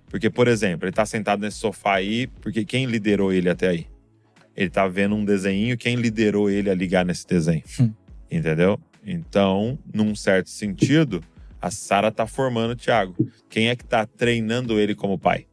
Porque, 0.10 0.30
por 0.30 0.48
exemplo, 0.48 0.86
ele 0.86 0.94
tá 0.94 1.06
sentado 1.06 1.42
nesse 1.42 1.58
sofá 1.58 1.96
aí, 1.96 2.28
porque 2.42 2.66
quem 2.66 2.86
liderou 2.86 3.34
ele 3.34 3.50
até 3.50 3.70
aí? 3.70 3.88
Ele 4.56 4.70
tá 4.70 4.88
vendo 4.88 5.16
um 5.16 5.26
desenho, 5.26 5.78
quem 5.78 5.96
liderou 5.96 6.50
ele 6.50 6.70
a 6.70 6.76
ligar 6.76 7.06
nesse 7.06 7.28
desenho? 7.28 7.64
Hum. 7.80 7.92
Entendeu? 8.32 8.80
Então, 9.06 9.78
num 9.94 10.16
certo 10.16 10.50
sentido, 10.50 11.24
a 11.62 11.70
Sara 11.70 12.12
tá 12.12 12.26
formando 12.26 12.72
o 12.72 12.76
Tiago. 12.76 13.16
Quem 13.50 13.70
é 13.70 13.76
que 13.76 13.84
tá 13.84 14.06
treinando 14.06 14.80
ele 14.80 14.96
como 14.96 15.18
pai? 15.20 15.46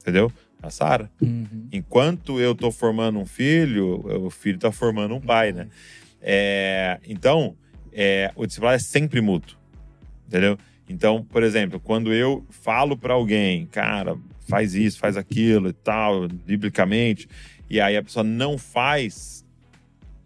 Entendeu? 0.00 0.32
A 0.62 0.70
Sara. 0.70 1.10
Uhum. 1.20 1.68
Enquanto 1.72 2.40
eu 2.40 2.54
tô 2.54 2.70
formando 2.70 3.18
um 3.18 3.26
filho, 3.26 4.04
o 4.24 4.30
filho 4.30 4.58
tá 4.58 4.72
formando 4.72 5.14
um 5.14 5.20
pai, 5.20 5.52
né? 5.52 5.68
É, 6.20 7.00
então, 7.06 7.56
é, 7.92 8.30
o 8.34 8.46
discipulado 8.46 8.76
é 8.76 8.78
sempre 8.78 9.20
mútuo, 9.20 9.56
entendeu? 10.26 10.58
Então, 10.88 11.24
por 11.24 11.42
exemplo, 11.42 11.80
quando 11.80 12.12
eu 12.12 12.44
falo 12.50 12.96
para 12.96 13.14
alguém, 13.14 13.66
cara, 13.66 14.16
faz 14.48 14.74
isso, 14.74 14.98
faz 14.98 15.16
aquilo 15.16 15.68
e 15.68 15.72
tal, 15.72 16.28
biblicamente, 16.28 17.28
e 17.68 17.80
aí 17.80 17.96
a 17.96 18.02
pessoa 18.02 18.24
não 18.24 18.58
faz, 18.58 19.44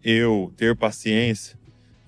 eu 0.03 0.51
ter 0.57 0.75
paciência, 0.75 1.57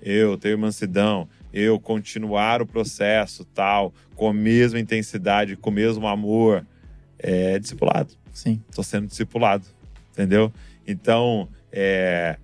eu 0.02 0.38
ter 0.38 0.58
mansidão, 0.58 1.28
eu 1.54 1.80
continuar 1.80 2.62
o 2.62 2.66
processo 2.66 3.46
tal, 3.46 3.94
com 4.16 4.30
a 4.30 4.34
mesma 4.34 4.80
intensidade, 4.80 5.56
com 5.56 5.70
o 5.70 5.74
mesmo 5.74 6.08
amor, 6.08 6.66
é 7.18 7.58
discipulado. 7.60 8.14
Sim. 8.34 8.62
Estou 8.70 8.84
sendo 8.84 9.08
discipulado, 9.08 9.66
entendeu? 10.12 10.52
Então, 10.88 11.50
é, 11.72 12.38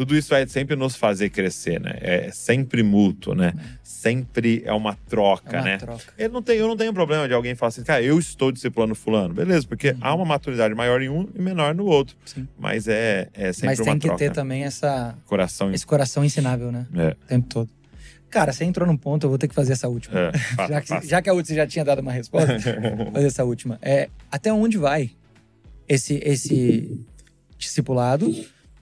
tudo 0.00 0.16
isso 0.16 0.30
vai 0.30 0.46
sempre 0.48 0.74
nos 0.76 0.96
fazer 0.96 1.28
crescer, 1.28 1.78
né? 1.78 1.98
É 2.00 2.30
sempre 2.32 2.82
mútuo, 2.82 3.34
né? 3.34 3.52
Sempre 3.82 4.62
é 4.64 4.72
uma 4.72 4.94
troca, 4.94 5.58
É 5.58 5.60
uma 5.60 5.64
né? 5.66 5.76
troca. 5.76 6.04
Eu 6.16 6.30
não, 6.30 6.40
tenho, 6.40 6.60
eu 6.60 6.68
não 6.68 6.74
tenho 6.74 6.90
problema 6.94 7.28
de 7.28 7.34
alguém 7.34 7.54
falar 7.54 7.68
assim, 7.68 7.82
cara, 7.82 8.02
eu 8.02 8.18
estou 8.18 8.50
discipulando 8.50 8.94
fulano. 8.94 9.34
Beleza, 9.34 9.66
porque 9.68 9.90
Uhum. 9.90 9.98
há 10.00 10.14
uma 10.14 10.24
maturidade 10.24 10.74
maior 10.74 11.02
em 11.02 11.10
um 11.10 11.28
e 11.34 11.42
menor 11.42 11.74
no 11.74 11.84
outro. 11.84 12.16
Sim. 12.24 12.48
Mas 12.58 12.88
é, 12.88 13.28
é 13.34 13.52
sempre 13.52 13.66
Mas 13.66 13.78
uma 13.80 13.84
tem 13.84 13.98
que 13.98 14.06
troca. 14.06 14.18
ter 14.24 14.30
também 14.32 14.64
essa, 14.64 15.14
Coração 15.26 15.70
esse 15.70 15.84
coração 15.84 16.24
ensinável, 16.24 16.72
né? 16.72 16.86
É, 16.96 17.08
O 17.22 17.26
tempo 17.26 17.46
todo. 17.48 17.68
Cara, 18.30 18.54
você 18.54 18.64
entrou 18.64 18.88
num 18.88 18.96
ponto, 18.96 19.24
eu 19.26 19.28
vou 19.28 19.38
ter 19.38 19.48
que 19.48 19.54
fazer 19.54 19.74
essa 19.74 19.86
última. 19.86 20.18
é, 20.18 20.32
Já 20.66 20.80
que, 20.80 21.06
já 21.08 21.20
que 21.20 21.28
a 21.28 21.34
você 21.34 21.54
já 21.54 21.66
tinha 21.66 21.84
dado 21.84 21.98
uma 22.00 22.12
resposta, 22.12 22.56
vou 22.96 23.12
fazer 23.12 23.26
essa 23.26 23.44
última. 23.44 23.78
É, 23.82 24.08
até 24.32 24.50
onde 24.50 24.78
vai 24.78 25.10
esse, 25.86 26.18
esse 26.24 27.04
discipulado 27.58 28.34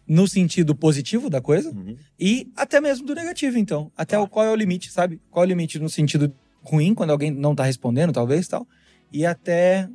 no 0.08 0.26
sentido 0.26 0.74
positivo 0.74 1.28
da 1.28 1.40
coisa 1.40 1.70
Uhum. 1.70 1.94
e 2.18 2.48
até 2.56 2.80
mesmo 2.80 3.06
do 3.06 3.14
negativo, 3.14 3.58
então. 3.58 3.92
Até 3.96 4.18
o, 4.18 4.26
qual 4.26 4.46
é 4.46 4.50
o 4.50 4.54
limite, 4.56 4.90
sabe? 4.90 5.20
Qual 5.30 5.44
é 5.44 5.46
o 5.46 5.48
limite 5.48 5.78
no 5.78 5.88
sentido 5.88 6.32
ruim, 6.62 6.94
quando 6.94 7.10
alguém 7.10 7.30
não 7.30 7.54
tá 7.54 7.64
respondendo, 7.64 8.12
talvez, 8.12 8.48
tal. 8.48 8.66
E 9.12 9.24
até 9.26 9.88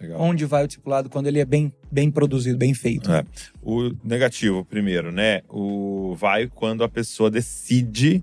Legal. 0.00 0.20
onde 0.20 0.44
vai 0.44 0.64
o 0.64 0.66
discipulado 0.66 1.10
quando 1.10 1.26
ele 1.26 1.40
é 1.40 1.44
bem, 1.44 1.72
bem 1.90 2.10
produzido, 2.10 2.56
bem 2.56 2.72
feito. 2.74 3.12
É. 3.12 3.24
O 3.62 3.92
negativo, 4.04 4.64
primeiro, 4.64 5.10
né? 5.12 5.42
O 5.48 6.14
vai 6.16 6.46
quando 6.48 6.82
a 6.84 6.88
pessoa 6.88 7.30
decide 7.30 8.22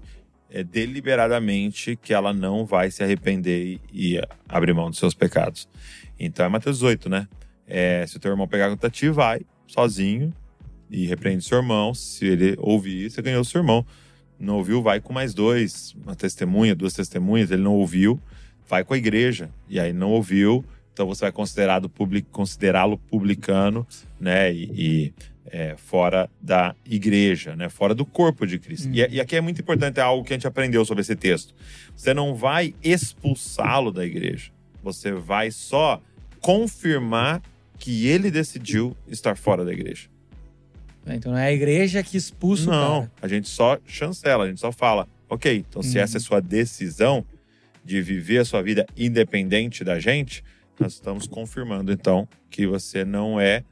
é, 0.50 0.64
deliberadamente 0.64 1.96
que 1.96 2.14
ela 2.14 2.34
não 2.34 2.66
vai 2.66 2.90
se 2.90 3.04
arrepender 3.04 3.80
e, 3.94 4.22
abrir 4.48 4.74
mão 4.74 4.90
dos 4.90 5.00
seus 5.00 5.14
pecados. 5.14 5.68
Então 6.20 6.46
é 6.46 6.50
Mateus 6.50 6.78
18, 6.78 7.10
né? 7.10 7.28
É, 7.68 8.06
se 8.08 8.18
o 8.18 8.20
teu 8.20 8.32
irmão 8.32 8.48
pegar 8.48 8.70
contra 8.70 8.90
ti, 8.90 9.10
vai 9.10 9.42
sozinho 9.68 10.34
e 10.90 11.06
repreende 11.06 11.44
seu 11.44 11.58
irmão. 11.58 11.94
Se 11.94 12.26
ele 12.26 12.56
ouvir, 12.60 13.10
você 13.10 13.22
ganhou 13.22 13.44
seu 13.44 13.60
irmão. 13.60 13.86
Não 14.40 14.58
ouviu, 14.58 14.82
vai 14.82 15.00
com 15.00 15.14
mais 15.14 15.34
dois, 15.34 15.96
uma 16.04 16.16
testemunha, 16.16 16.76
duas 16.76 16.94
testemunhas. 16.94 17.50
Ele 17.50 17.64
não 17.64 17.74
ouviu, 17.74 18.20
vai 18.68 18.84
com 18.84 18.94
a 18.94 18.98
igreja. 18.98 19.50
E 19.68 19.80
aí 19.80 19.92
não 19.92 20.12
ouviu, 20.12 20.64
então 20.94 21.06
você 21.06 21.26
vai 21.26 21.32
considerado 21.32 21.90
public, 21.90 22.28
considerá-lo 22.32 22.98
publicano, 22.98 23.86
né? 24.20 24.54
E, 24.54 24.64
e, 24.74 25.14
é, 25.50 25.76
fora 25.78 26.30
da 26.42 26.76
igreja, 26.86 27.56
né? 27.56 27.70
Fora 27.70 27.96
do 27.96 28.06
corpo 28.06 28.46
de 28.46 28.60
Cristo. 28.60 28.88
Uhum. 28.88 28.96
E, 28.96 29.08
e 29.16 29.22
aqui 29.22 29.36
é 29.36 29.42
muito 29.42 29.62
importante 29.62 30.00
é 30.00 30.04
algo 30.04 30.24
que 30.24 30.34
a 30.34 30.36
gente 30.36 30.48
aprendeu 30.48 30.84
sobre 30.86 31.02
esse 31.02 31.16
texto. 31.16 31.54
Você 31.96 32.14
não 32.14 32.36
vai 32.36 32.76
expulsá-lo 32.84 33.92
da 33.92 34.06
igreja. 34.06 34.52
Você 34.84 35.12
vai 35.12 35.52
só 35.52 36.02
confirmar 36.42 37.42
que 37.78 38.08
ele 38.08 38.32
decidiu 38.32 38.96
estar 39.08 39.38
fora 39.38 39.64
da 39.64 39.72
igreja. 39.72 40.10
Então 41.16 41.32
não 41.32 41.40
é 41.40 41.48
a 41.48 41.54
igreja 41.54 42.02
que 42.04 42.18
expulsa 42.18 42.70
o 42.70 42.72
Não, 42.72 43.02
cara. 43.02 43.12
a 43.22 43.28
gente 43.28 43.48
só 43.48 43.78
chancela, 43.86 44.44
a 44.46 44.48
gente 44.48 44.60
só 44.60 44.72
fala, 44.72 45.08
ok, 45.30 45.64
então 45.70 45.82
se 45.82 45.98
Uhum. 45.98 46.04
essa 46.04 46.18
é 46.18 46.20
sua 46.20 46.40
decisão 46.42 47.26
de 47.84 48.02
viver 48.02 48.40
a 48.40 48.46
sua 48.46 48.62
vida 48.62 48.86
independente 48.98 49.84
da 49.84 50.00
gente, 50.00 50.44
nós 50.80 50.94
estamos 50.94 51.26
confirmando 51.28 51.92
então 51.92 52.28
que 52.50 52.68
você 52.68 53.04
não 53.06 53.40
é 53.40 53.64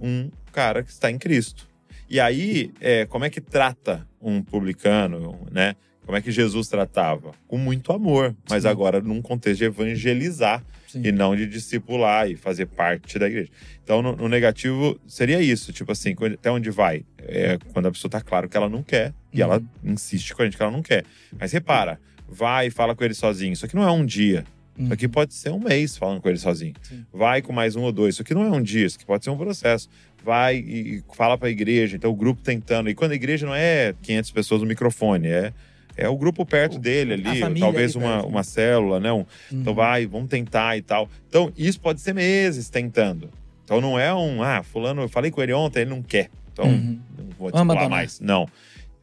um 0.00 0.30
cara 0.52 0.82
que 0.82 0.90
está 0.90 1.10
em 1.10 1.18
Cristo. 1.18 1.68
E 2.08 2.20
aí, 2.20 2.70
é, 2.80 3.06
como 3.06 3.24
é 3.24 3.30
que 3.30 3.40
trata 3.40 4.06
um 4.20 4.42
publicano, 4.42 5.38
né? 5.50 5.74
Como 6.04 6.16
é 6.16 6.20
que 6.20 6.30
Jesus 6.30 6.68
tratava? 6.68 7.32
Com 7.48 7.56
muito 7.58 7.92
amor, 7.92 8.36
mas 8.48 8.62
Sim. 8.64 8.68
agora 8.68 9.00
num 9.00 9.22
contexto 9.22 9.58
de 9.60 9.64
evangelizar 9.64 10.62
Sim. 10.94 11.02
e 11.04 11.12
não 11.12 11.34
de 11.36 11.46
discipular 11.46 12.28
e 12.30 12.36
fazer 12.36 12.66
parte 12.66 13.18
da 13.18 13.26
igreja. 13.26 13.50
Então, 13.82 14.00
no, 14.02 14.14
no 14.16 14.28
negativo, 14.28 14.98
seria 15.06 15.40
isso. 15.40 15.72
Tipo 15.72 15.92
assim, 15.92 16.14
até 16.32 16.50
onde 16.50 16.70
vai? 16.70 17.04
É 17.18 17.58
quando 17.72 17.86
a 17.86 17.90
pessoa 17.92 18.10
tá 18.10 18.20
claro 18.20 18.48
que 18.48 18.56
ela 18.56 18.68
não 18.68 18.82
quer 18.82 19.12
e 19.32 19.38
Uhum. 19.42 19.44
ela 19.44 19.62
insiste 19.82 20.34
com 20.34 20.42
a 20.42 20.44
gente 20.44 20.56
que 20.56 20.62
ela 20.62 20.72
não 20.72 20.82
quer. 20.82 21.04
Mas 21.38 21.52
repara, 21.52 21.98
vai 22.28 22.68
e 22.68 22.70
fala 22.70 22.94
com 22.94 23.02
ele 23.04 23.14
sozinho. 23.14 23.52
Isso 23.52 23.64
aqui 23.66 23.74
não 23.74 23.82
é 23.82 23.90
um 23.90 24.04
dia. 24.06 24.44
Uhum. 24.78 24.84
Isso 24.84 24.92
aqui 24.94 25.08
pode 25.08 25.34
ser 25.34 25.50
um 25.50 25.58
mês 25.60 25.96
falando 25.96 26.20
com 26.20 26.28
ele 26.28 26.38
sozinho. 26.38 26.74
Sim. 26.82 27.04
Vai 27.12 27.42
com 27.42 27.52
mais 27.52 27.76
um 27.76 27.82
ou 27.82 27.92
dois. 27.92 28.14
Isso 28.14 28.22
aqui 28.22 28.34
não 28.34 28.42
é 28.44 28.50
um 28.50 28.62
dia, 28.62 28.86
isso 28.86 28.96
aqui 28.96 29.04
pode 29.06 29.24
ser 29.24 29.30
um 29.30 29.36
processo. 29.36 29.88
Vai 30.24 30.56
e 30.56 31.02
fala 31.14 31.36
pra 31.36 31.50
igreja. 31.50 31.96
Então, 31.96 32.10
o 32.10 32.14
grupo 32.14 32.40
tentando. 32.42 32.88
E 32.88 32.94
quando 32.94 33.12
a 33.12 33.14
igreja 33.14 33.44
não 33.46 33.54
é 33.54 33.94
500 34.02 34.30
pessoas 34.30 34.60
no 34.62 34.66
microfone, 34.66 35.28
é, 35.28 35.52
é 35.96 36.08
o 36.08 36.16
grupo 36.16 36.44
perto 36.44 36.76
O- 36.76 36.78
dele 36.80 37.14
ali, 37.14 37.40
família 37.40 37.60
talvez 37.60 37.94
uma, 37.94 38.14
perto. 38.18 38.28
uma 38.28 38.42
célula, 38.42 39.00
né? 39.00 39.12
Um, 39.12 39.24
então 39.52 39.72
Uhum. 39.72 39.74
vai, 39.74 40.06
vamos 40.06 40.28
tentar 40.28 40.76
e 40.76 40.82
tal. 40.82 41.08
Então, 41.28 41.52
isso 41.56 41.80
pode 41.80 42.00
ser 42.00 42.14
meses 42.14 42.68
tentando. 42.68 43.30
Então 43.64 43.80
não 43.80 43.98
é 43.98 44.12
um, 44.14 44.42
ah, 44.42 44.62
fulano, 44.62 45.02
eu 45.02 45.08
falei 45.08 45.30
com 45.30 45.40
ele 45.42 45.52
ontem, 45.52 45.80
ele 45.80 45.90
não 45.90 46.02
quer. 46.02 46.30
Então, 46.52 46.66
Uhum. 46.66 47.00
não 47.18 47.24
vou 47.38 47.50
discipular 47.50 47.60
abandonar. 47.62 47.88
mais. 47.90 48.20
Não. 48.20 48.48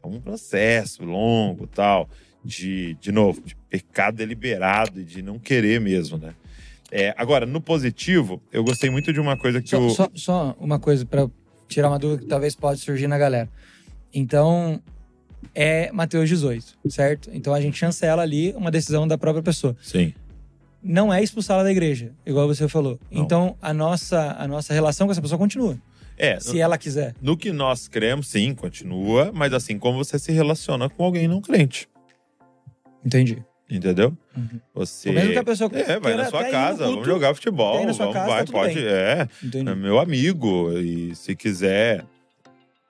É 0.04 0.08
um 0.08 0.20
processo 0.20 1.04
longo 1.04 1.68
tal, 1.68 2.10
de, 2.44 2.96
de 3.02 3.12
novo, 3.12 3.42
de 3.42 3.56
pecado 3.70 4.16
deliberado 4.18 5.00
e 5.00 5.04
de 5.04 5.22
não 5.22 5.38
querer 5.38 5.80
mesmo, 5.80 6.18
né? 6.18 6.34
É, 6.92 7.14
agora, 7.18 7.46
no 7.46 7.62
positivo, 7.62 8.42
eu 8.52 8.64
gostei 8.64 8.90
muito 8.90 9.14
de 9.14 9.20
uma 9.20 9.38
coisa 9.38 9.62
que 9.62 9.70
Só, 9.70 9.80
o. 9.80 9.90
só, 9.92 10.10
só 10.14 10.56
uma 10.60 10.78
coisa 10.80 11.06
pra 11.06 11.30
tirar 11.70 11.88
uma 11.88 11.98
dúvida 12.00 12.24
que 12.24 12.28
talvez 12.28 12.54
pode 12.56 12.80
surgir 12.82 13.08
na 13.08 13.18
galera. 13.18 13.48
Então, 14.14 14.82
é 15.54 15.92
Mateus 15.92 16.28
18, 16.30 16.78
certo? 16.90 17.30
Então 17.34 17.54
a 17.54 17.62
gente 17.62 17.78
chancela 17.78 18.22
ali 18.22 18.54
uma 18.56 18.72
decisão 18.72 19.08
da 19.08 19.18
própria 19.18 19.44
pessoa. 19.44 19.76
Sim. 19.82 20.14
Não 20.84 21.14
é 21.14 21.22
expulsá-la 21.22 21.64
da 21.64 21.72
igreja, 21.72 22.12
igual 22.26 22.48
você 22.48 22.68
falou. 22.68 23.00
Não. 23.12 23.22
Então 23.24 23.56
a 23.62 23.74
nossa, 23.74 24.36
a 24.40 24.48
nossa 24.48 24.74
relação 24.74 25.08
com 25.08 25.12
essa 25.12 25.22
pessoa 25.22 25.38
continua, 25.38 25.78
É, 26.18 26.40
se 26.40 26.60
ela 26.60 26.78
quiser. 26.78 27.14
no 27.22 27.38
que 27.38 27.52
nós 27.52 27.88
cremos, 27.88 28.28
sim, 28.28 28.54
continua, 28.56 29.32
mas 29.34 29.54
assim 29.54 29.78
como 29.78 30.04
você 30.04 30.18
se 30.18 30.32
relaciona 30.32 30.90
com 30.90 31.04
alguém 31.04 31.28
não 31.28 31.40
crente. 31.42 31.88
Entendi. 33.06 33.44
Entendeu? 33.70 34.16
Uhum. 34.36 34.60
Você. 34.74 35.12
Mesmo 35.14 35.32
que 35.32 35.38
a 35.40 35.44
pessoa 35.44 35.70
É, 35.74 35.98
vai 36.00 36.16
na 36.16 36.26
sua 36.30 36.44
no 36.44 36.52
casa, 36.52 36.86
vamos 36.86 37.06
jogar 37.06 37.34
futebol, 37.34 37.78
vamos, 37.80 37.98
casa, 37.98 38.12
vai, 38.28 38.46
tá 38.46 38.52
pode. 38.52 38.76
bem. 38.76 38.84
É, 38.86 39.28
Entendi. 39.42 39.70
é 39.70 39.76
meu 39.76 39.98
amigo. 39.98 40.74
E 40.78 41.16
se 41.16 41.36
quiser, 41.38 42.04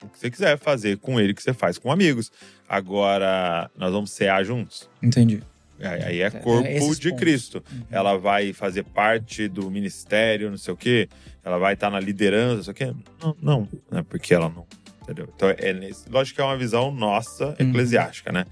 o 0.04 0.08
que 0.08 0.18
você 0.18 0.30
quiser 0.30 0.58
fazer 0.58 0.98
com 0.98 1.18
ele, 1.20 1.34
que 1.34 1.42
você 1.42 1.52
faz 1.52 1.78
com 1.78 1.90
amigos. 1.92 2.30
Agora, 2.68 3.70
nós 3.76 3.92
vamos 3.92 4.10
cear 4.10 4.44
juntos. 4.44 4.88
Entendi. 5.02 5.42
Aí 5.80 6.02
aí 6.04 6.20
é 6.22 6.30
corpo 6.30 6.66
esses 6.68 6.98
de 6.98 7.08
pontos. 7.10 7.20
Cristo. 7.24 7.64
Uhum. 7.72 7.82
Ela 7.90 8.16
vai 8.16 8.52
fazer 8.52 8.84
parte 8.84 9.48
do 9.48 9.68
ministério, 9.70 10.48
não 10.50 10.56
sei 10.56 10.72
o 10.72 10.76
quê. 10.76 11.08
Ela 11.44 11.58
vai 11.58 11.74
estar 11.74 11.90
na 11.90 11.98
liderança, 12.00 12.56
não 12.56 12.62
sei 12.62 12.70
o 12.72 12.74
quê. 12.74 12.92
Não, 13.20 13.36
não, 13.42 13.68
né? 13.90 14.04
Porque 14.08 14.32
ela 14.32 14.48
não. 14.48 14.64
Entendeu? 15.02 15.28
Então, 15.34 15.48
é 15.50 15.72
nesse, 15.72 16.08
lógico 16.08 16.36
que 16.36 16.40
é 16.40 16.44
uma 16.44 16.56
visão 16.56 16.92
nossa, 16.92 17.46
Uhum. 17.60 17.70
eclesiástica, 17.70 18.30
né? 18.30 18.46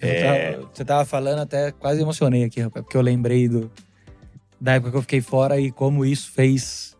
É. 0.00 0.52
tava- 0.52 0.70
você 0.72 0.84
tava 0.84 1.04
falando, 1.04 1.40
até 1.40 1.72
quase 1.72 2.00
emocionei 2.00 2.44
aqui, 2.44 2.60
rapaz, 2.60 2.84
porque 2.84 2.96
eu 2.96 3.00
lembrei 3.02 3.48
do, 3.48 3.68
da 4.60 4.74
época 4.74 4.92
que 4.92 4.96
eu 4.96 5.02
fiquei 5.02 5.20
fora 5.20 5.58
e 5.58 5.72
como 5.72 6.04
isso 6.04 6.30
fez 6.30 6.96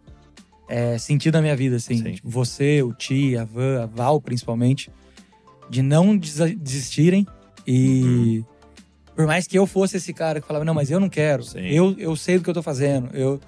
é, 0.68 0.98
sentido 0.98 1.34
na 1.34 1.42
minha 1.42 1.56
vida, 1.56 1.76
assim. 1.76 1.96
Sim. 2.02 2.12
Tipo, 2.14 2.28
você, 2.28 2.82
o 2.82 2.92
Ti, 2.92 3.36
a 3.36 3.44
Van, 3.44 3.82
a 3.82 3.86
Val, 3.86 4.20
principalmente, 4.20 4.90
de 5.70 5.82
não 5.82 6.16
desistirem 6.16 7.26
e. 7.66 8.44
Por 9.16 9.26
mais 9.26 9.46
que 9.48 9.58
eu 9.58 9.66
fosse 9.66 9.96
esse 9.96 10.12
cara 10.12 10.40
que 10.40 10.46
falava, 10.46 10.64
não, 10.64 10.72
mas 10.74 10.90
eu 10.92 11.00
não 11.00 11.08
quero. 11.08 11.42
Sim. 11.42 11.60
Eu, 11.66 11.94
eu 11.98 12.14
sei 12.14 12.38
do 12.38 12.44
que 12.44 12.50
eu 12.50 12.54
tô 12.54 12.62
fazendo. 12.62 13.10
Eu, 13.12 13.40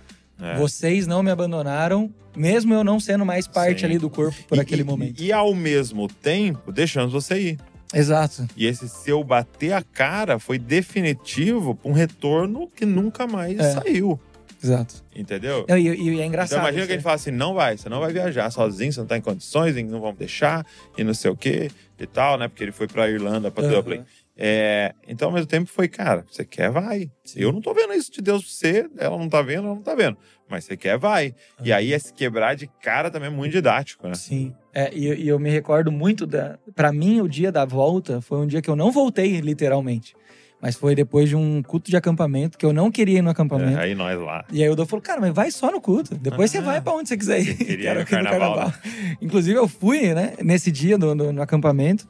É. 0.42 0.56
Vocês 0.56 1.06
não 1.06 1.22
me 1.22 1.30
abandonaram, 1.30 2.10
mesmo 2.34 2.72
eu 2.72 2.82
não 2.82 2.98
sendo 2.98 3.26
mais 3.26 3.46
parte 3.46 3.80
Sim. 3.80 3.86
ali 3.86 3.98
do 3.98 4.08
corpo 4.08 4.34
por 4.48 4.56
E- 4.56 4.60
aquele 4.62 4.80
e- 4.80 4.84
momento. 4.84 5.20
E, 5.22 5.30
ao 5.30 5.54
mesmo 5.54 6.08
tempo, 6.08 6.72
deixando 6.72 7.10
você 7.10 7.38
ir. 7.38 7.58
Exato. 7.92 8.48
E 8.56 8.64
esse 8.66 8.88
seu 8.88 9.22
bater 9.22 9.74
a 9.74 9.82
cara 9.82 10.38
foi 10.38 10.58
definitivo 10.58 11.74
para 11.74 11.90
um 11.90 11.92
retorno 11.94 12.66
que 12.74 12.86
nunca 12.86 13.26
mais 13.26 13.58
É. 13.58 13.72
saiu. 13.74 14.18
Exato. 14.62 15.04
Entendeu? 15.14 15.64
E, 15.68 15.72
e- 15.72 16.10
e 16.16 16.20
é 16.20 16.24
engraçado. 16.26 16.58
Então 16.58 16.68
imagina 16.68 16.86
que 16.86 16.92
a 16.92 16.94
gente 16.96 17.02
fala 17.02 17.14
assim, 17.16 17.30
não 17.30 17.54
vai, 17.54 17.76
você 17.76 17.88
não 17.88 18.00
vai 18.00 18.12
viajar 18.12 18.50
sozinho, 18.50 18.92
você 18.92 19.00
não 19.00 19.06
tá 19.06 19.16
em 19.16 19.20
condições, 19.22 19.76
e 19.76 19.82
não 19.82 20.00
vamos 20.00 20.18
deixar, 20.18 20.66
e 20.98 21.02
não 21.04 21.14
sei 21.14 21.30
o 21.30 21.36
quê, 21.36 21.70
e 21.98 22.06
tal, 22.06 22.36
né? 22.38 22.48
Porque 22.48 22.62
ele 22.64 22.72
foi 22.72 22.86
pra 22.86 23.08
Irlanda, 23.08 23.50
pra 23.50 23.64
Aham. 23.64 23.74
Dublin. 23.74 24.04
É, 24.42 24.94
então, 25.06 25.28
ao 25.28 25.34
mesmo 25.34 25.46
tempo, 25.48 25.68
foi, 25.70 25.86
cara, 25.86 26.24
você 26.30 26.46
quer, 26.46 26.70
vai. 26.70 27.10
Eu 27.36 27.52
não 27.52 27.60
tô 27.60 27.74
vendo 27.74 27.92
isso 27.92 28.10
de 28.10 28.22
Deus 28.22 28.42
pra 28.42 28.50
você, 28.50 28.88
ela 28.96 29.18
não 29.18 29.28
tá 29.28 29.42
vendo, 29.42 29.66
ela 29.66 29.74
não 29.74 29.82
tá 29.82 29.94
vendo. 29.94 30.16
Mas 30.48 30.64
você 30.64 30.76
quer, 30.78 30.96
vai. 30.96 31.34
E 31.62 31.70
aí, 31.70 31.92
esse 31.92 32.12
quebrar 32.12 32.54
de 32.56 32.66
cara 32.82 33.10
também 33.10 33.28
é 33.28 33.30
muito 33.30 33.52
didático, 33.52 34.08
né? 34.08 34.14
Sim. 34.14 34.54
É, 34.72 34.90
e, 34.94 35.24
e 35.24 35.28
eu 35.28 35.38
me 35.38 35.50
recordo 35.50 35.92
muito 35.92 36.26
da. 36.26 36.58
Pra 36.74 36.90
mim, 36.90 37.20
o 37.20 37.28
dia 37.28 37.52
da 37.52 37.64
volta 37.66 38.20
foi 38.22 38.38
um 38.38 38.46
dia 38.46 38.62
que 38.62 38.70
eu 38.70 38.76
não 38.76 38.90
voltei, 38.90 39.40
literalmente. 39.40 40.14
Mas 40.62 40.76
foi 40.76 40.94
depois 40.94 41.28
de 41.28 41.34
um 41.36 41.62
culto 41.62 41.90
de 41.90 41.96
acampamento, 41.96 42.58
que 42.58 42.66
eu 42.66 42.72
não 42.72 42.90
queria 42.90 43.18
ir 43.20 43.22
no 43.22 43.30
acampamento. 43.30 43.78
É, 43.78 43.82
aí 43.84 43.94
nós 43.94 44.20
lá. 44.20 44.44
E 44.52 44.62
aí 44.62 44.68
o 44.68 44.76
Dô 44.76 44.84
falou, 44.84 45.00
cara, 45.02 45.18
mas 45.20 45.32
vai 45.32 45.50
só 45.50 45.70
no 45.70 45.80
culto. 45.80 46.14
Depois 46.14 46.50
Ah, 46.50 46.58
você 46.58 46.60
vai 46.60 46.80
pra 46.82 46.92
onde 46.92 47.08
você 47.08 47.16
quiser 47.16 47.40
ir. 47.40 47.56
queria 47.56 47.76
Que 47.78 47.86
era 47.86 47.92
ir 47.92 47.94
no 47.96 48.02
aqui 48.02 48.10
carnaval, 48.10 48.66
né? 48.68 48.74
Inclusive, 49.22 49.58
eu 49.58 49.66
fui, 49.66 50.12
né, 50.14 50.34
nesse 50.42 50.70
dia 50.70 50.98
no, 50.98 51.14
no- 51.14 51.32
no 51.32 51.40
acampamento. 51.42 52.06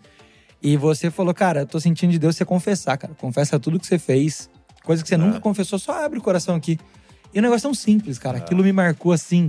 E 0.60 0.76
você 0.76 1.10
falou, 1.10 1.32
cara, 1.32 1.60
eu 1.60 1.66
tô 1.66 1.78
sentindo 1.78 2.10
de 2.10 2.18
Deus 2.18 2.34
você 2.36 2.44
confessar, 2.44 2.96
cara. 2.98 3.14
Confessa 3.14 3.58
tudo 3.60 3.78
que 3.78 3.86
você 3.86 3.98
fez. 4.00 4.50
Coisa 4.84 5.00
que 5.02 5.08
você 5.08 5.14
Ah. 5.14 5.18
nunca 5.18 5.38
confessou, 5.40 5.78
só 5.78 6.04
abre 6.04 6.18
o 6.18 6.22
coração 6.22 6.56
aqui. 6.56 6.76
E 7.32 7.38
o 7.38 7.42
negócio 7.42 7.60
é 7.66 7.68
tão 7.68 7.74
simples, 7.74 8.18
cara. 8.18 8.38
Ah. 8.38 8.40
Aquilo 8.40 8.64
me 8.64 8.72
marcou 8.72 9.12
assim, 9.12 9.48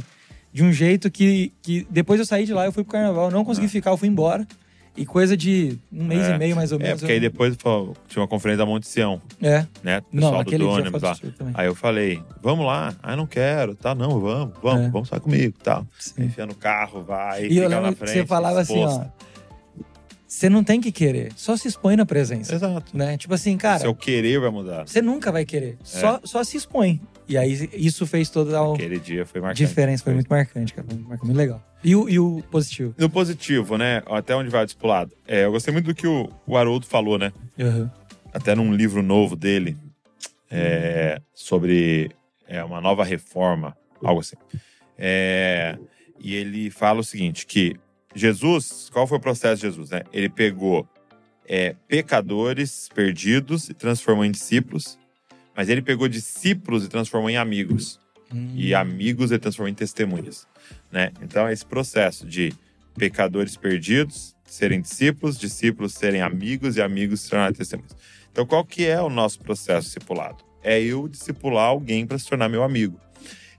de 0.53 0.63
um 0.63 0.71
jeito 0.71 1.09
que, 1.09 1.51
que 1.63 1.87
depois 1.89 2.19
eu 2.19 2.25
saí 2.25 2.45
de 2.45 2.53
lá, 2.53 2.65
eu 2.65 2.71
fui 2.71 2.83
pro 2.83 2.91
carnaval, 2.93 3.31
não 3.31 3.43
consegui 3.43 3.67
ficar, 3.67 3.89
eu 3.89 3.97
fui 3.97 4.07
embora. 4.07 4.47
E 4.95 5.05
coisa 5.05 5.37
de 5.37 5.79
um 5.91 6.03
mês. 6.03 6.27
É. 6.27 6.35
e 6.35 6.37
meio, 6.37 6.55
mais 6.55 6.71
ou 6.73 6.79
É, 6.79 6.83
menos. 6.83 6.99
porque 6.99 7.13
aí 7.13 7.17
eu- 7.17 7.21
depois 7.21 7.55
pô, 7.55 7.93
tinha 8.09 8.21
uma 8.21 8.27
conferência 8.27 8.57
da 8.57 8.65
Monte 8.65 8.87
Sião, 8.87 9.21
É. 9.41 9.65
né? 9.81 9.99
O 9.99 10.03
Não, 10.15 10.43
pessoal 10.43 10.43
do 10.59 10.69
ônibus 10.69 11.01
lá. 11.01 11.15
Aí 11.53 11.65
eu 11.67 11.73
falei, 11.75 12.21
vamos 12.43 12.65
lá. 12.65 12.93
Ah, 13.01 13.15
não 13.15 13.25
quero. 13.25 13.73
Tá, 13.73 13.95
não, 13.95 14.19
vamos, 14.19 14.53
vamos, 14.61 14.85
É. 14.87 14.89
vamos 14.89 15.07
sair 15.09 15.19
comigo. 15.21 15.53
Sim. 15.97 16.23
Enfia 16.25 16.45
no 16.45 16.55
carro, 16.55 17.03
vai, 17.03 17.45
E 17.47 17.57
eu 17.57 17.69
lembro 17.69 17.95
frente. 17.95 18.11
você 18.11 18.25
falava 18.25 18.59
assim, 18.59 18.83
ó. 18.83 19.05
Você 20.27 20.49
não 20.49 20.63
tem 20.63 20.79
que 20.79 20.93
querer, 20.93 21.31
só 21.35 21.57
se 21.57 21.67
expõe 21.67 21.95
na 21.97 22.05
presença. 22.05 22.55
Exato. 22.55 22.95
Né? 22.95 23.17
Tipo 23.17 23.33
assim, 23.33 23.57
cara, 23.57 23.79
Seu 23.79 23.93
querer 23.93 24.39
vai 24.39 24.49
mudar. 24.49 24.87
você 24.87 25.01
nunca 25.01 25.29
vai 25.31 25.43
querer. 25.45 25.77
Só, 25.83 26.21
só 26.23 26.41
se 26.43 26.55
expõe. 26.55 27.01
E 27.27 27.37
aí 27.37 27.69
isso 27.73 28.05
fez 28.05 28.29
toda 28.29 28.59
a 28.59 28.73
Aquele 28.73 28.99
dia 28.99 29.25
foi 29.25 29.41
marcante. 29.41 29.65
diferença. 29.65 30.03
Foi 30.03 30.13
muito 30.13 30.27
marcante, 30.27 30.73
cara. 30.73 30.87
Foi 30.87 30.97
muito, 30.97 31.37
legal. 31.37 31.61
E 31.83 31.95
o, 31.95 32.09
e 32.09 32.19
o 32.19 32.43
positivo? 32.51 32.93
No 32.97 33.09
positivo, 33.09 33.77
né? 33.77 34.03
Até 34.05 34.35
onde 34.35 34.49
vai 34.49 34.63
o 34.63 34.65
discipulado. 34.65 35.15
É, 35.27 35.45
eu 35.45 35.51
gostei 35.51 35.71
muito 35.73 35.85
do 35.85 35.95
que 35.95 36.07
o, 36.07 36.29
o 36.45 36.57
Haroldo 36.57 36.85
falou, 36.85 37.17
né? 37.17 37.31
Uhum. 37.57 37.89
Até 38.33 38.55
num 38.55 38.73
livro 38.73 39.01
novo 39.01 39.35
dele, 39.35 39.77
é, 40.49 41.21
sobre 41.33 42.11
é, 42.47 42.63
uma 42.63 42.81
nova 42.81 43.03
reforma, 43.03 43.75
algo 44.03 44.21
assim. 44.21 44.35
É, 44.97 45.77
e 46.19 46.35
ele 46.35 46.69
fala 46.69 46.99
o 46.99 47.03
seguinte, 47.03 47.45
que 47.45 47.75
Jesus, 48.13 48.89
qual 48.91 49.07
foi 49.07 49.17
o 49.17 49.21
processo 49.21 49.55
de 49.55 49.61
Jesus, 49.67 49.89
né? 49.89 50.03
Ele 50.11 50.29
pegou 50.29 50.87
é, 51.47 51.75
pecadores 51.87 52.89
perdidos 52.93 53.69
e 53.69 53.73
transformou 53.73 54.23
em 54.25 54.31
discípulos, 54.31 54.99
mas 55.55 55.69
ele 55.69 55.81
pegou 55.81 56.07
discípulos 56.07 56.85
e 56.85 56.87
transformou 56.87 57.29
em 57.29 57.37
amigos. 57.37 57.99
Hum. 58.33 58.53
e 58.55 58.73
amigos 58.73 59.29
ele 59.29 59.41
transformou 59.41 59.69
em 59.69 59.73
testemunhas, 59.73 60.47
né? 60.89 61.11
Então 61.21 61.49
esse 61.49 61.65
processo 61.65 62.25
de 62.25 62.53
pecadores 62.97 63.57
perdidos 63.57 64.33
serem 64.45 64.79
discípulos, 64.81 65.37
discípulos 65.37 65.93
serem 65.95 66.21
amigos 66.21 66.77
e 66.77 66.81
amigos 66.81 67.19
se 67.19 67.29
tornarem 67.29 67.53
testemunhas. 67.53 67.93
Então 68.31 68.45
qual 68.45 68.63
que 68.63 68.85
é 68.85 69.01
o 69.01 69.09
nosso 69.09 69.37
processo 69.39 69.87
discipulado? 69.87 70.45
É 70.63 70.81
eu 70.81 71.09
discipular 71.09 71.65
alguém 71.65 72.07
para 72.07 72.17
se 72.17 72.25
tornar 72.25 72.47
meu 72.47 72.63
amigo. 72.63 72.97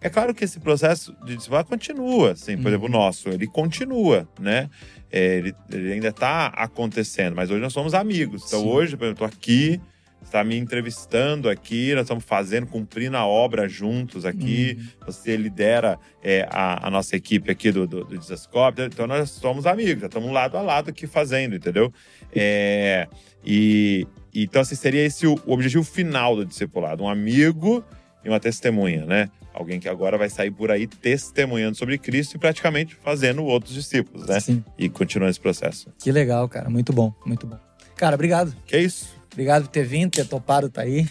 É 0.01 0.09
claro 0.09 0.35
que 0.35 0.43
esse 0.43 0.59
processo 0.59 1.15
de 1.25 1.37
discipulado 1.37 1.69
continua, 1.69 2.33
assim, 2.33 2.57
por 2.57 2.63
Uhum. 2.63 2.69
exemplo, 2.69 2.87
o 2.87 2.91
nosso, 2.91 3.29
ele 3.29 3.47
continua, 3.47 4.27
né? 4.41 4.71
É, 5.11 5.37
ele, 5.37 5.55
ele 5.71 5.93
ainda 5.93 6.09
está 6.09 6.47
acontecendo, 6.47 7.37
mas 7.37 7.51
hoje 7.51 7.61
nós 7.61 7.75
somos 7.75 7.93
amigos. 7.93 8.45
Então 8.47 8.61
Sim. 8.63 8.69
hoje, 8.69 8.97
por 8.97 9.05
exemplo, 9.05 9.25
eu 9.25 9.29
tô 9.29 9.37
aqui, 9.37 9.79
está 10.25 10.43
me 10.43 10.57
entrevistando 10.57 11.49
aqui, 11.49 11.93
nós 11.95 12.03
estamos 12.03 12.25
fazendo, 12.25 12.67
cumprindo 12.67 13.17
a 13.17 13.27
obra 13.27 13.69
juntos 13.69 14.25
aqui. 14.25 14.77
Uhum. 14.79 15.07
Você 15.07 15.37
lidera 15.37 15.99
é, 16.23 16.47
a, 16.51 16.87
a 16.87 16.91
nossa 16.91 17.17
equipe 17.17 17.51
aqui 17.51 17.71
do, 17.71 17.87
do, 17.87 18.05
do 18.05 18.19
Desascope, 18.19 18.83
então 18.83 19.07
nós 19.07 19.31
somos 19.31 19.67
amigos, 19.67 20.01
já 20.01 20.07
estamos 20.07 20.33
lado 20.33 20.57
a 20.57 20.63
lado 20.63 20.91
aqui 20.91 21.07
fazendo, 21.07 21.55
entendeu? 21.55 21.93
É, 22.35 23.09
e 23.45 24.07
então, 24.35 24.63
assim, 24.63 24.75
seria 24.75 25.05
esse 25.05 25.27
o, 25.27 25.39
o 25.45 25.53
objetivo 25.53 25.85
final 25.85 26.35
do 26.35 26.45
discipulado: 26.45 27.03
um 27.03 27.09
amigo 27.09 27.85
e 28.25 28.29
uma 28.29 28.41
testemunha, 28.41 29.05
né? 29.05 29.29
Alguém 29.53 29.79
que 29.79 29.89
agora 29.89 30.17
vai 30.17 30.31
sair 30.31 30.51
por 30.51 30.71
aí 30.71 30.87
testemunhando 30.87 31.77
sobre 31.77 31.99
Cristo 31.99 32.37
e 32.37 32.39
praticamente 32.39 32.95
fazendo 32.95 33.45
outros 33.45 33.75
discípulos, 33.75 34.27
né? 34.27 34.41
Sim. 34.41 34.65
E 34.79 34.89
continuando 34.89 35.31
esse 35.31 35.41
processo. 35.41 35.93
Que 35.99 36.11
legal, 36.11 36.49
cara. 36.49 36.71
Muito 36.71 36.93
bom, 36.93 37.13
muito 37.27 37.47
bom. 37.47 37.59
Cara, 37.95 38.15
obrigado. 38.15 38.57
Que 38.67 38.77
é 38.77 38.81
isso? 38.81 39.22
Obrigado 39.33 39.63
por 39.65 39.69
ter 39.71 39.85
vindo, 39.85 40.11
ter 40.11 40.27
topado 40.27 40.69
tá 40.69 40.83
aí 40.83 41.07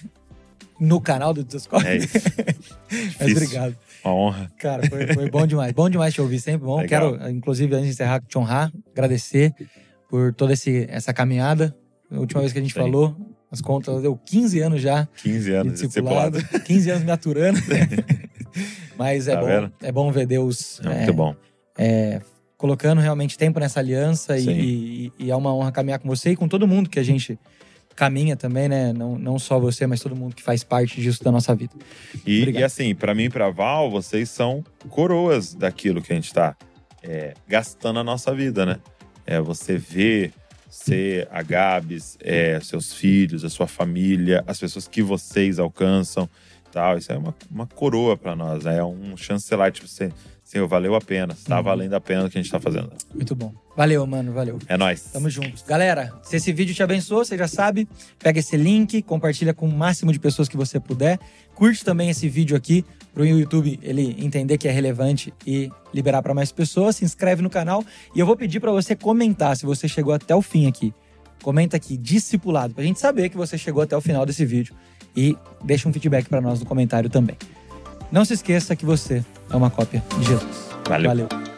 no 0.80 1.00
canal 1.02 1.34
do 1.34 1.44
Discord. 1.44 1.88
É 1.88 1.98
isso. 1.98 2.18
Mas 3.20 3.32
obrigado. 3.32 3.76
Uma 4.04 4.14
honra. 4.16 4.52
Cara, 4.58 4.88
foi, 4.90 5.08
foi 5.14 5.30
bom 5.30 5.46
demais. 5.46 5.72
Bom 5.74 5.90
demais 5.90 6.14
te 6.14 6.22
ouvir, 6.22 6.40
sempre 6.40 6.66
bom. 6.66 6.78
Legal. 6.80 7.18
Quero, 7.18 7.30
inclusive, 7.32 7.74
antes 7.74 7.88
de 7.88 7.92
encerrar, 7.94 8.22
te 8.28 8.38
honrar, 8.38 8.72
agradecer 8.92 9.54
por 10.10 10.34
toda 10.34 10.54
esse, 10.54 10.86
essa 10.90 11.14
caminhada. 11.14 11.76
A 12.12 12.20
última 12.20 12.42
vez 12.42 12.52
que 12.52 12.60
a 12.60 12.62
gente 12.62 12.74
Sim. 12.74 12.80
falou, 12.80 13.16
as 13.52 13.62
contas 13.62 14.02
deu 14.02 14.18
15 14.18 14.60
anos 14.60 14.82
já 14.82 15.08
15 15.18 15.44
de 15.44 15.54
anos 15.56 15.74
de 15.80 15.88
discipulado. 15.88 16.38
discipulado. 16.38 16.64
15 16.66 16.90
anos 16.92 17.04
me 17.04 17.12
aturando. 17.12 17.60
Mas 18.98 19.28
é 19.28 19.36
Tá 19.36 19.42
bom. 19.42 19.48
vendo? 19.48 19.74
É 19.82 19.92
bom 19.92 20.12
ver 20.12 20.26
Deus 20.26 20.80
É 20.84 20.88
é, 20.88 20.98
muito 20.98 21.14
bom. 21.14 21.36
é, 21.78 22.22
colocando 22.58 23.00
realmente 23.02 23.38
tempo 23.38 23.60
nessa 23.60 23.80
aliança 23.80 24.38
e, 24.38 24.50
e- 24.50 25.12
e 25.18 25.32
é 25.32 25.36
uma 25.36 25.54
honra 25.56 25.72
caminhar 25.72 26.00
com 26.00 26.08
você 26.08 26.32
e 26.32 26.36
com 26.36 26.48
todo 26.48 26.68
mundo 26.68 26.90
que 26.90 27.00
a 27.00 27.04
gente 27.04 27.40
caminha 27.96 28.36
também, 28.36 28.68
né? 28.68 28.94
Não, 28.94 29.18
não 29.18 29.38
só 29.40 29.60
você, 29.60 29.86
mas 29.86 30.02
todo 30.02 30.16
mundo 30.16 30.36
que 30.36 30.44
faz 30.44 30.64
parte 30.64 31.02
disso 31.02 31.24
da 31.24 31.32
nossa 31.32 31.54
vida. 31.56 31.74
E, 32.26 32.50
e 32.50 32.64
assim, 32.64 32.96
pra 32.96 33.14
mim 33.14 33.26
e 33.26 33.30
pra 33.30 33.50
Val, 33.50 33.90
vocês 33.90 34.30
são 34.30 34.64
coroas 34.90 35.54
daquilo 35.54 36.02
que 36.02 36.12
a 36.12 36.16
gente 36.16 36.34
tá 36.34 36.56
é, 37.04 37.34
gastando 37.48 38.00
a 38.00 38.04
nossa 38.04 38.34
vida, 38.34 38.66
né? 38.66 38.80
É, 39.26 39.40
você 39.40 39.78
vê 39.78 40.32
você, 40.72 41.28
a 41.30 41.42
Gabs, 41.44 42.18
é, 42.22 42.58
seus 42.62 42.94
filhos, 42.94 43.44
a 43.44 43.50
sua 43.50 43.68
família, 43.68 44.42
as 44.48 44.58
pessoas 44.58 44.88
que 44.88 45.04
vocês 45.04 45.60
alcançam, 45.60 46.30
tal. 46.72 46.98
Isso 46.98 47.12
é 47.12 47.18
uma, 47.18 47.36
uma 47.52 47.68
coroa 47.68 48.16
pra 48.16 48.38
nós, 48.38 48.64
né? 48.64 48.78
É 48.78 48.84
um 48.84 49.18
chancelar, 49.18 49.70
tipo, 49.74 49.86
você, 49.86 50.14
Senhor, 50.52 50.68
valeu 50.68 50.94
a 50.96 51.00
pena, 51.00 51.34
tá 51.48 51.60
Uhum. 51.60 51.64
valendo 51.64 51.94
a 51.94 52.02
pena 52.02 52.26
o 52.26 52.30
que 52.30 52.38
a 52.38 52.42
gente 52.42 52.52
tá 52.52 52.60
fazendo. 52.60 52.92
Muito 53.16 53.34
bom. 53.34 53.54
Valeu, 53.74 54.06
mano, 54.06 54.34
valeu. 54.34 54.60
É 54.68 54.76
nóis. 54.76 55.02
Tamo 55.04 55.30
juntos. 55.30 55.64
Galera, 55.66 56.12
se 56.24 56.36
esse 56.36 56.52
vídeo 56.52 56.76
te 56.76 56.84
abençoou, 56.84 57.24
você 57.24 57.38
já 57.38 57.48
sabe, 57.48 57.88
pega 58.20 58.38
esse 58.38 58.58
link, 58.58 59.02
compartilha 59.04 59.54
com 59.54 59.66
o 59.66 59.72
máximo 59.72 60.12
de 60.12 60.20
pessoas 60.20 60.50
que 60.50 60.58
você 60.58 60.78
puder. 60.78 61.18
Curte 61.56 61.86
também 61.86 62.10
esse 62.10 62.28
vídeo 62.28 62.58
aqui 62.58 62.84
pro 63.14 63.26
YouTube 63.26 63.80
ele 63.82 64.14
entender 64.20 64.58
que 64.58 64.68
é 64.68 64.72
relevante 64.72 65.34
e 65.48 65.72
liberar 65.94 66.22
para 66.22 66.34
mais 66.34 66.52
pessoas. 66.52 66.98
Se 66.98 67.06
inscreve 67.06 67.42
no 67.42 67.50
canal 67.50 67.82
e 68.14 68.20
eu 68.20 68.26
vou 68.26 68.36
pedir 68.36 68.60
para 68.60 68.74
você 68.74 68.94
comentar 68.94 69.56
se 69.56 69.66
você 69.66 69.88
chegou 69.88 70.14
até 70.14 70.36
o 70.36 70.42
fim 70.42 70.68
aqui. 70.68 70.94
Comenta 71.42 71.78
aqui, 71.78 71.96
discipulado, 71.96 72.74
pra 72.74 72.84
gente 72.84 73.00
saber 73.00 73.30
que 73.30 73.38
você 73.38 73.58
chegou 73.58 73.82
até 73.82 73.96
o 73.96 74.02
final 74.02 74.26
desse 74.26 74.44
vídeo 74.46 74.76
e 75.16 75.34
deixa 75.64 75.88
um 75.88 75.94
feedback 75.94 76.28
para 76.28 76.42
nós 76.42 76.60
no 76.60 76.66
comentário 76.66 77.10
também. 77.10 77.38
Não 78.12 78.26
se 78.26 78.34
esqueça 78.34 78.76
que 78.76 78.86
você 78.86 79.24
é 79.50 79.56
uma 79.56 79.70
cópia 79.70 80.04
de 80.20 80.26
Jesus. 80.26 80.70
Valeu. 80.88 81.10
Valeu. 81.10 81.51